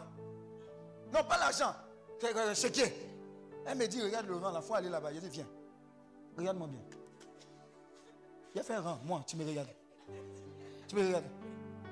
Non, 1.13 1.23
pas 1.29 1.37
l'argent. 1.37 1.75
C'est 2.55 2.71
qui 2.71 2.81
Elle 3.67 3.77
me 3.77 3.87
dit, 3.87 4.01
regarde 4.01 4.25
le 4.25 4.35
rang, 4.37 4.49
la 4.49 4.61
fois 4.61 4.77
aller 4.77 4.89
là-bas. 4.89 5.13
Je 5.13 5.19
dis, 5.19 5.29
viens. 5.29 5.47
Regarde-moi 6.35 6.67
bien. 6.67 6.79
Il 8.55 8.61
a 8.61 8.63
fait 8.63 8.73
un 8.73 8.81
rang, 8.81 8.99
moi, 9.05 9.23
tu 9.27 9.37
me 9.37 9.45
regardes. 9.45 9.69
Tu 10.87 10.95
me 10.95 11.05
regardes. 11.05 11.25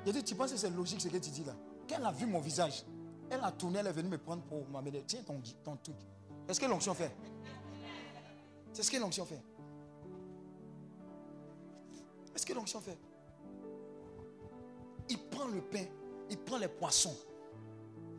Je 0.08 0.12
dit, 0.12 0.24
tu 0.24 0.34
penses 0.34 0.52
que 0.52 0.58
c'est 0.58 0.72
logique 0.72 1.00
ce 1.02 1.08
que 1.08 1.18
tu 1.18 1.30
dis 1.30 1.44
là? 1.44 1.54
Quand 1.88 1.98
elle 2.00 2.06
a 2.06 2.12
vu 2.12 2.26
mon 2.26 2.40
visage, 2.40 2.84
elle 3.30 3.44
a 3.44 3.52
tourné, 3.52 3.78
elle 3.78 3.88
est 3.88 3.92
venue 3.92 4.10
me 4.10 4.18
prendre 4.18 4.42
pour 4.42 4.68
m'amener. 4.70 5.04
Tiens 5.06 5.22
ton, 5.22 5.40
ton 5.64 5.76
truc. 5.76 5.98
Est-ce 6.48 6.60
que 6.60 6.66
l'onction 6.66 6.96
fait? 6.96 7.12
C'est 8.74 8.82
ce 8.82 8.90
que 8.90 8.98
l'onction 8.98 9.26
fait. 9.26 9.44
Est-ce 12.34 12.44
que 12.44 12.54
l'onction 12.54 12.82
fait? 12.82 12.98
Il 15.10 15.20
prend 15.30 15.46
le 15.46 15.62
pain, 15.62 15.86
il 16.30 16.38
prend 16.38 16.58
les 16.58 16.68
poissons. 16.68 17.16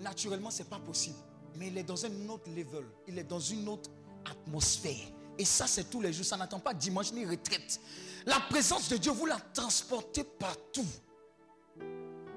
Naturellement, 0.01 0.51
ce 0.51 0.63
n'est 0.63 0.69
pas 0.69 0.79
possible. 0.79 1.17
Mais 1.57 1.69
il 1.69 1.79
est 1.79 1.83
dans 1.83 2.05
un 2.05 2.29
autre 2.29 2.49
level. 2.51 2.85
Il 3.07 3.19
est 3.19 3.25
dans 3.25 3.41
une 3.41 3.69
autre 3.69 3.91
atmosphère. 4.31 5.07
Et 5.39 5.45
ça, 5.45 5.67
c'est 5.67 5.91
tous 5.91 6.01
les 6.01 6.13
jours. 6.13 6.25
Ça 6.25 6.37
n'attend 6.37 6.61
pas 6.61 6.75
dimanche 6.75 7.13
ni 7.13 7.25
retraite. 7.25 7.81
La 8.27 8.41
présence 8.41 8.89
de 8.89 8.97
Dieu, 8.97 9.13
vous 9.13 9.27
la 9.27 9.39
transportez 9.55 10.25
partout. 10.25 10.87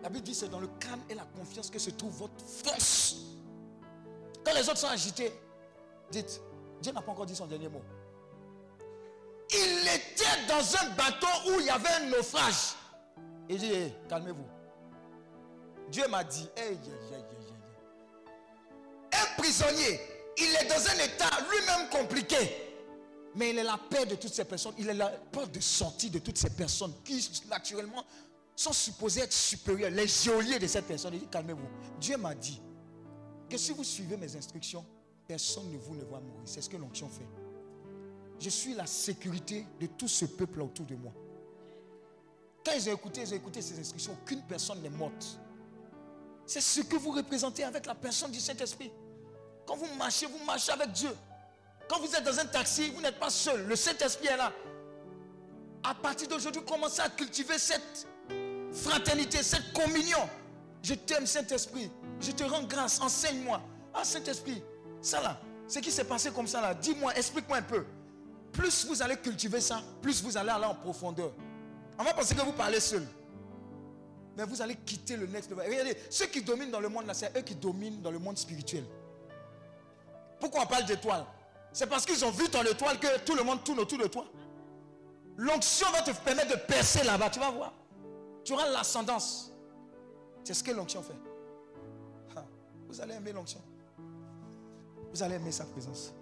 La 0.02 0.10
Bible 0.10 0.26
dit 0.26 0.36
c'est 0.36 0.50
dans 0.50 0.60
le 0.60 0.68
calme 0.80 1.02
et 1.10 1.16
la 1.16 1.26
confiance 1.26 1.70
que 1.70 1.80
se 1.80 1.90
trouve 1.92 2.12
votre 2.14 2.44
force. 2.46 3.16
Quand 4.44 4.54
les 4.54 4.68
autres 4.68 4.80
sont 4.80 4.88
agités, 4.88 5.32
dites, 6.12 6.42
Dieu 6.82 6.92
n'a 6.92 7.02
pas 7.02 7.12
encore 7.12 7.26
dit 7.26 7.36
son 7.36 7.48
dernier 7.48 7.70
mot. 7.70 7.82
Il 9.52 9.88
était 9.88 10.48
dans 10.48 10.86
un 10.86 10.90
bateau 10.96 11.52
où 11.52 11.60
il 11.60 11.68
y 11.68 11.70
avait 11.70 11.90
un 11.90 12.10
naufrage. 12.10 12.76
Il 13.48 13.58
dit, 13.58 13.94
calmez-vous. 14.10 14.46
Dieu 15.94 16.08
m'a 16.08 16.24
dit, 16.24 16.50
un 19.14 19.38
prisonnier, 19.38 20.00
il 20.36 20.56
est 20.56 20.68
dans 20.68 20.88
un 20.88 21.06
état 21.06 21.30
lui-même 21.52 21.88
compliqué. 21.92 22.36
Mais 23.36 23.52
il 23.52 23.60
est 23.60 23.64
la 23.64 23.78
paix 23.78 24.08
de 24.08 24.16
toutes 24.16 24.34
ces 24.34 24.44
personnes. 24.44 24.74
Il 24.80 24.90
est 24.90 24.96
la 24.96 25.10
porte 25.10 25.52
de 25.52 25.60
sortie 25.60 26.10
de 26.10 26.18
toutes 26.18 26.40
ces 26.40 26.50
personnes 26.50 26.96
qui, 27.06 27.30
naturellement, 27.48 28.04
sont 28.56 28.74
supposées 28.74 29.22
être 29.22 29.34
supérieures. 29.34 29.92
Les 29.92 30.08
geôliers 30.08 30.58
de 30.58 30.66
cette 30.66 30.86
personne. 30.86 31.14
Il 31.14 31.20
dit, 31.20 31.28
calmez-vous. 31.28 31.70
Dieu 32.00 32.18
m'a 32.18 32.34
dit 32.34 32.60
que 33.48 33.58
si 33.58 33.72
vous 33.72 33.84
suivez 33.84 34.18
mes 34.18 34.36
instructions, 34.36 34.84
personne 35.28 35.72
ne 35.72 35.78
vous 35.78 35.94
ne 35.96 36.06
va 36.06 36.20
mourir. 36.20 36.42
C'est 36.46 36.62
ce 36.62 36.70
que 36.72 36.78
l'onction 36.78 37.08
fait. 37.08 37.28
Je 38.40 38.50
suis 38.50 38.74
la 38.74 38.88
sécurité 38.88 39.68
de 39.80 39.86
tout 39.86 40.08
ce 40.08 40.26
peuple 40.26 40.64
autour 40.64 40.88
de 40.88 40.96
moi. 40.96 41.14
Quand 42.66 42.72
ils 42.76 42.90
ont 42.90 42.94
écouté, 42.94 43.22
ils 43.22 43.34
ont 43.34 43.38
écouté 43.38 43.62
ces 43.62 43.80
instructions, 43.80 44.18
aucune 44.24 44.42
personne 44.42 44.82
n'est 44.82 44.90
morte. 44.90 45.40
C'est 46.54 46.62
ce 46.62 46.82
que 46.82 46.98
vous 46.98 47.10
représentez 47.10 47.64
avec 47.64 47.88
la 47.88 47.96
personne 47.96 48.30
du 48.30 48.40
Saint-Esprit. 48.40 48.92
Quand 49.66 49.76
vous 49.76 49.88
marchez, 49.98 50.28
vous 50.28 50.46
marchez 50.46 50.72
avec 50.72 50.92
Dieu. 50.92 51.10
Quand 51.90 52.00
vous 52.00 52.16
êtes 52.16 52.24
dans 52.24 52.40
un 52.40 52.46
taxi, 52.46 52.92
vous 52.92 53.02
n'êtes 53.02 53.20
pas 53.20 53.32
seul. 53.32 53.66
Le 53.66 53.76
Saint-Esprit 53.76 54.28
est 54.28 54.38
là. 54.38 54.54
À 55.82 55.96
partir 55.96 56.28
d'aujourd'hui, 56.28 56.62
commencez 56.64 57.02
à 57.02 57.10
cultiver 57.10 57.58
cette 57.58 58.08
fraternité, 58.72 59.42
cette 59.42 59.74
communion. 59.74 60.30
Je 60.84 60.94
t'aime, 60.94 61.26
Saint-Esprit. 61.26 61.90
Je 62.22 62.32
te 62.34 62.44
rends 62.44 62.62
grâce. 62.62 63.02
Enseigne-moi. 63.02 63.60
Ah, 63.92 64.04
Saint-Esprit, 64.04 64.62
ça 65.02 65.22
là, 65.22 65.40
ce 65.68 65.80
qui 65.80 65.90
s'est 65.90 66.04
passé 66.04 66.30
comme 66.30 66.46
ça 66.46 66.62
là, 66.62 66.76
dis-moi, 66.76 67.16
explique-moi 67.16 67.58
un 67.58 67.64
peu. 67.64 67.84
Plus 68.52 68.86
vous 68.86 69.02
allez 69.02 69.18
cultiver 69.18 69.60
ça, 69.60 69.82
plus 70.04 70.22
vous 70.22 70.38
allez 70.38 70.52
aller 70.52 70.66
en 70.66 70.76
profondeur. 70.76 71.32
On 71.98 72.04
va 72.04 72.14
penser 72.14 72.36
que 72.36 72.42
vous 72.42 72.54
parlez 72.54 72.80
seul. 72.80 73.08
Mais 74.36 74.46
vous 74.46 74.62
allez 74.62 74.76
quitter 74.76 75.16
le 75.16 75.28
next 75.28 75.50
level. 75.50 75.70
Regardez, 75.70 75.98
ceux 76.10 76.26
qui 76.26 76.42
dominent 76.42 76.72
dans 76.72 76.80
le 76.80 76.90
monde 76.90 77.06
là, 77.06 77.14
c'est 77.14 77.36
eux 77.38 77.42
qui 77.42 77.56
dominent 77.56 78.02
dans 78.02 78.12
le 78.12 78.20
monde 78.20 78.38
spirituel. 78.38 78.84
Pourquoi 80.40 80.64
on 80.64 80.68
parle 80.68 80.86
d'étoiles? 80.86 81.26
C'est 81.72 81.88
parce 81.88 82.06
qu'ils 82.06 82.24
ont 82.26 82.32
vu 82.32 82.50
ton 82.50 82.64
étoile 82.64 83.00
que 83.00 83.20
tout 83.20 83.36
le 83.36 83.44
monde 83.44 83.64
tourne 83.64 83.80
autour 83.80 84.00
de 84.00 84.08
toi. 84.08 84.26
L'onction 85.38 85.90
va 85.92 86.02
te 86.02 86.12
permettre 86.12 86.52
de 86.52 86.60
percer 86.62 87.04
là-bas, 87.04 87.30
tu 87.30 87.40
vas 87.40 87.52
voir. 87.52 87.74
Tu 88.44 88.54
auras 88.54 88.70
l'ascendance. 88.70 89.52
C'est 90.44 90.54
ce 90.54 90.64
que 90.64 90.72
l'onction 90.72 91.02
fait. 91.02 91.16
Vous 92.88 93.02
allez 93.02 93.16
aimer 93.16 93.32
l'onction. 93.32 93.62
Vous 95.12 95.24
allez 95.24 95.36
aimer 95.36 95.52
sa 95.52 95.66
présence. 95.66 96.14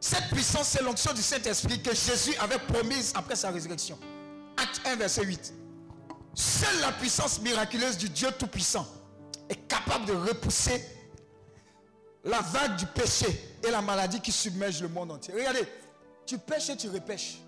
Cette 0.00 0.28
puissance, 0.30 0.68
c'est 0.68 0.82
l'onction 0.82 1.12
du 1.12 1.22
Saint-Esprit 1.22 1.82
que 1.82 1.94
Jésus 1.94 2.34
avait 2.38 2.58
promise 2.58 3.12
après 3.14 3.36
sa 3.36 3.50
résurrection. 3.50 3.98
Acte 4.56 4.80
1, 4.84 4.96
verset 4.96 5.24
8. 5.24 5.54
Seule 6.34 6.80
la 6.80 6.92
puissance 6.92 7.40
miraculeuse 7.40 7.96
du 7.96 8.08
Dieu 8.08 8.28
Tout-Puissant 8.38 8.86
est 9.48 9.66
capable 9.68 10.04
de 10.04 10.12
repousser 10.12 10.84
la 12.24 12.40
vague 12.40 12.76
du 12.76 12.86
péché 12.86 13.56
et 13.66 13.70
la 13.70 13.80
maladie 13.80 14.20
qui 14.20 14.32
submerge 14.32 14.82
le 14.82 14.88
monde 14.88 15.12
entier. 15.12 15.32
Regardez, 15.32 15.66
tu 16.26 16.38
pêches 16.38 16.70
et 16.70 16.76
tu 16.76 16.88
repêches. 16.88 17.38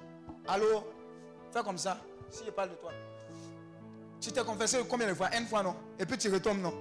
Alors, 0.47 0.85
fais 1.53 1.63
comme 1.63 1.79
ça, 1.79 1.99
si 2.31 2.45
je 2.47 2.51
parle 2.51 2.71
de 2.71 2.75
toi. 2.77 2.93
Tu 4.21 4.33
t'es 4.33 4.43
confessé 4.43 4.79
combien 4.89 5.09
de 5.09 5.15
fois? 5.15 5.29
Une 5.37 5.47
fois, 5.47 5.63
non? 5.63 5.77
Et 5.99 6.07
puis 6.07 6.17
tu 6.17 6.33
retombes, 6.33 6.61
non? 6.61 6.75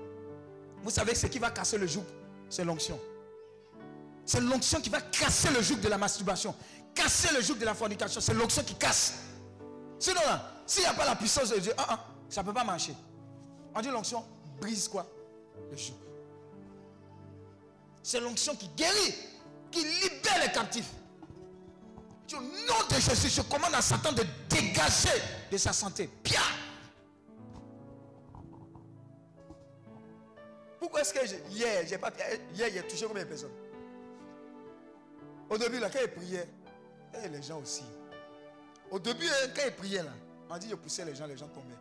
Vous 0.84 0.90
savez 0.90 1.14
ce 1.14 1.28
qui 1.28 1.40
va 1.40 1.52
casser 1.52 1.78
le 1.78 1.88
joug 1.88 2.04
C'est 2.50 2.64
l'onction. 2.64 3.00
C'est 4.28 4.42
l'onction 4.42 4.82
qui 4.82 4.90
va 4.90 5.00
casser 5.00 5.50
le 5.52 5.62
joug 5.62 5.78
de 5.78 5.88
la 5.88 5.98
masturbation. 5.98 6.54
Casser 6.94 7.34
le 7.34 7.42
joug 7.42 7.56
de 7.56 7.64
la 7.64 7.74
fornication. 7.74 8.20
C'est 8.20 8.34
l'onction 8.34 8.62
qui 8.62 8.76
casse. 8.76 9.14
Sinon, 9.98 10.20
là, 10.26 10.52
s'il 10.66 10.84
n'y 10.84 10.90
a 10.90 10.94
pas 10.94 11.06
la 11.06 11.16
puissance 11.16 11.50
de 11.50 11.60
Dieu, 11.60 11.74
ah, 11.78 11.86
ah, 11.90 12.06
ça 12.28 12.42
ne 12.42 12.48
peut 12.48 12.54
pas 12.54 12.66
marcher. 12.66 12.94
On 13.74 13.80
dit 13.80 13.88
l'onction 13.88 14.26
brise 14.60 14.90
quoi? 14.90 15.08
Le 15.72 15.78
joug. 15.78 15.94
C'est 18.04 18.20
l'onction 18.20 18.54
qui 18.56 18.68
guérit, 18.76 19.16
qui 19.72 19.80
libère 19.80 20.44
les 20.46 20.52
captifs. 20.52 20.92
Au 22.34 22.42
nom 22.42 22.88
de 22.90 22.96
Jésus, 22.96 23.30
je 23.30 23.42
commande 23.44 23.76
à 23.76 23.82
Satan 23.82 24.12
de 24.12 24.26
dégager 24.50 25.22
de 25.50 25.58
sa 25.58 25.72
santé. 25.72 26.10
Bien. 26.22 26.42
Pourquoi 30.80 31.00
est-ce 31.00 31.14
que 31.14 31.50
hier, 31.50 31.86
j'ai 31.88 31.98
pas, 31.98 32.12
hier, 32.54 32.70
j'ai 32.74 32.84
touché 32.86 33.06
combien 33.06 33.24
de 33.24 33.30
personnes? 33.30 33.67
Au 35.50 35.58
début, 35.58 35.80
là, 35.80 35.90
quand 35.90 36.00
il 36.04 36.12
priait, 36.12 36.50
eh, 37.24 37.30
les 37.30 37.42
gens 37.42 37.62
aussi. 37.62 37.84
Au 38.92 39.00
début, 39.00 39.28
hein, 39.28 39.50
quand 39.56 39.62
il 39.66 39.74
priait, 39.74 40.04
là, 40.04 40.12
on 40.50 40.58
dit 40.58 40.70
je 40.70 40.76
poussais 40.76 41.06
les 41.06 41.16
gens, 41.16 41.26
les 41.26 41.38
gens 41.38 41.48
tombaient. 41.48 41.76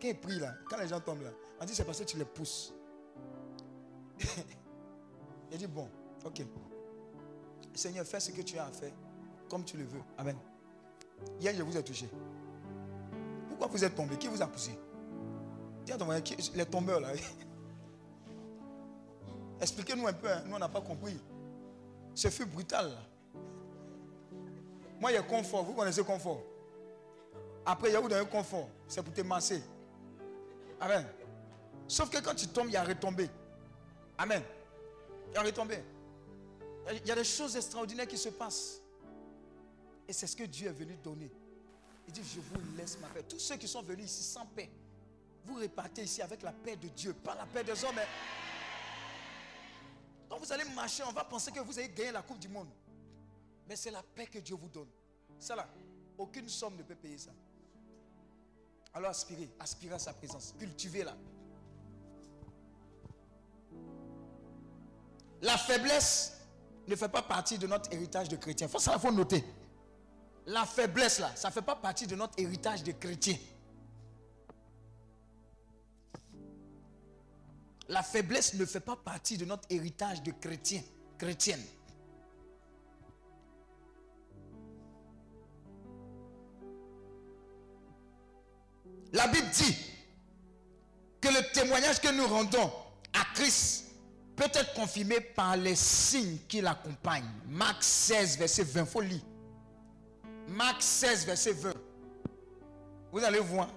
Quand 0.00 0.08
il 0.08 0.18
prie, 0.18 0.38
là, 0.38 0.54
quand 0.68 0.78
les 0.78 0.88
gens 0.88 1.00
tombent, 1.00 1.22
là, 1.22 1.30
on 1.60 1.64
dit 1.64 1.74
c'est 1.74 1.84
parce 1.84 1.98
que 1.98 2.04
tu 2.04 2.16
les 2.16 2.24
pousses. 2.24 2.72
il 5.52 5.58
dit 5.58 5.66
bon, 5.66 5.88
ok. 6.24 6.42
Seigneur, 7.74 8.06
fais 8.06 8.20
ce 8.20 8.32
que 8.32 8.42
tu 8.42 8.58
as 8.58 8.66
à 8.66 8.72
faire, 8.72 8.92
comme 9.48 9.64
tu 9.64 9.76
le 9.76 9.84
veux. 9.84 10.00
Amen. 10.16 10.36
Hier, 11.40 11.54
je 11.54 11.62
vous 11.62 11.76
ai 11.76 11.82
touché. 11.82 12.08
Pourquoi 13.48 13.68
vous 13.68 13.84
êtes 13.84 13.94
tombé? 13.94 14.16
Qui 14.16 14.28
vous 14.28 14.42
a 14.42 14.46
poussé? 14.46 14.72
Les 16.54 16.66
tombeurs 16.66 17.00
là. 17.00 17.12
Expliquez-nous 19.60 20.06
un 20.06 20.12
peu, 20.12 20.30
hein. 20.30 20.42
nous 20.46 20.54
on 20.54 20.58
n'a 20.58 20.68
pas 20.68 20.80
compris. 20.80 21.18
Ce 22.18 22.30
fut 22.30 22.46
brutal 22.46 22.90
Moi 24.98 25.12
il 25.12 25.14
y 25.14 25.16
a 25.18 25.22
confort, 25.22 25.62
vous 25.62 25.72
connaissez 25.72 26.02
confort. 26.02 26.42
Après 27.64 27.90
il 27.90 27.92
y 27.92 27.94
a 27.94 28.00
où 28.00 28.08
dans 28.08 28.16
un 28.16 28.24
confort, 28.24 28.68
c'est 28.88 29.00
pour 29.04 29.14
te 29.14 29.20
masser. 29.20 29.62
Amen. 30.80 31.06
Sauf 31.86 32.10
que 32.10 32.18
quand 32.18 32.34
tu 32.34 32.48
tombes, 32.48 32.66
il 32.66 32.72
y 32.72 32.76
a 32.76 32.82
retombé. 32.82 33.30
Amen. 34.18 34.42
Il 35.30 35.34
y 35.34 35.36
a 35.36 35.42
retombé. 35.42 35.78
Il 36.90 37.06
y 37.06 37.12
a 37.12 37.14
des 37.14 37.22
choses 37.22 37.54
extraordinaires 37.54 38.08
qui 38.08 38.18
se 38.18 38.30
passent. 38.30 38.80
Et 40.08 40.12
c'est 40.12 40.26
ce 40.26 40.34
que 40.34 40.42
Dieu 40.42 40.66
est 40.70 40.72
venu 40.72 40.96
donner. 40.96 41.30
Il 42.08 42.12
dit, 42.12 42.22
je 42.24 42.40
vous 42.40 42.76
laisse 42.76 42.98
ma 42.98 43.06
paix. 43.06 43.22
Tous 43.28 43.38
ceux 43.38 43.56
qui 43.58 43.68
sont 43.68 43.82
venus 43.82 44.06
ici 44.06 44.24
sans 44.24 44.46
paix, 44.46 44.68
vous 45.44 45.54
repartez 45.54 46.02
ici 46.02 46.20
avec 46.20 46.42
la 46.42 46.50
paix 46.50 46.74
de 46.74 46.88
Dieu, 46.88 47.12
pas 47.12 47.36
la 47.36 47.46
paix 47.46 47.62
des 47.62 47.84
hommes. 47.84 48.00
Quand 50.28 50.38
vous 50.38 50.52
allez 50.52 50.64
marcher, 50.74 51.02
on 51.04 51.12
va 51.12 51.24
penser 51.24 51.50
que 51.50 51.60
vous 51.60 51.78
avez 51.78 51.88
gagné 51.88 52.12
la 52.12 52.22
Coupe 52.22 52.38
du 52.38 52.48
Monde. 52.48 52.68
Mais 53.66 53.76
c'est 53.76 53.90
la 53.90 54.02
paix 54.02 54.26
que 54.26 54.38
Dieu 54.38 54.56
vous 54.56 54.68
donne. 54.68 54.88
Ça 55.38 55.54
là, 55.54 55.68
aucune 56.16 56.48
somme 56.48 56.76
ne 56.76 56.82
peut 56.82 56.94
payer 56.94 57.18
ça. 57.18 57.30
Alors 58.94 59.10
aspirez, 59.10 59.50
aspirez 59.60 59.94
à 59.94 59.98
sa 59.98 60.12
présence, 60.12 60.54
cultivez-la. 60.58 61.14
La 65.42 65.56
faiblesse 65.56 66.40
ne 66.86 66.96
fait 66.96 67.08
pas 67.08 67.22
partie 67.22 67.58
de 67.58 67.66
notre 67.66 67.92
héritage 67.92 68.28
de 68.28 68.36
chrétien. 68.36 68.66
Ça, 68.78 68.94
il 68.94 69.00
faut 69.00 69.12
noter. 69.12 69.44
La 70.46 70.64
faiblesse 70.64 71.18
là, 71.18 71.30
ça 71.36 71.48
ne 71.48 71.52
fait 71.52 71.62
pas 71.62 71.76
partie 71.76 72.06
de 72.06 72.16
notre 72.16 72.38
héritage 72.40 72.82
de 72.82 72.92
chrétien. 72.92 73.36
La 77.88 78.02
faiblesse 78.02 78.54
ne 78.54 78.66
fait 78.66 78.80
pas 78.80 78.96
partie 78.96 79.38
de 79.38 79.44
notre 79.46 79.66
héritage 79.70 80.22
de 80.22 80.30
chrétien, 80.30 80.82
chrétienne. 81.16 81.62
La 89.12 89.26
Bible 89.28 89.48
dit 89.54 89.74
que 91.20 91.28
le 91.28 91.52
témoignage 91.52 91.98
que 92.00 92.14
nous 92.14 92.26
rendons 92.26 92.70
à 93.14 93.24
Christ 93.34 93.86
peut 94.36 94.50
être 94.52 94.74
confirmé 94.74 95.20
par 95.20 95.56
les 95.56 95.74
signes 95.74 96.38
qui 96.46 96.60
l'accompagnent. 96.60 97.24
Marc 97.48 97.82
16, 97.82 98.38
verset 98.38 98.64
20. 98.64 98.84
Faut 98.84 99.00
lire. 99.00 99.22
Marc 100.46 100.82
16, 100.82 101.24
verset 101.24 101.52
20. 101.52 101.72
Vous 103.10 103.24
allez 103.24 103.40
voir 103.40 103.68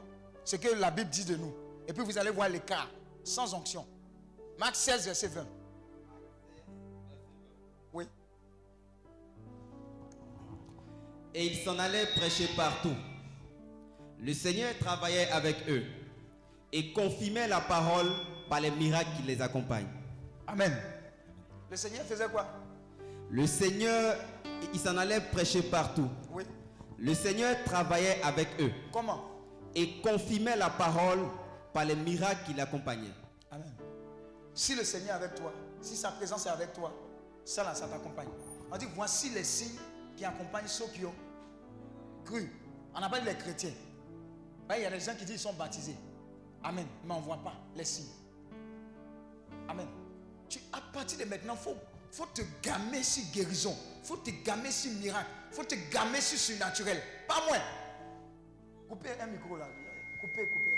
ce 0.43 0.57
que 0.57 0.68
la 0.68 0.91
Bible 0.91 1.09
dit 1.09 1.24
de 1.24 1.38
nous. 1.38 1.53
Et 1.88 1.93
puis 1.93 2.03
vous 2.03 2.18
allez 2.18 2.30
voir 2.30 2.49
l'écart 2.49 2.89
sans 3.24 3.53
onction. 3.53 3.88
Marc 4.62 4.76
16, 4.76 5.05
verset 5.05 5.28
20. 5.30 5.47
Oui. 7.93 8.05
Et 11.34 11.47
ils 11.47 11.57
s'en 11.66 11.80
allaient 11.80 12.05
prêcher 12.16 12.47
partout. 12.55 12.93
Le 14.20 14.32
Seigneur 14.36 14.78
travaillait 14.78 15.32
avec 15.32 15.68
eux 15.68 15.84
et 16.72 16.93
confirmait 16.93 17.47
la 17.47 17.59
parole 17.62 18.05
par 18.51 18.62
les 18.62 18.70
miracles 18.70 19.09
qui 19.18 19.24
les 19.24 19.41
accompagnent. 19.41 19.89
Amen. 20.45 20.72
Le 21.72 21.76
Seigneur 21.76 22.05
faisait 22.05 22.28
quoi? 22.28 22.45
Le 23.32 23.47
Seigneur, 23.47 24.16
il 24.72 24.80
s'en 24.80 24.95
allait 24.95 25.22
prêcher 25.22 25.64
partout. 25.64 26.07
Oui. 26.30 26.43
Le 26.99 27.16
Seigneur 27.16 27.55
travaillait 27.64 28.22
avec 28.22 28.47
eux. 28.59 28.72
Comment? 28.93 29.26
Et 29.74 30.01
confirmait 30.01 30.55
la 30.55 30.70
parole 30.70 31.22
par 31.74 31.84
les 31.84 31.95
miracles 31.95 32.45
qui 32.45 32.53
l'accompagnaient. 32.53 33.16
Si 34.62 34.76
le 34.76 34.84
Seigneur 34.84 35.20
est 35.20 35.24
avec 35.24 35.34
toi, 35.34 35.51
si 35.82 35.95
sa 35.95 36.12
présence 36.12 36.45
est 36.45 36.49
avec 36.49 36.72
toi, 36.72 36.93
ça 37.43 37.64
là, 37.64 37.74
ça 37.74 37.88
t'accompagne. 37.88 38.28
On 38.72 38.78
dit, 38.78 38.86
voici 38.93 39.32
les 39.32 39.43
signes 39.43 39.80
qui 40.16 40.24
accompagnent 40.24 40.68
ceux 40.68 40.86
qui 40.89 41.03
ont 41.03 41.16
cru. 42.24 42.47
On 42.93 42.99
dit 42.99 43.26
les 43.26 43.36
chrétiens. 43.38 43.74
Il 44.78 44.84
y 44.84 44.86
a 44.86 44.91
des 44.91 44.99
gens 44.99 45.14
qui 45.14 45.26
disent 45.26 45.30
qu'ils 45.30 45.39
sont 45.39 45.53
baptisés. 45.53 45.95
Amen. 46.64 46.86
Mais 47.03 47.12
on 47.16 47.22
ne 47.22 47.26
voit 47.26 47.43
pas 47.43 47.55
les 47.76 47.84
signes. 47.84 48.14
Amen. 49.68 49.88
À 50.74 50.82
partir 50.93 51.18
de 51.18 51.26
maintenant, 51.26 51.55
il 51.55 51.64
faut, 51.64 51.76
faut 52.12 52.28
te 52.28 52.43
gamer 52.62 53.03
sur 53.03 53.24
guérison. 53.34 53.76
Il 54.03 54.07
faut 54.07 54.18
te 54.18 54.30
gamer 54.45 54.72
sur 54.72 54.91
miracle. 54.91 55.32
Il 55.49 55.55
faut 55.55 55.64
te 55.64 55.74
gamer 55.91 56.22
sur 56.22 56.38
surnaturel. 56.38 57.01
Pas 57.28 57.43
moins. 57.47 57.62
Coupez 58.88 59.20
un 59.20 59.26
micro 59.26 59.57
là. 59.57 59.68
Coupez, 60.22 60.47
coupez 60.49 60.70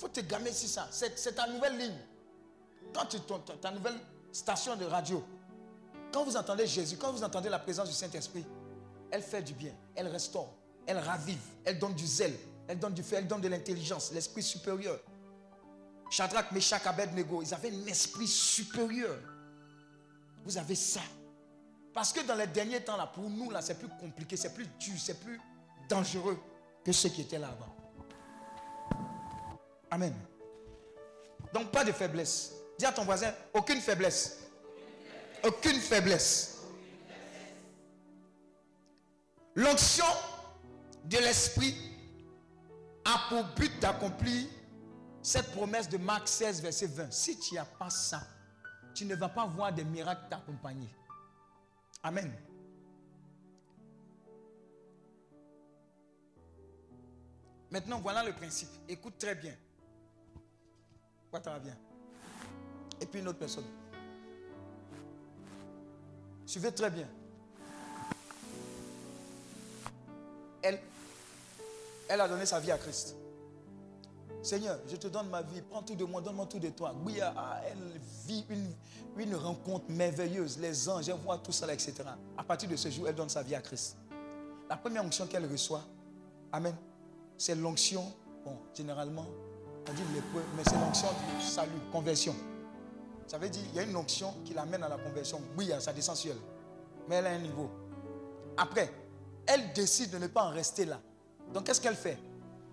faut 0.00 0.08
te 0.08 0.20
gamer 0.20 0.52
sur 0.52 0.68
ça. 0.68 0.88
C'est 0.90 1.34
ta 1.34 1.46
nouvelle 1.46 1.76
ligne. 1.76 1.98
Quand 2.94 3.04
tu 3.04 3.20
ta, 3.20 3.38
ta 3.60 3.70
nouvelle 3.70 3.98
station 4.32 4.74
de 4.74 4.86
radio, 4.86 5.22
quand 6.10 6.24
vous 6.24 6.36
entendez 6.36 6.66
Jésus, 6.66 6.96
quand 6.96 7.12
vous 7.12 7.22
entendez 7.22 7.50
la 7.50 7.58
présence 7.58 7.88
du 7.88 7.94
Saint-Esprit, 7.94 8.44
elle 9.10 9.22
fait 9.22 9.42
du 9.42 9.52
bien, 9.52 9.72
elle 9.94 10.08
restaure, 10.08 10.54
elle 10.86 10.98
ravive, 10.98 11.42
elle 11.64 11.78
donne 11.78 11.94
du 11.94 12.06
zèle, 12.06 12.34
elle 12.66 12.78
donne 12.78 12.94
du 12.94 13.02
feu, 13.02 13.16
elle 13.18 13.28
donne 13.28 13.42
de 13.42 13.48
l'intelligence, 13.48 14.10
l'esprit 14.12 14.42
supérieur. 14.42 14.98
Shadrach, 16.08 16.50
Meshach, 16.50 16.86
Abednego, 16.86 17.42
ils 17.42 17.52
avaient 17.54 17.70
un 17.70 17.86
esprit 17.86 18.26
supérieur. 18.26 19.16
Vous 20.44 20.56
avez 20.56 20.74
ça. 20.74 21.02
Parce 21.92 22.12
que 22.12 22.26
dans 22.26 22.34
les 22.34 22.46
derniers 22.46 22.82
temps, 22.82 22.96
là, 22.96 23.06
pour 23.06 23.28
nous, 23.28 23.50
là, 23.50 23.60
c'est 23.60 23.78
plus 23.78 23.88
compliqué, 24.00 24.36
c'est 24.36 24.54
plus 24.54 24.66
dur, 24.78 24.94
c'est 24.98 25.20
plus 25.20 25.40
dangereux 25.88 26.38
que 26.84 26.90
ceux 26.90 27.10
qui 27.10 27.20
étaient 27.20 27.38
là-bas. 27.38 27.79
Amen. 29.90 30.14
Donc 31.52 31.70
pas 31.70 31.84
de 31.84 31.92
faiblesse. 31.92 32.52
Dis 32.78 32.86
à 32.86 32.92
ton 32.92 33.04
voisin, 33.04 33.32
aucune 33.52 33.80
faiblesse. 33.80 34.38
Aucune 35.42 35.80
faiblesse. 35.80 36.58
L'onction 39.54 40.04
de 41.04 41.18
l'esprit 41.18 41.74
a 43.04 43.28
pour 43.28 43.44
but 43.56 43.80
d'accomplir 43.80 44.46
cette 45.22 45.50
promesse 45.52 45.88
de 45.88 45.98
Marc 45.98 46.28
16, 46.28 46.62
verset 46.62 46.86
20. 46.86 47.12
Si 47.12 47.38
tu 47.38 47.54
n'as 47.54 47.64
pas 47.64 47.90
ça, 47.90 48.22
tu 48.94 49.04
ne 49.04 49.14
vas 49.14 49.28
pas 49.28 49.46
voir 49.46 49.72
des 49.72 49.84
miracles 49.84 50.28
t'accompagner. 50.30 50.88
Amen. 52.02 52.32
Maintenant, 57.70 58.00
voilà 58.00 58.24
le 58.24 58.32
principe. 58.32 58.70
Écoute 58.88 59.18
très 59.18 59.34
bien. 59.34 59.54
Quoi, 61.30 61.40
va 61.40 61.58
bien? 61.58 61.76
Et 63.00 63.06
puis 63.06 63.20
une 63.20 63.28
autre 63.28 63.38
personne. 63.38 63.64
Suivez 66.44 66.72
très 66.72 66.90
bien. 66.90 67.08
Elle, 70.62 70.80
elle 72.08 72.20
a 72.20 72.28
donné 72.28 72.44
sa 72.44 72.58
vie 72.60 72.72
à 72.72 72.78
Christ. 72.78 73.16
Seigneur, 74.42 74.78
je 74.88 74.96
te 74.96 75.06
donne 75.06 75.28
ma 75.28 75.42
vie, 75.42 75.60
prends 75.60 75.82
tout 75.82 75.94
de 75.94 76.04
moi, 76.04 76.20
donne-moi 76.20 76.46
tout 76.46 76.58
de 76.58 76.70
toi. 76.70 76.94
Oui, 77.04 77.20
ah, 77.20 77.60
elle 77.66 78.00
vit 78.26 78.44
une, 78.48 78.72
une 79.18 79.36
rencontre 79.36 79.84
merveilleuse, 79.90 80.58
les 80.58 80.88
anges, 80.88 81.08
elle 81.08 81.16
voit 81.16 81.38
tout 81.38 81.52
ça, 81.52 81.72
etc. 81.72 81.94
À 82.36 82.42
partir 82.42 82.68
de 82.68 82.76
ce 82.76 82.90
jour, 82.90 83.06
elle 83.06 83.14
donne 83.14 83.28
sa 83.28 83.42
vie 83.42 83.54
à 83.54 83.60
Christ. 83.60 83.96
La 84.68 84.76
première 84.76 85.04
onction 85.04 85.26
qu'elle 85.26 85.50
reçoit, 85.50 85.82
Amen, 86.52 86.74
c'est 87.38 87.54
l'onction, 87.54 88.12
bon, 88.44 88.56
généralement, 88.74 89.26
on 89.90 89.94
dit 89.94 90.02
l'épreuve, 90.14 90.44
mais 90.56 90.62
c'est 90.64 90.78
l'onction 90.78 91.08
du 91.38 91.44
salut, 91.44 91.70
conversion. 91.90 92.34
Ça 93.26 93.38
veut 93.38 93.48
dire, 93.48 93.62
il 93.70 93.76
y 93.76 93.78
a 93.78 93.82
une 93.82 93.96
onction 93.96 94.34
qui 94.44 94.54
l'amène 94.54 94.82
à 94.82 94.88
la 94.88 94.96
conversion. 94.98 95.40
Oui, 95.56 95.70
ça 95.80 95.92
descend 95.92 96.16
sur 96.16 96.32
elle. 96.32 96.38
Mais 97.08 97.16
elle 97.16 97.26
a 97.26 97.30
un 97.30 97.38
niveau. 97.38 97.70
Après, 98.56 98.92
elle 99.46 99.72
décide 99.72 100.10
de 100.10 100.18
ne 100.18 100.26
pas 100.26 100.44
en 100.44 100.50
rester 100.50 100.84
là. 100.84 101.00
Donc, 101.52 101.64
qu'est-ce 101.64 101.80
qu'elle 101.80 101.96
fait? 101.96 102.18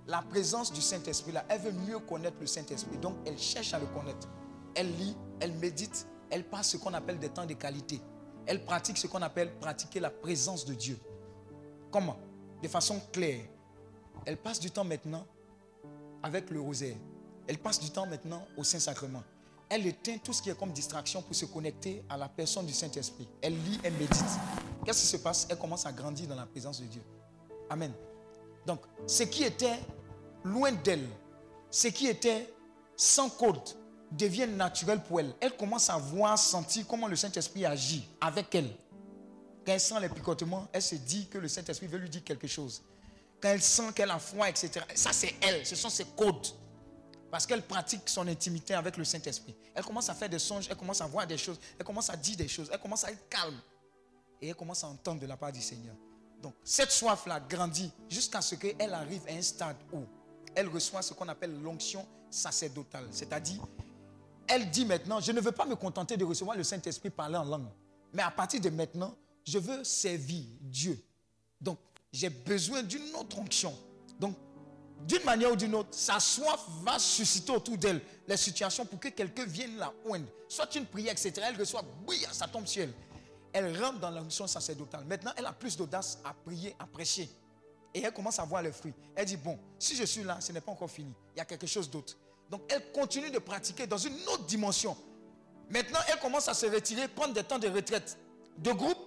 La 0.07 0.21
présence 0.21 0.71
du 0.71 0.81
Saint-Esprit, 0.81 1.31
là, 1.31 1.43
elle 1.49 1.61
veut 1.61 1.71
mieux 1.71 1.99
connaître 1.99 2.37
le 2.39 2.47
Saint-Esprit. 2.47 2.97
Donc, 2.97 3.15
elle 3.25 3.37
cherche 3.37 3.73
à 3.73 3.79
le 3.79 3.87
connaître. 3.87 4.27
Elle 4.75 4.95
lit, 4.97 5.15
elle 5.39 5.53
médite, 5.53 6.07
elle 6.29 6.47
passe 6.47 6.69
ce 6.69 6.77
qu'on 6.77 6.93
appelle 6.93 7.19
des 7.19 7.29
temps 7.29 7.45
de 7.45 7.53
qualité. 7.53 7.99
Elle 8.45 8.63
pratique 8.63 8.97
ce 8.97 9.07
qu'on 9.07 9.21
appelle 9.21 9.53
pratiquer 9.59 9.99
la 9.99 10.09
présence 10.09 10.65
de 10.65 10.73
Dieu. 10.73 10.99
Comment? 11.91 12.17
De 12.61 12.67
façon 12.67 13.01
claire. 13.11 13.41
Elle 14.25 14.37
passe 14.37 14.59
du 14.59 14.71
temps 14.71 14.85
maintenant 14.85 15.25
avec 16.23 16.49
le 16.49 16.59
rosaire. 16.59 16.95
Elle 17.47 17.57
passe 17.57 17.79
du 17.79 17.89
temps 17.89 18.05
maintenant 18.05 18.45
au 18.57 18.63
Saint-Sacrement 18.63 19.23
elle 19.69 19.85
éteint 19.85 20.17
tout 20.23 20.33
ce 20.33 20.41
qui 20.41 20.49
est 20.49 20.57
comme 20.57 20.71
distraction 20.71 21.21
pour 21.21 21.35
se 21.35 21.45
connecter 21.45 22.03
à 22.09 22.17
la 22.17 22.29
personne 22.29 22.65
du 22.65 22.73
Saint-Esprit. 22.73 23.27
Elle 23.41 23.53
lit, 23.53 23.79
elle 23.83 23.93
médite. 23.93 24.23
Qu'est-ce 24.85 25.01
qui 25.01 25.07
se 25.07 25.17
passe? 25.17 25.47
Elle 25.49 25.57
commence 25.57 25.85
à 25.85 25.91
grandir 25.91 26.27
dans 26.27 26.35
la 26.35 26.45
présence 26.45 26.79
de 26.79 26.85
Dieu. 26.85 27.01
Amen. 27.69 27.91
Donc, 28.65 28.81
ce 29.05 29.23
qui 29.23 29.43
était 29.43 29.79
loin 30.43 30.71
d'elle, 30.71 31.07
ce 31.69 31.89
qui 31.89 32.07
était 32.07 32.53
sans 32.95 33.29
code, 33.29 33.59
devient 34.11 34.47
naturel 34.47 35.03
pour 35.03 35.19
elle. 35.19 35.33
Elle 35.41 35.57
commence 35.57 35.89
à 35.89 35.97
voir, 35.97 36.39
sentir 36.39 36.87
comment 36.87 37.07
le 37.07 37.17
Saint-Esprit 37.17 37.65
agit 37.65 38.07
avec 38.21 38.55
elle. 38.55 38.69
Quand 39.65 39.73
elle 39.73 39.81
sent 39.81 39.99
les 39.99 40.07
picotements, 40.07 40.65
elle 40.71 40.81
se 40.81 40.95
dit 40.95 41.27
que 41.27 41.37
le 41.37 41.49
Saint-Esprit 41.49 41.87
veut 41.87 41.97
lui 41.97 42.09
dire 42.09 42.23
quelque 42.23 42.47
chose. 42.47 42.81
Quand 43.41 43.49
elle 43.49 43.61
sent 43.61 43.93
qu'elle 43.93 44.11
a 44.11 44.19
froid, 44.19 44.47
etc. 44.47 44.85
Ça, 44.95 45.13
c'est 45.13 45.35
elle. 45.41 45.65
Ce 45.65 45.75
sont 45.75 45.89
ses 45.89 46.05
codes. 46.05 46.47
Parce 47.29 47.45
qu'elle 47.45 47.61
pratique 47.61 48.07
son 48.07 48.27
intimité 48.27 48.73
avec 48.73 48.97
le 48.97 49.03
Saint-Esprit. 49.03 49.55
Elle 49.75 49.83
commence 49.83 50.09
à 50.09 50.13
faire 50.13 50.29
des 50.29 50.39
songes, 50.39 50.67
elle 50.69 50.77
commence 50.77 51.01
à 51.01 51.07
voir 51.07 51.27
des 51.27 51.37
choses, 51.37 51.59
elle 51.77 51.85
commence 51.85 52.09
à 52.09 52.15
dire 52.15 52.37
des 52.37 52.47
choses, 52.47 52.69
elle 52.71 52.79
commence 52.79 53.03
à 53.03 53.11
être 53.11 53.27
calme. 53.29 53.59
Et 54.41 54.47
elle 54.49 54.55
commence 54.55 54.83
à 54.83 54.87
entendre 54.87 55.19
de 55.19 55.25
la 55.25 55.35
part 55.35 55.51
du 55.51 55.61
Seigneur. 55.61 55.95
Donc, 56.41 56.53
cette 56.63 56.91
soif-là 56.91 57.39
grandit 57.41 57.91
jusqu'à 58.09 58.41
ce 58.41 58.55
qu'elle 58.55 58.93
arrive 58.93 59.21
à 59.27 59.33
un 59.33 59.41
stade 59.41 59.77
où 59.91 60.05
elle 60.55 60.67
reçoit 60.67 61.01
ce 61.01 61.13
qu'on 61.13 61.27
appelle 61.27 61.59
l'onction 61.61 62.07
sacerdotale. 62.29 63.07
C'est-à-dire, 63.11 63.61
elle 64.47 64.69
dit 64.69 64.85
maintenant, 64.85 65.19
je 65.19 65.31
ne 65.31 65.41
veux 65.41 65.51
pas 65.51 65.65
me 65.65 65.75
contenter 65.75 66.15
de 66.15 66.23
recevoir 66.23 66.55
le 66.55 66.63
Saint-Esprit 66.63 67.09
parler 67.09 67.37
en 67.37 67.43
langue. 67.43 67.67
Mais 68.13 68.23
à 68.23 68.31
partir 68.31 68.61
de 68.61 68.69
maintenant, 68.69 69.15
je 69.45 69.59
veux 69.59 69.83
servir 69.83 70.45
Dieu. 70.61 71.03
Donc, 71.59 71.79
j'ai 72.17 72.29
besoin 72.29 72.81
d'une 72.81 73.15
autre 73.15 73.37
onction. 73.37 73.77
Donc, 74.19 74.35
d'une 75.07 75.23
manière 75.23 75.51
ou 75.51 75.55
d'une 75.55 75.75
autre, 75.75 75.89
sa 75.91 76.19
soif 76.19 76.65
va 76.81 76.97
susciter 76.97 77.51
autour 77.51 77.77
d'elle 77.77 78.01
les 78.27 78.37
situations 78.37 78.87
pour 78.87 78.99
que 78.99 79.09
quelqu'un 79.09 79.45
vienne 79.45 79.77
la 79.77 79.93
oindre. 80.03 80.25
Soit 80.47 80.73
une 80.75 80.87
prière, 80.87 81.11
etc. 81.11 81.33
Elle 81.47 81.59
reçoit, 81.59 81.83
oui, 82.07 82.25
ça 82.31 82.47
tombe 82.47 82.65
sur 82.65 82.81
elle. 82.81 82.93
Elle 83.53 83.79
rentre 83.79 83.99
dans 83.99 84.09
l'onction 84.09 84.47
sacerdotale. 84.47 85.05
Maintenant, 85.05 85.31
elle 85.37 85.45
a 85.45 85.53
plus 85.53 85.77
d'audace 85.77 86.17
à 86.25 86.33
prier, 86.33 86.75
à 86.79 86.87
prêcher. 86.87 87.29
Et 87.93 88.01
elle 88.01 88.11
commence 88.11 88.39
à 88.39 88.45
voir 88.45 88.63
le 88.63 88.71
fruit. 88.71 88.93
Elle 89.15 89.25
dit, 89.25 89.37
bon, 89.37 89.59
si 89.77 89.95
je 89.95 90.03
suis 90.03 90.23
là, 90.23 90.41
ce 90.41 90.51
n'est 90.51 90.61
pas 90.61 90.71
encore 90.71 90.89
fini. 90.89 91.13
Il 91.35 91.37
y 91.37 91.41
a 91.41 91.45
quelque 91.45 91.67
chose 91.67 91.87
d'autre. 91.87 92.17
Donc, 92.49 92.63
elle 92.69 92.91
continue 92.93 93.29
de 93.29 93.37
pratiquer 93.37 93.85
dans 93.85 93.97
une 93.99 94.17
autre 94.29 94.45
dimension. 94.45 94.97
Maintenant, 95.69 95.99
elle 96.11 96.17
commence 96.19 96.47
à 96.47 96.55
se 96.55 96.65
retirer, 96.65 97.07
prendre 97.09 97.35
des 97.35 97.43
temps 97.43 97.59
de 97.59 97.67
retraite, 97.67 98.17
de 98.57 98.71
groupe 98.71 98.97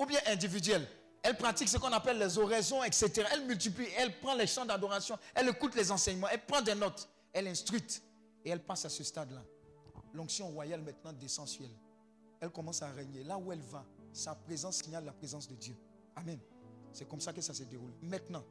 ou 0.00 0.06
bien 0.06 0.18
individuel. 0.26 0.84
Elle 1.22 1.36
pratique 1.36 1.68
ce 1.68 1.76
qu'on 1.76 1.92
appelle 1.92 2.18
les 2.18 2.38
oraisons, 2.38 2.82
etc. 2.82 3.26
Elle 3.32 3.44
multiplie, 3.46 3.88
elle 3.96 4.18
prend 4.20 4.34
les 4.34 4.46
chants 4.46 4.64
d'adoration, 4.64 5.18
elle 5.34 5.48
écoute 5.48 5.74
les 5.74 5.90
enseignements, 5.90 6.28
elle 6.28 6.44
prend 6.44 6.62
des 6.62 6.74
notes, 6.74 7.08
elle 7.32 7.48
instruit. 7.48 8.02
Et 8.44 8.50
elle 8.50 8.62
passe 8.62 8.86
à 8.86 8.88
ce 8.88 9.04
stade-là. 9.04 9.42
L'onction 10.14 10.48
royale 10.48 10.80
maintenant 10.80 11.12
descend. 11.12 11.46
Elle 12.40 12.50
commence 12.50 12.80
à 12.82 12.90
régner. 12.90 13.22
Là 13.22 13.36
où 13.36 13.52
elle 13.52 13.60
va, 13.60 13.84
sa 14.12 14.34
présence 14.34 14.78
signale 14.82 15.04
la 15.04 15.12
présence 15.12 15.46
de 15.46 15.54
Dieu. 15.54 15.76
Amen. 16.16 16.38
C'est 16.92 17.06
comme 17.08 17.20
ça 17.20 17.32
que 17.32 17.40
ça 17.40 17.54
se 17.54 17.64
déroule. 17.64 17.92
Maintenant, 18.02 18.44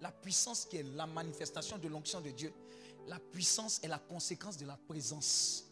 la 0.00 0.10
puissance 0.10 0.64
qui 0.64 0.78
est 0.78 0.82
la 0.82 1.06
manifestation 1.06 1.78
de 1.78 1.88
l'onction 1.88 2.20
de 2.20 2.30
Dieu, 2.30 2.52
la 3.06 3.18
puissance 3.18 3.80
est 3.82 3.88
la 3.88 3.98
conséquence 3.98 4.56
de 4.56 4.66
la 4.66 4.76
présence. 4.88 5.64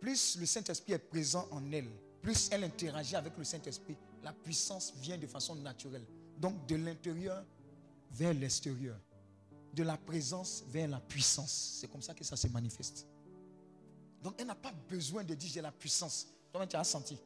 Plus 0.00 0.36
le 0.38 0.46
Saint-Esprit 0.46 0.94
est 0.94 0.98
présent 0.98 1.46
en 1.50 1.70
elle, 1.72 1.88
plus 2.22 2.48
elle 2.50 2.64
interagit 2.64 3.16
avec 3.16 3.36
le 3.36 3.44
Saint-Esprit, 3.44 3.96
la 4.26 4.32
puissance 4.32 4.92
vient 4.96 5.16
de 5.16 5.26
façon 5.28 5.54
naturelle. 5.54 6.04
Donc 6.36 6.66
de 6.66 6.74
l'intérieur 6.74 7.44
vers 8.10 8.34
l'extérieur. 8.34 8.98
De 9.72 9.84
la 9.84 9.96
présence 9.96 10.64
vers 10.66 10.88
la 10.88 10.98
puissance. 10.98 11.78
C'est 11.78 11.86
comme 11.88 12.02
ça 12.02 12.12
que 12.12 12.24
ça 12.24 12.34
se 12.34 12.48
manifeste. 12.48 13.06
Donc 14.20 14.34
elle 14.38 14.48
n'a 14.48 14.56
pas 14.56 14.72
besoin 14.88 15.22
de 15.22 15.32
dire 15.34 15.48
j'ai 15.54 15.60
la 15.60 15.70
puissance. 15.70 16.26
Toi, 16.52 16.66
tu 16.66 16.74
as 16.74 16.82
senti. 16.82 17.16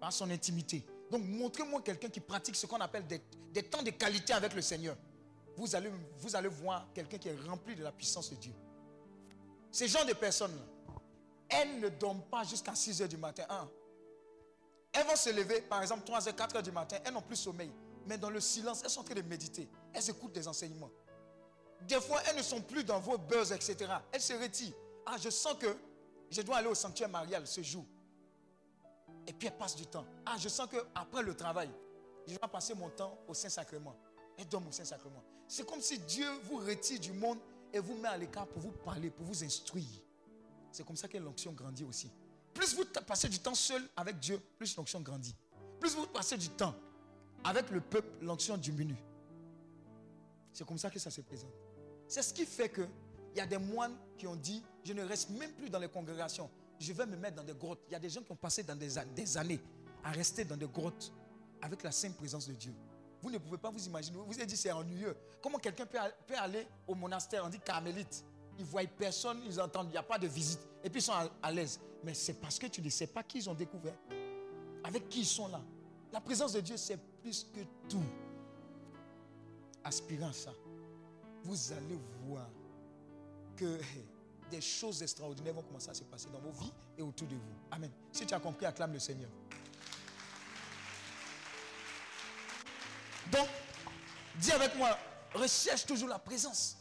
Par 0.00 0.14
son 0.14 0.30
intimité. 0.30 0.82
Donc 1.10 1.22
montrez-moi 1.26 1.82
quelqu'un 1.82 2.08
qui 2.08 2.20
pratique 2.20 2.56
ce 2.56 2.64
qu'on 2.64 2.80
appelle 2.80 3.04
des, 3.06 3.62
temps 3.64 3.82
de 3.82 3.90
qualité 3.90 4.32
avec 4.32 4.54
le 4.54 4.62
Seigneur. 4.62 4.96
Vous 5.58 5.76
allez, 5.76 5.90
vous 6.20 6.34
allez 6.34 6.48
voir 6.48 6.88
quelqu'un 6.94 7.18
qui 7.18 7.28
est 7.28 7.38
rempli 7.46 7.76
de 7.76 7.82
la 7.82 7.92
puissance 7.92 8.30
de 8.30 8.36
Dieu. 8.36 8.54
Ces 9.70 9.88
gens 9.88 10.06
de 10.06 10.14
personnes, 10.14 10.58
elles 11.50 11.80
ne 11.80 11.90
dorment 11.90 12.24
pas 12.30 12.44
jusqu'à 12.44 12.74
6 12.74 13.02
heures 13.02 13.08
du 13.08 13.18
matin. 13.18 13.44
Elles 14.92 15.06
vont 15.06 15.16
se 15.16 15.30
lever, 15.30 15.60
par 15.62 15.82
exemple, 15.82 16.10
3h, 16.10 16.32
4h 16.32 16.62
du 16.62 16.72
matin, 16.72 16.98
elles 17.04 17.12
n'ont 17.12 17.22
plus 17.22 17.36
sommeil. 17.36 17.70
Mais 18.06 18.18
dans 18.18 18.30
le 18.30 18.40
silence, 18.40 18.82
elles 18.82 18.90
sont 18.90 19.00
en 19.00 19.04
train 19.04 19.14
de 19.14 19.22
méditer. 19.22 19.68
Elles 19.92 20.10
écoutent 20.10 20.32
des 20.32 20.48
enseignements. 20.48 20.90
Des 21.82 22.00
fois, 22.00 22.20
elles 22.28 22.36
ne 22.36 22.42
sont 22.42 22.60
plus 22.60 22.84
dans 22.84 22.98
vos 22.98 23.16
buzz, 23.16 23.52
etc. 23.52 23.92
Elles 24.12 24.20
se 24.20 24.32
retirent. 24.32 24.74
Ah, 25.06 25.16
je 25.18 25.30
sens 25.30 25.54
que 25.54 25.76
je 26.30 26.42
dois 26.42 26.56
aller 26.58 26.68
au 26.68 26.74
sanctuaire 26.74 27.08
marial 27.08 27.46
ce 27.46 27.62
jour. 27.62 27.84
Et 29.26 29.32
puis 29.32 29.48
elles 29.48 29.56
passent 29.56 29.76
du 29.76 29.86
temps. 29.86 30.04
Ah, 30.26 30.36
je 30.38 30.48
sens 30.48 30.68
que 30.68 30.76
après 30.94 31.22
le 31.22 31.34
travail, 31.34 31.70
je 32.26 32.32
vais 32.32 32.38
passer 32.38 32.74
mon 32.74 32.90
temps 32.90 33.18
au 33.28 33.34
Saint-Sacrement. 33.34 33.96
Elles 34.36 34.48
dorment 34.48 34.68
au 34.68 34.72
Saint-Sacrement. 34.72 35.22
C'est 35.46 35.66
comme 35.66 35.80
si 35.80 35.98
Dieu 35.98 36.26
vous 36.44 36.58
retire 36.58 37.00
du 37.00 37.12
monde 37.12 37.38
et 37.72 37.78
vous 37.78 37.94
met 37.94 38.08
à 38.08 38.16
l'écart 38.16 38.46
pour 38.46 38.60
vous 38.60 38.72
parler, 38.72 39.10
pour 39.10 39.24
vous 39.26 39.44
instruire. 39.44 39.86
C'est 40.72 40.84
comme 40.84 40.96
ça 40.96 41.08
que 41.08 41.18
l'onction 41.18 41.52
grandit 41.52 41.84
aussi. 41.84 42.10
Plus 42.54 42.74
vous 42.74 42.84
passez 43.06 43.28
du 43.28 43.38
temps 43.38 43.54
seul 43.54 43.82
avec 43.96 44.18
Dieu, 44.18 44.40
plus 44.58 44.76
l'onction 44.76 45.00
grandit. 45.00 45.34
Plus 45.78 45.94
vous 45.94 46.06
passez 46.06 46.36
du 46.36 46.48
temps 46.50 46.74
avec 47.44 47.70
le 47.70 47.80
peuple, 47.80 48.24
l'onction 48.24 48.56
diminue. 48.56 49.02
C'est 50.52 50.66
comme 50.66 50.78
ça 50.78 50.90
que 50.90 50.98
ça 50.98 51.10
se 51.10 51.20
présente. 51.20 51.52
C'est 52.06 52.22
ce 52.22 52.34
qui 52.34 52.44
fait 52.44 52.68
que 52.68 52.86
il 53.32 53.38
y 53.38 53.40
a 53.40 53.46
des 53.46 53.58
moines 53.58 53.96
qui 54.18 54.26
ont 54.26 54.36
dit 54.36 54.62
Je 54.84 54.92
ne 54.92 55.02
reste 55.02 55.30
même 55.30 55.52
plus 55.52 55.70
dans 55.70 55.78
les 55.78 55.88
congrégations. 55.88 56.50
Je 56.78 56.92
vais 56.92 57.06
me 57.06 57.16
mettre 57.16 57.36
dans 57.36 57.44
des 57.44 57.54
grottes. 57.54 57.80
Il 57.88 57.92
y 57.92 57.96
a 57.96 57.98
des 57.98 58.08
gens 58.08 58.22
qui 58.22 58.32
ont 58.32 58.36
passé 58.36 58.62
des, 58.62 59.36
années 59.36 59.60
à 60.02 60.10
rester 60.10 60.44
dans 60.44 60.56
des 60.56 60.66
grottes 60.66 61.12
avec 61.62 61.82
la 61.82 61.92
sainte 61.92 62.16
présence 62.16 62.48
de 62.48 62.54
Dieu. 62.54 62.74
Vous 63.22 63.30
ne 63.30 63.38
pouvez 63.38 63.58
pas 63.58 63.70
vous 63.70 63.84
imaginer. 63.86 64.16
Vous 64.16 64.24
vous 64.24 64.34
avez 64.34 64.46
dit 64.46 64.56
c'est 64.56 64.72
ennuyeux. 64.72 65.14
Comment 65.42 65.58
quelqu'un 65.58 65.86
peut, 65.86 65.98
aller 66.36 66.66
au 66.86 66.94
monastère, 66.94 67.44
on 67.44 67.48
dit 67.48 67.60
carmélite. 67.60 68.24
Ils 68.58 68.64
voient 68.64 68.82
personne, 68.98 69.40
ils 69.46 69.60
entendent, 69.60 69.88
il 69.88 69.92
n'y 69.92 69.98
a 69.98 70.02
pas 70.02 70.18
de 70.18 70.26
visite. 70.26 70.60
Et 70.82 70.90
puis 70.90 71.00
ils 71.00 71.04
sont 71.04 71.12
à 71.42 71.52
l'aise. 71.52 71.78
Mais 72.02 72.14
c'est 72.14 72.34
parce 72.34 72.58
que 72.58 72.66
tu 72.66 72.80
ne 72.80 72.88
sais 72.88 73.06
pas 73.06 73.22
qui 73.22 73.38
ils 73.38 73.50
ont 73.50 73.54
découvert. 73.54 73.96
Avec 74.84 75.08
qui 75.08 75.20
ils 75.20 75.26
sont 75.26 75.48
là. 75.48 75.60
La 76.12 76.20
présence 76.20 76.52
de 76.52 76.60
Dieu, 76.60 76.76
c'est 76.76 76.98
plus 77.22 77.46
que 77.54 77.60
tout. 77.88 78.02
Aspirant 79.84 80.32
ça, 80.32 80.52
vous 81.44 81.72
allez 81.72 81.98
voir 82.24 82.48
que 83.56 83.78
des 84.50 84.60
choses 84.60 85.02
extraordinaires 85.02 85.54
vont 85.54 85.62
commencer 85.62 85.90
à 85.90 85.94
se 85.94 86.04
passer 86.04 86.28
dans 86.30 86.40
vos 86.40 86.50
vies 86.50 86.72
et 86.98 87.02
autour 87.02 87.28
de 87.28 87.34
vous. 87.34 87.54
Amen. 87.70 87.90
Si 88.12 88.26
tu 88.26 88.34
as 88.34 88.40
compris, 88.40 88.66
acclame 88.66 88.92
le 88.92 88.98
Seigneur. 88.98 89.30
Donc, 93.30 93.46
dis 94.40 94.50
avec 94.52 94.74
moi, 94.76 94.98
recherche 95.34 95.86
toujours 95.86 96.08
la 96.08 96.18
présence 96.18 96.79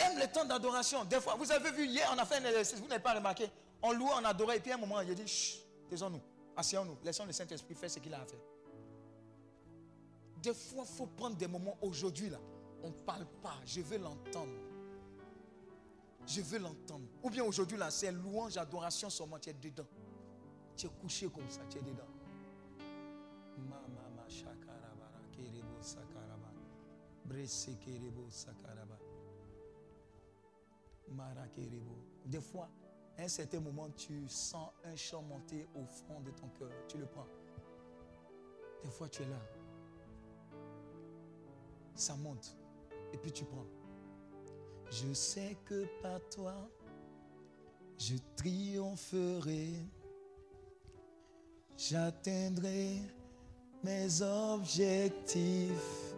aime 0.00 0.18
le 0.18 0.26
temps 0.26 0.44
d'adoration. 0.44 1.04
Des 1.04 1.20
fois, 1.20 1.34
vous 1.36 1.50
avez 1.50 1.70
vu 1.70 1.86
hier, 1.86 2.08
on 2.14 2.18
a 2.18 2.24
fait 2.24 2.36
un 2.36 2.44
exercice, 2.44 2.80
vous 2.80 2.88
n'avez 2.88 3.02
pas 3.02 3.14
remarqué. 3.14 3.50
On 3.82 3.92
louait, 3.92 4.12
on 4.20 4.24
adorait, 4.24 4.58
et 4.58 4.60
puis 4.60 4.72
à 4.72 4.74
un 4.74 4.78
moment, 4.78 5.00
il 5.00 5.10
a 5.10 5.14
dit, 5.14 5.26
chut, 5.26 5.60
taisons-nous, 5.88 6.20
asseyons-nous, 6.56 6.98
laissons 7.02 7.24
le 7.24 7.32
Saint-Esprit 7.32 7.74
faire 7.74 7.90
ce 7.90 7.98
qu'il 7.98 8.12
a 8.12 8.20
à 8.20 8.26
faire. 8.26 8.40
Des 10.42 10.54
fois, 10.54 10.84
il 10.88 10.96
faut 10.96 11.06
prendre 11.06 11.36
des 11.36 11.46
moments 11.46 11.76
aujourd'hui, 11.82 12.30
là. 12.30 12.38
On 12.82 12.88
ne 12.88 12.94
parle 12.94 13.26
pas, 13.42 13.56
je 13.66 13.82
veux 13.82 13.98
l'entendre. 13.98 14.52
Je 16.26 16.40
veux 16.40 16.58
l'entendre. 16.58 17.06
Ou 17.22 17.30
bien 17.30 17.44
aujourd'hui, 17.44 17.76
là, 17.76 17.90
c'est 17.90 18.12
louange, 18.12 18.56
adoration, 18.56 19.10
seulement 19.10 19.38
tu 19.38 19.50
es 19.50 19.52
dedans. 19.52 19.86
Tu 20.76 20.86
es 20.86 20.90
couché 21.00 21.28
comme 21.28 21.48
ça, 21.50 21.60
tu 21.68 21.78
es 21.78 21.82
dedans. 21.82 22.08
Mama 23.58 24.28
shakarabara 24.28 25.20
kerebo. 25.32 25.80
Bresse 27.24 27.70
kerebo. 27.84 28.28
Des 32.26 32.40
fois, 32.40 32.68
à 33.18 33.22
un 33.22 33.28
certain 33.28 33.60
moment, 33.60 33.88
tu 33.90 34.28
sens 34.28 34.70
un 34.84 34.96
chant 34.96 35.22
monter 35.22 35.68
au 35.74 35.84
fond 35.84 36.20
de 36.20 36.30
ton 36.30 36.48
cœur. 36.58 36.70
Tu 36.88 36.98
le 36.98 37.06
prends. 37.06 37.26
Des 38.82 38.90
fois, 38.90 39.08
tu 39.08 39.22
es 39.22 39.26
là. 39.26 39.40
Ça 41.94 42.16
monte. 42.16 42.56
Et 43.12 43.18
puis 43.18 43.32
tu 43.32 43.44
prends. 43.44 43.66
Je 44.90 45.12
sais 45.12 45.56
que 45.64 45.86
par 46.02 46.20
toi, 46.30 46.68
je 47.98 48.16
triompherai. 48.36 49.86
J'atteindrai 51.76 53.00
mes 53.82 54.22
objectifs. 54.22 56.14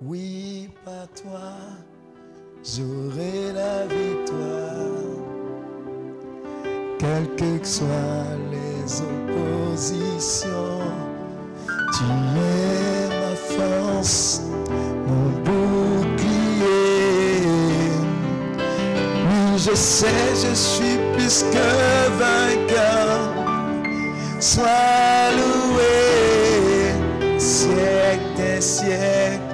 Oui, 0.00 0.70
par 0.84 1.08
toi, 1.12 1.58
j'aurai 2.64 3.52
la 3.54 3.86
victoire. 3.86 4.66
Quelles 6.98 7.30
que 7.60 7.66
soient 7.66 8.36
les 8.50 9.00
oppositions, 9.00 10.82
tu 11.94 12.04
es 12.04 13.08
ma 13.20 13.34
force, 13.36 14.42
mon 15.06 15.28
bouclier. 15.44 16.72
Oui, 19.26 19.42
je 19.58 19.74
sais, 19.74 20.34
je 20.34 20.52
suis 20.54 20.98
plus 21.14 21.44
que 21.52 21.68
vainqueur. 22.18 23.18
Sois 24.40 25.30
loué, 25.36 26.94
siècle 27.38 28.30
des 28.36 28.60
siècles. 28.60 29.47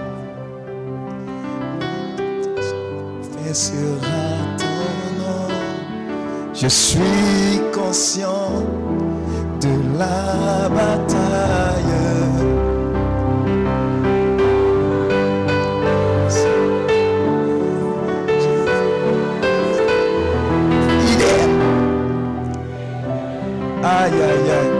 Sera 3.54 4.24
ton 4.58 4.82
nom. 5.20 5.48
Je 6.52 6.66
suis 6.66 7.60
conscient 7.72 8.66
de 9.60 9.98
la 9.98 10.68
bataille. 10.68 11.84
Aïe, 23.86 24.12
aïe, 24.12 24.50
aïe. 24.50 24.72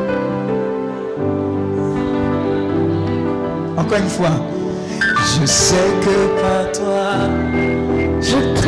Encore 3.77 3.99
une 3.99 4.09
fois. 4.09 4.55
Je 5.41 5.47
sais 5.47 5.91
que 6.01 6.41
par 6.41 6.73
toi, 6.73 7.29
Je 8.21 8.64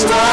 Sois 0.00 0.29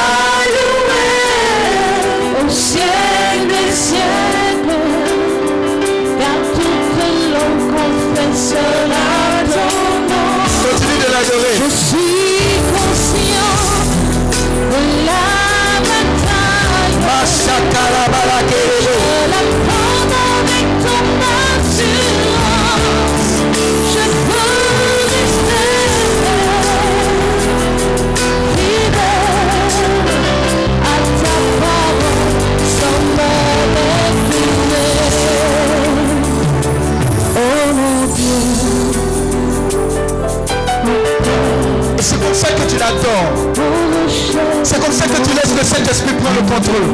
C'est 44.63 44.81
comme 44.81 44.93
ça 44.93 45.05
que 45.05 45.17
tu 45.17 45.33
laisses 45.35 45.55
le 45.57 45.63
Saint-Esprit 45.63 46.13
prendre 46.13 46.38
le 46.38 46.43
contrôle. 46.43 46.88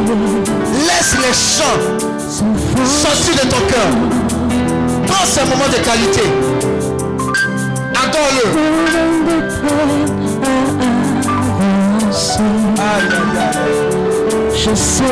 Laisse 0.88 1.16
les 1.20 1.34
chants 1.34 1.82
sortir 2.86 3.36
de 3.36 3.50
ton 3.50 3.62
cœur. 3.68 3.91
Prends 5.08 5.26
ces 5.26 5.41
moments 5.41 5.70
de 5.70 5.78
qualité. 5.84 6.26
Adore-le. 7.96 8.46
Je 14.56 14.76
sais 14.76 15.04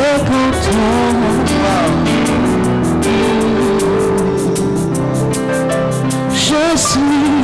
je 6.52 6.78
suis 6.78 7.41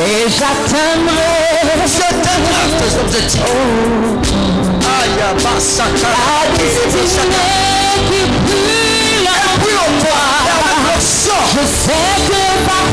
et 0.00 0.28
j'atteindrai. 0.28 1.54
Aïe, 5.00 5.22
Basakara. 5.42 6.38
la 6.58 6.86
destinée 6.92 7.98
qui 8.08 8.22
brûle 8.44 9.78
en 9.78 11.00
sang. 11.00 11.44
Je 11.52 11.64
sais 11.66 12.14
que 12.26 12.42
par 12.66 12.86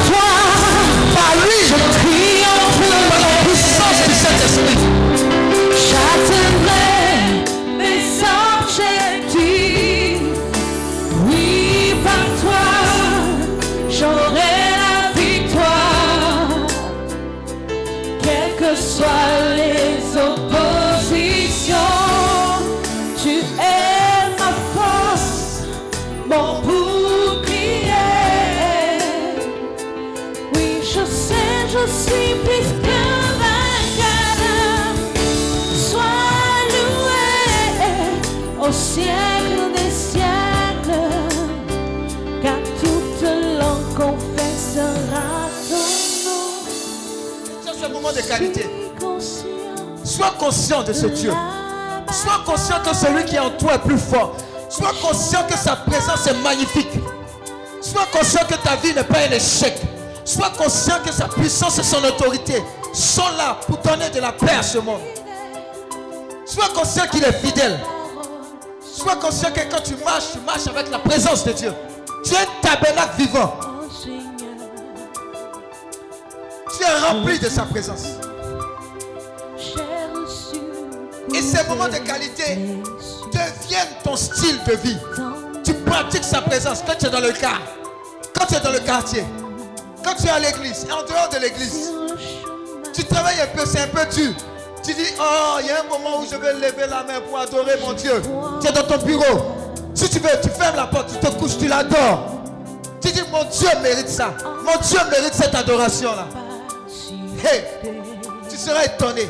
de 48.14 48.22
qualité. 48.22 48.70
Sois 50.04 50.34
conscient 50.40 50.84
de 50.84 50.94
ce 50.94 51.08
Dieu. 51.08 51.32
Sois 52.12 52.42
conscient 52.46 52.82
que 52.84 52.96
celui 52.96 53.26
qui 53.26 53.36
est 53.36 53.40
en 53.40 53.52
toi 53.52 53.76
est 53.76 53.80
plus 53.80 53.98
fort. 53.98 54.36
Sois 54.70 54.94
conscient 55.02 55.44
que 55.48 55.58
sa 55.58 55.76
présence 55.76 56.28
est 56.28 56.44
magnifique. 56.44 56.92
Sois 57.82 58.08
conscient 58.12 58.42
que 58.48 58.56
ta 58.56 58.76
vie 58.78 58.94
n'est 58.94 59.04
pas 59.04 59.20
un 59.20 59.32
échec. 59.32 59.82
Sois 60.24 60.52
conscient 60.58 61.00
que 61.06 61.12
sa 61.12 61.28
puissance 61.28 61.80
et 61.80 61.84
son 61.84 62.04
autorité 62.04 62.64
sont 62.94 63.30
là 63.38 63.58
pour 63.68 63.78
donner 63.78 64.10
de 64.10 64.20
la 64.20 64.32
paix 64.32 64.56
à 64.60 64.64
ce 64.64 64.78
monde. 64.78 65.02
Sois 66.46 66.70
conscient 66.76 67.08
qu'il 67.08 67.24
est 67.24 67.34
fidèle. 67.34 67.80
Sois 68.82 69.16
conscient 69.16 69.52
que 69.52 69.62
quand 69.70 69.82
tu 69.82 69.96
marches, 70.04 70.34
tu 70.34 70.40
marches 70.40 70.68
avec 70.68 70.92
la 70.92 71.00
présence 71.00 71.46
de 71.46 71.54
Dieu. 71.54 71.74
Tu 72.24 72.34
es 72.34 72.38
un 72.38 72.46
tabernacle 72.62 73.14
vivant. 73.18 73.71
Tu 76.82 76.88
es 76.88 77.00
rempli 77.08 77.38
de 77.38 77.48
sa 77.48 77.62
présence. 77.62 78.06
que 81.32 81.42
ces 81.42 81.64
moments 81.70 81.88
de 81.88 81.98
qualité 81.98 82.56
deviennent 83.32 83.96
ton 84.04 84.16
style 84.16 84.60
de 84.66 84.74
vie. 84.78 84.98
Tu 85.64 85.76
pratiques 85.76 86.24
sa 86.24 86.42
présence 86.42 86.82
quand 86.86 86.96
tu 86.98 87.06
es 87.06 87.10
dans 87.12 87.20
le 87.20 87.34
car, 87.34 87.62
quand 88.34 88.48
tu 88.48 88.56
es 88.56 88.60
dans 88.62 88.72
le 88.72 88.80
quartier, 88.80 89.24
quand 90.04 90.16
tu 90.16 90.26
es 90.26 90.30
à 90.32 90.40
l'église 90.40 90.88
et 90.90 90.92
en 90.92 91.04
dehors 91.04 91.30
de 91.32 91.38
l'église. 91.38 91.92
Tu 92.94 93.04
travailles 93.04 93.42
un 93.42 93.56
peu, 93.56 93.64
c'est 93.64 93.82
un 93.82 93.88
peu 93.88 94.04
dur. 94.16 94.34
Tu 94.84 94.96
dis, 94.96 95.14
oh, 95.20 95.58
il 95.62 95.68
y 95.68 95.70
a 95.70 95.82
un 95.82 95.84
moment 95.84 96.22
où 96.22 96.26
je 96.26 96.36
vais 96.36 96.54
lever 96.54 96.88
la 96.90 97.04
main 97.04 97.22
pour 97.30 97.38
adorer 97.38 97.80
mon 97.80 97.94
Dieu. 97.94 98.24
Tu 98.60 98.68
es 98.68 98.72
dans 98.72 98.88
ton 98.88 98.98
bureau. 99.06 99.56
Si 99.94 100.10
tu 100.10 100.18
veux, 100.18 100.30
tu 100.42 100.50
fermes 100.50 100.78
la 100.78 100.88
porte, 100.88 101.12
tu 101.14 101.20
te 101.20 101.32
couches, 101.36 101.60
tu 101.60 101.68
l'adores. 101.68 102.42
Tu 103.00 103.12
dis, 103.12 103.22
mon 103.32 103.44
Dieu 103.44 103.70
mérite 103.84 104.10
ça. 104.10 104.34
Mon 104.66 104.82
Dieu 104.82 105.00
mérite 105.12 105.36
cette 105.36 105.54
adoration-là. 105.54 106.26
Hey, 107.44 107.64
tu 108.50 108.56
seras 108.56 108.84
étonné. 108.86 109.28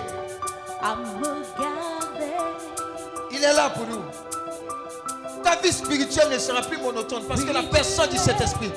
Il 3.31 3.43
est 3.43 3.53
là 3.53 3.69
pour 3.69 3.87
nous. 3.87 4.01
Ta 5.43 5.55
vie 5.55 5.71
spirituelle 5.71 6.29
ne 6.31 6.37
sera 6.37 6.61
plus 6.61 6.77
monotone 6.77 7.23
parce 7.27 7.43
que 7.43 7.51
la 7.53 7.63
personne 7.63 8.09
du 8.09 8.17
Saint-Esprit. 8.17 8.71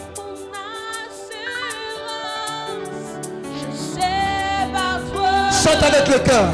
Chante 5.64 5.82
avec 5.82 6.09
le 6.09 6.18
cœur. 6.20 6.49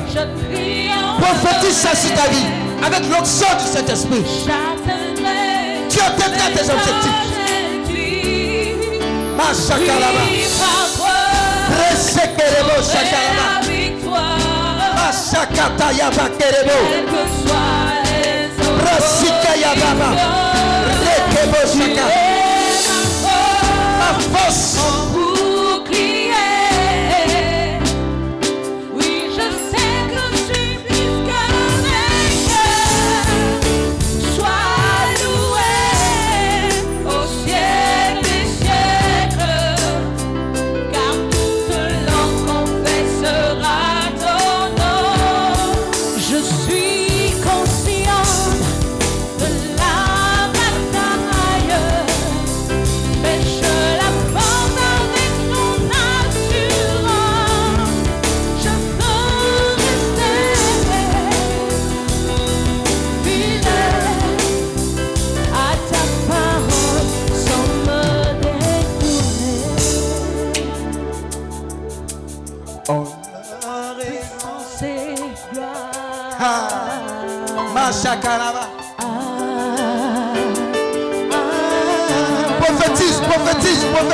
Prophétise 1.20 1.76
ça 1.76 1.94
sur 1.94 2.14
ta 2.14 2.28
vie. 2.28 2.46
Avec 2.82 3.00
l'onction 3.10 3.48
du 3.58 3.66
Saint-Esprit. 3.66 4.24
Tu 5.90 6.00
atteindras 6.00 6.50
tes 6.54 6.70
objectifs. 6.72 7.30
Mashakalaba. 9.36 11.19
Resekerebo 11.78 12.76
shakalaba. 12.82 13.46
Mashakata 14.96 15.88
yabakerebo. 16.00 16.78
Rasika 18.84 19.52
yababa. 19.62 20.10
Rekebo. 21.04 21.60
Ma 23.98 24.08
force. 24.32 24.69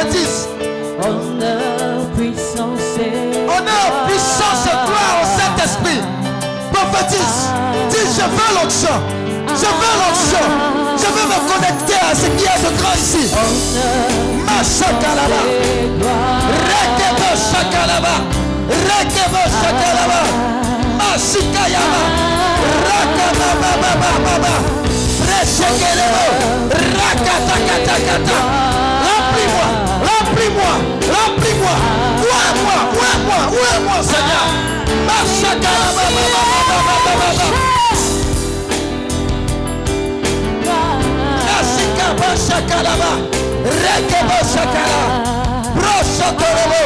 Prophétise. 0.06 0.48
Honneur, 1.00 2.06
puissance 2.16 2.80
et 2.98 3.38
Honneur, 3.44 3.88
puissance 4.06 4.66
et 4.66 4.76
gloire 4.86 5.16
au 5.22 5.26
Saint-Esprit. 5.38 6.00
Prophétise. 6.72 7.38
Dis, 7.90 8.06
je 8.16 8.22
veux 8.22 8.50
l'onction. 8.54 8.96
Je 9.48 9.66
veux 9.66 9.96
l'onction. 10.00 10.44
Je 10.96 11.06
veux 11.06 11.26
me 11.28 11.38
connecter 11.52 11.94
à 11.94 11.96
ce 12.14 12.26
qui 12.26 12.44
est 12.44 12.62
de 12.62 12.70
grand 12.80 12.94
ici. 12.96 13.24
Mashakalaba. 14.46 15.40
Rekebo 16.70 17.28
shakalaba. 17.50 18.14
Rekebo 18.68 19.42
shakalaba. 19.60 20.20
Mashikayaba. 20.98 22.02
Rakabababababa. 22.88 24.54
Reshekelebo. 25.28 26.24
Rakatakatakata. 26.70 28.38
Shakalaba. 42.46 43.10
Rekebo 43.64 44.38
shakala. 44.52 45.00
Brosotorobo. 45.74 46.82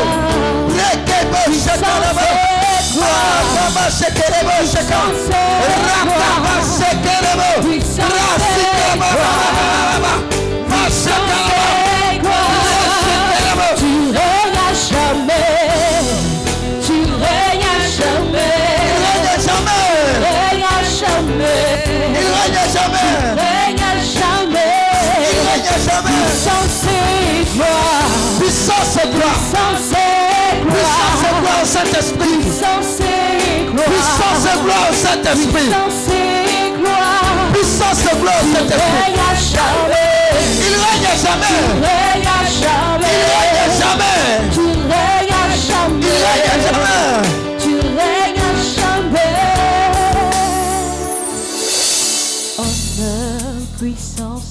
Rasikaba. 10.71 11.90
Jamais. 22.81 23.41
règnes 23.41 23.83
à 23.83 23.95
jamais. 24.01 24.73
Il 25.31 25.39
règne 25.49 25.73
jamais. 25.85 26.21
Puissance 26.29 26.85
et 26.89 27.55
gloire, 27.55 28.09
Puissance 28.41 28.97
et 28.97 29.09
gloire. 29.09 29.35
puissance 29.35 29.93
et 29.93 30.11
Puissance 30.71 31.23
et 31.25 31.35
gloire, 31.41 31.59
au 31.63 31.67
Saint-Esprit. 31.67 32.39
puissance 32.41 33.01
et 33.01 33.65
gloire, 33.71 33.89
Puissance 33.91 34.45
et 34.47 34.59
gloire 34.65 34.87
au 34.91 34.95
Saint-Esprit. 34.95 35.69
puissance 35.69 36.09
et 36.09 36.71
gloire. 36.79 37.53
Puissance 37.53 38.01
et 38.11 38.17
gloire 38.21 38.41
Saint-Esprit. 38.55 39.15
jamais, 39.53 40.09
Il 40.61 40.75
règne 40.85 41.11
jamais. 41.25 41.57
Il 41.77 42.25
jamais, 42.61 43.15
règne 43.57 43.75
jamais. 43.81 44.60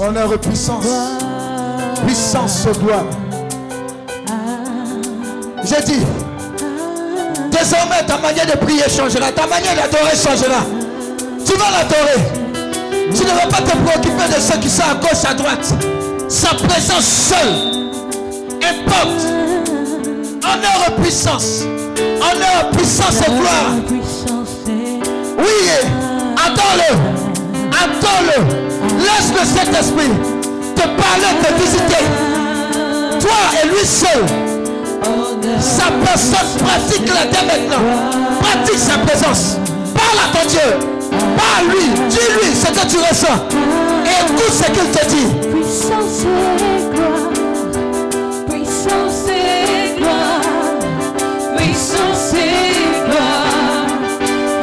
Honneur 0.02 0.34
et 0.34 0.38
puissance. 0.38 0.86
Puissance 2.06 2.66
et 2.68 2.80
gloire. 2.80 3.04
J'ai 5.66 5.84
dit, 5.84 6.06
désormais 7.52 8.06
ta 8.08 8.18
manière 8.18 8.46
de 8.46 8.58
prier 8.58 8.84
changera. 8.84 9.30
Ta 9.34 9.46
manière 9.46 9.76
d'adorer 9.76 10.16
changera. 10.16 10.64
Tu 11.46 11.52
vas 11.54 11.72
l'adorer. 11.72 12.50
Tu 13.14 13.24
ne 13.24 13.30
vas 13.30 13.48
pas 13.48 13.62
te 13.62 13.76
préoccuper 13.76 14.34
de 14.34 14.40
ceux 14.40 14.58
qui 14.60 14.70
sont 14.70 14.84
à 14.84 14.96
gauche, 14.96 15.26
à 15.30 15.34
droite. 15.34 15.74
Sa 16.30 16.50
présence 16.50 17.06
seule 17.06 17.84
importe. 18.64 19.26
Honneur 20.46 20.88
et 20.88 21.02
puissance. 21.02 21.64
Honneur, 21.98 22.72
puissance 22.72 23.20
et 23.28 23.32
gloire. 23.32 23.74
Oui, 25.40 25.70
attends-le. 26.38 26.96
Attends-le. 27.72 28.79
Laisse 29.00 29.32
le 29.34 29.46
Saint-Esprit 29.46 30.12
te 30.76 30.82
parler, 30.82 31.32
te 31.42 31.50
visiter. 31.62 32.04
Toi 33.20 33.40
et 33.62 33.68
lui 33.68 33.86
seul. 33.86 34.26
Sa 35.60 35.86
personne 36.06 36.64
pratique-la 36.64 37.26
dès 37.26 37.46
maintenant. 37.46 37.84
Pratique 38.42 38.80
sa 38.80 38.98
présence. 39.00 39.58
Parle 39.94 40.20
à 40.20 40.38
ton 40.38 40.48
Dieu. 40.48 40.70
Parle 41.12 41.66
lui. 41.70 41.86
Dis-lui 42.10 42.56
ce 42.56 42.68
que 42.68 42.88
tu 42.88 42.98
ressens. 42.98 43.40
Écoute 44.06 44.54
ce 44.54 44.66
qu'il 44.72 44.90
te 44.92 45.06
dit. 45.08 45.30
Puissance 45.52 46.24
et 46.26 46.96
gloire. 46.96 47.30
Puissance 48.50 49.28
et 49.28 49.98
gloire. 49.98 50.42
Puissance 51.58 52.34
et 52.34 53.08
gloire. 53.10 53.86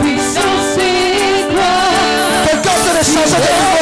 Puissance 0.01 0.79
et 0.79 1.53
gloire. 1.53 1.93
Quelqu'un 2.47 2.79
te 2.85 3.05
changer 3.05 3.41
de 3.41 3.76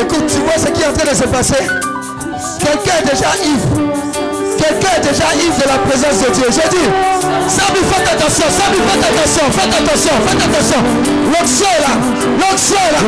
Écoute, 0.00 0.26
tu 0.28 0.38
vois 0.42 0.58
ce 0.58 0.66
qui 0.70 0.82
est 0.82 0.86
en 0.86 0.92
train 0.92 1.10
de 1.10 1.16
se 1.16 1.24
passer? 1.24 1.66
Quelqu'un 2.60 2.98
est 3.02 3.10
déjà 3.10 3.30
ivre. 3.44 3.68
Quelqu'un 4.56 4.94
est 4.96 5.00
déjà 5.08 5.34
ivre 5.34 5.56
de 5.56 5.68
la 5.68 5.78
présence 5.78 6.20
de 6.20 6.30
Dieu. 6.34 6.46
J'ai 6.50 6.68
dit, 6.68 6.88
Sabi, 7.48 7.80
faites 7.90 8.08
attention, 8.12 8.46
Sabi, 8.48 8.78
faites 8.86 9.04
attention, 9.10 9.44
faites 9.50 9.74
attention, 9.74 10.12
faites 10.26 10.42
attention. 10.42 10.80
L'oxo 11.32 11.70
là, 11.80 11.92
l'oxo 12.38 12.74
là, 12.74 13.00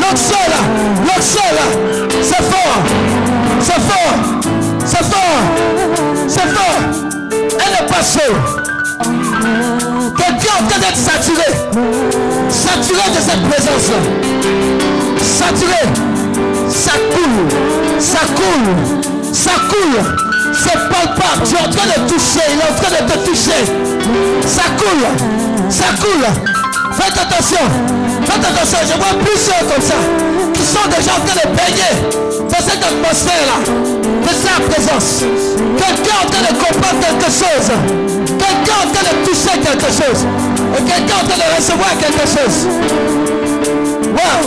l'oxo 0.00 0.40
là, 0.48 0.60
l'oxo 1.06 1.46
là. 1.52 1.66
C'est 2.22 2.42
fort, 2.42 2.78
c'est 3.60 3.80
fort, 3.80 4.16
c'est 4.84 5.04
fort, 5.04 5.42
c'est 6.28 6.48
fort. 6.48 6.80
Elle 7.30 7.84
est 7.84 7.88
pas 7.88 8.02
seule. 8.02 8.61
Quelqu'un 10.16 10.54
est 10.58 10.62
en 10.62 10.66
train 10.66 10.78
d'être 10.78 10.96
saturé, 10.96 11.50
saturé 12.50 13.10
de 13.10 13.20
cette 13.20 13.42
présence-là. 13.48 13.98
Saturé, 15.22 15.82
ça 16.68 16.92
coule, 17.12 18.00
ça 18.00 18.20
coule, 18.36 19.32
ça 19.32 19.52
coule. 19.68 20.32
C'est 20.54 20.78
palpable. 20.88 21.42
Tu 21.44 21.54
es 21.54 21.58
en 21.58 21.70
train 21.70 21.86
de 21.86 22.08
toucher. 22.08 22.40
Il 22.52 22.58
est 22.58 22.62
en 22.62 22.74
train 22.74 22.90
de 22.90 23.10
te 23.10 23.18
toucher. 23.26 23.64
Ça 24.46 24.64
coule. 24.76 25.06
Ça 25.70 25.86
coule. 26.00 26.26
Faites 26.92 27.18
attention. 27.18 27.64
Faites 28.24 28.44
attention. 28.44 28.78
Je 28.82 28.98
vois 28.98 29.14
plusieurs 29.24 29.66
comme 29.72 29.82
ça. 29.82 29.94
Qui 30.52 30.62
sont 30.62 30.86
déjà 30.88 31.12
en 31.16 31.24
train 31.24 31.48
de 31.48 31.56
baigner 31.56 31.94
dans 32.48 32.62
cette 32.68 32.84
atmosphère-là. 32.84 33.58
De 34.22 34.28
sa 34.28 34.60
présence. 34.68 35.24
Quelqu'un 35.78 36.16
est 36.20 36.26
en 36.26 36.30
train 36.30 36.42
de 36.42 36.58
comprendre 36.58 37.00
quelque 37.00 37.30
chose. 37.32 38.21
Quelqu'un 38.42 38.78
en 38.82 38.88
train 38.92 39.04
de 39.04 39.14
toucher 39.24 39.56
quelque 39.60 39.86
chose. 39.86 40.20
Et 40.76 40.82
quelqu'un 40.82 41.16
en 41.22 41.26
train 41.26 41.38
de 41.38 41.48
recevoir 41.56 41.92
quelque 41.98 42.26
chose. 42.26 42.66
Wow. 44.12 44.42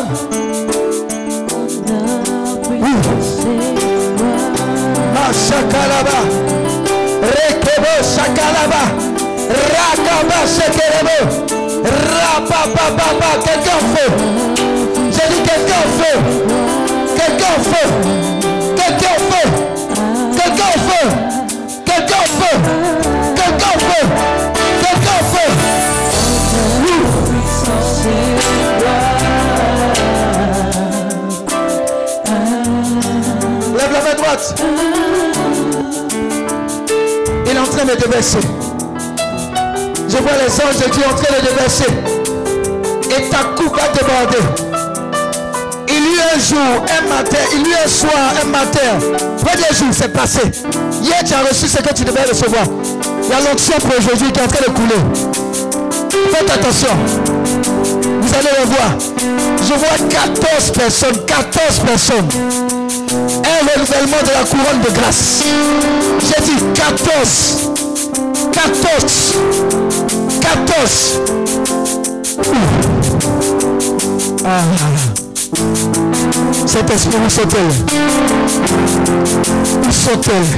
Shakalaba, 5.36 6.20
Rekebo 7.22 7.94
Shakalaba, 8.04 8.82
Rakaba 9.74 10.40
Shekerebo, 10.48 11.18
Rapapapapa, 11.84 13.30
quelqu'un 13.44 13.80
feu. 13.94 14.10
J'ai 15.12 15.28
dit 15.34 15.42
quelqu'un 15.42 15.84
feu. 15.98 16.16
Quelqu'un 17.16 17.58
feu. 17.72 17.88
Quelqu'un 18.76 19.18
feu. 19.30 19.46
Quelqu'un 20.36 20.74
feu. 20.88 21.06
Quelqu'un 21.86 22.26
feu. 22.40 23.05
Il 37.46 37.52
est 37.52 37.60
en 37.60 37.68
train 37.68 37.86
de 37.86 37.96
déverser. 37.96 38.40
Je 40.10 40.18
vois 40.18 40.34
les 40.34 40.52
anges 40.62 40.78
de 40.86 40.92
Dieu 40.92 41.04
en 41.10 41.16
train 41.16 41.36
de 41.38 41.42
déverser. 41.48 41.86
Et 43.12 43.30
ta 43.30 43.44
coupe 43.56 43.80
va 43.80 43.88
déborder. 43.90 44.44
Il 45.88 46.18
y 46.18 46.20
a 46.20 46.36
un 46.36 46.40
jour, 46.40 46.86
un 46.90 47.08
matin, 47.08 47.38
il 47.54 47.68
y 47.68 47.74
a 47.74 47.86
un 47.86 47.88
soir, 47.88 48.34
un 48.42 48.46
matin. 48.48 49.00
Premier 49.38 49.74
jour, 49.74 49.88
c'est 49.92 50.12
passé. 50.12 50.42
Hier, 51.02 51.24
tu 51.26 51.34
as 51.34 51.48
reçu 51.48 51.68
ce 51.68 51.78
que 51.78 51.94
tu 51.94 52.04
devais 52.04 52.24
recevoir. 52.24 52.66
Il 53.24 53.30
y 53.30 53.34
a 53.34 53.80
pour 53.80 53.98
aujourd'hui 53.98 54.32
qui 54.32 54.40
est 54.40 54.44
en 54.44 54.48
train 54.48 54.66
de 54.68 54.72
couler. 54.72 55.02
Faites 56.32 56.52
attention. 56.52 57.95
Vous 58.26 58.34
allez 58.34 58.56
le 58.60 58.66
voir. 58.66 58.92
Je 59.62 59.74
vois 59.74 60.10
14 60.10 60.72
personnes, 60.72 61.26
14 61.26 61.80
personnes 61.86 62.30
un 63.46 63.60
renouvellement 63.74 64.22
de 64.24 64.32
la 64.32 64.44
couronne 64.44 64.82
de 64.82 64.92
grâce. 65.00 65.44
J'ai 66.22 66.42
dit 66.44 66.58
14. 66.74 67.72
14. 68.52 69.40
14. 70.42 71.22
Ah. 74.46 74.62
Cet 76.66 76.90
esprit, 76.92 77.18
où 77.26 77.30
sont-elles 77.30 77.76
Où 79.88 79.92
sont-elles 79.92 80.52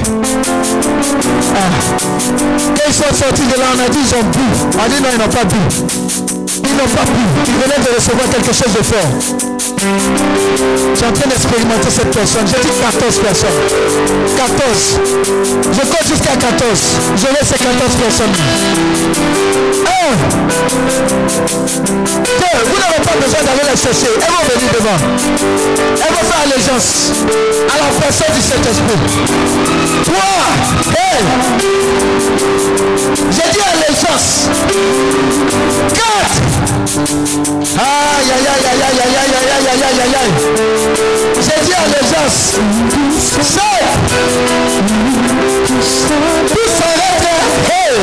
ah. 1.54 1.70
Quand 2.76 2.86
ils 2.88 2.94
sont 2.94 3.14
sortis 3.14 3.42
de 3.42 3.60
là, 3.60 3.66
on 3.74 3.80
a 3.80 3.88
dit 3.88 3.98
ils 4.04 4.14
ont 4.14 4.24
bu. 4.30 4.46
On 4.74 4.80
a 4.84 4.88
dit 4.88 5.02
non, 5.02 5.08
ils 5.12 5.18
n'ont 5.18 5.28
pas 5.28 5.44
bu. 5.44 6.37
Ils 6.64 6.76
n'ont 6.76 6.92
pas 6.94 7.04
bu. 7.04 7.22
Ils 7.46 7.54
venaient 7.54 7.82
de 7.84 7.90
recevoir 7.94 8.28
quelque 8.30 8.52
chose 8.52 8.72
de 8.72 8.82
fort. 8.82 9.12
Suis 10.94 11.06
en 11.06 11.12
train 11.12 11.28
d'expérimenter 11.28 11.90
cette 11.90 12.10
personne. 12.10 12.46
J'ai 12.46 12.60
dit 12.60 12.74
14 12.80 13.18
personnes. 13.18 13.60
14. 14.36 15.00
Je 15.72 15.80
compte 15.80 16.06
jusqu'à 16.08 16.36
14. 16.36 16.96
Je 17.16 17.26
laisse 17.26 17.48
ces 17.48 17.58
14 17.58 17.94
personnes. 17.96 18.34
1. 19.86 20.48
2. 21.78 22.48
Vous 22.64 22.78
n'avez 22.80 23.02
pas 23.04 23.16
besoin 23.22 23.40
d'aller 23.44 23.66
les 23.70 23.76
chercher. 23.76 24.10
Elles 24.16 24.32
vont 24.32 24.44
venir 24.48 24.70
devant. 24.74 24.98
Elles 26.04 26.14
vont 26.14 26.26
faire 26.28 26.42
allégeance 26.44 27.12
à 27.68 27.76
la 27.78 27.90
personne 28.00 28.32
du 28.34 28.42
Saint-Esprit. 28.42 29.00
3. 30.04 30.18
Hey. 30.96 31.20
J'ai 33.30 33.48
dit 33.52 33.64
allégeance. 33.74 34.48
4. 35.94 36.47
Aïe, 37.78 38.30
aïe, 38.34 38.48
aïe, 38.48 38.66
aïe, 38.66 38.82
aïe, 38.82 38.98
aïe, 38.98 39.16
aïe, 39.18 39.34
aïe, 39.38 39.68
aïe, 39.68 39.82
aïe, 39.84 40.00
aïe, 40.00 40.16
aïe. 40.20 40.32
J'ai 41.40 41.58
dit 41.64 41.74
allégeance. 41.74 42.40
5. 43.40 43.60
Tout 46.48 46.68
s'arrête. 46.76 47.26
Hey. 47.70 47.94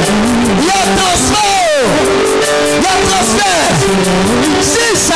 Il 0.59 0.65
y 0.65 0.69
a 0.69 0.71
transfert. 0.95 1.87
Il 2.77 2.83
y 2.83 2.87
a 2.87 2.89
transfert. 3.09 3.73
6. 4.61 5.11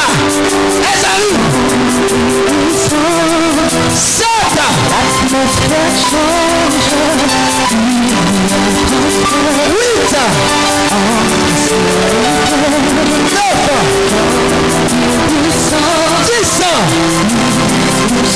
Elles 0.81 1.05
arrivent. 1.05 1.49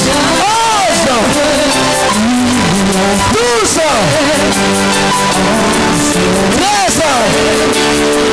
Awesome. 0.04 1.28
Do 3.34 3.66
some. 3.66 4.06
Yes, 6.60 6.94
sir. 6.98 8.33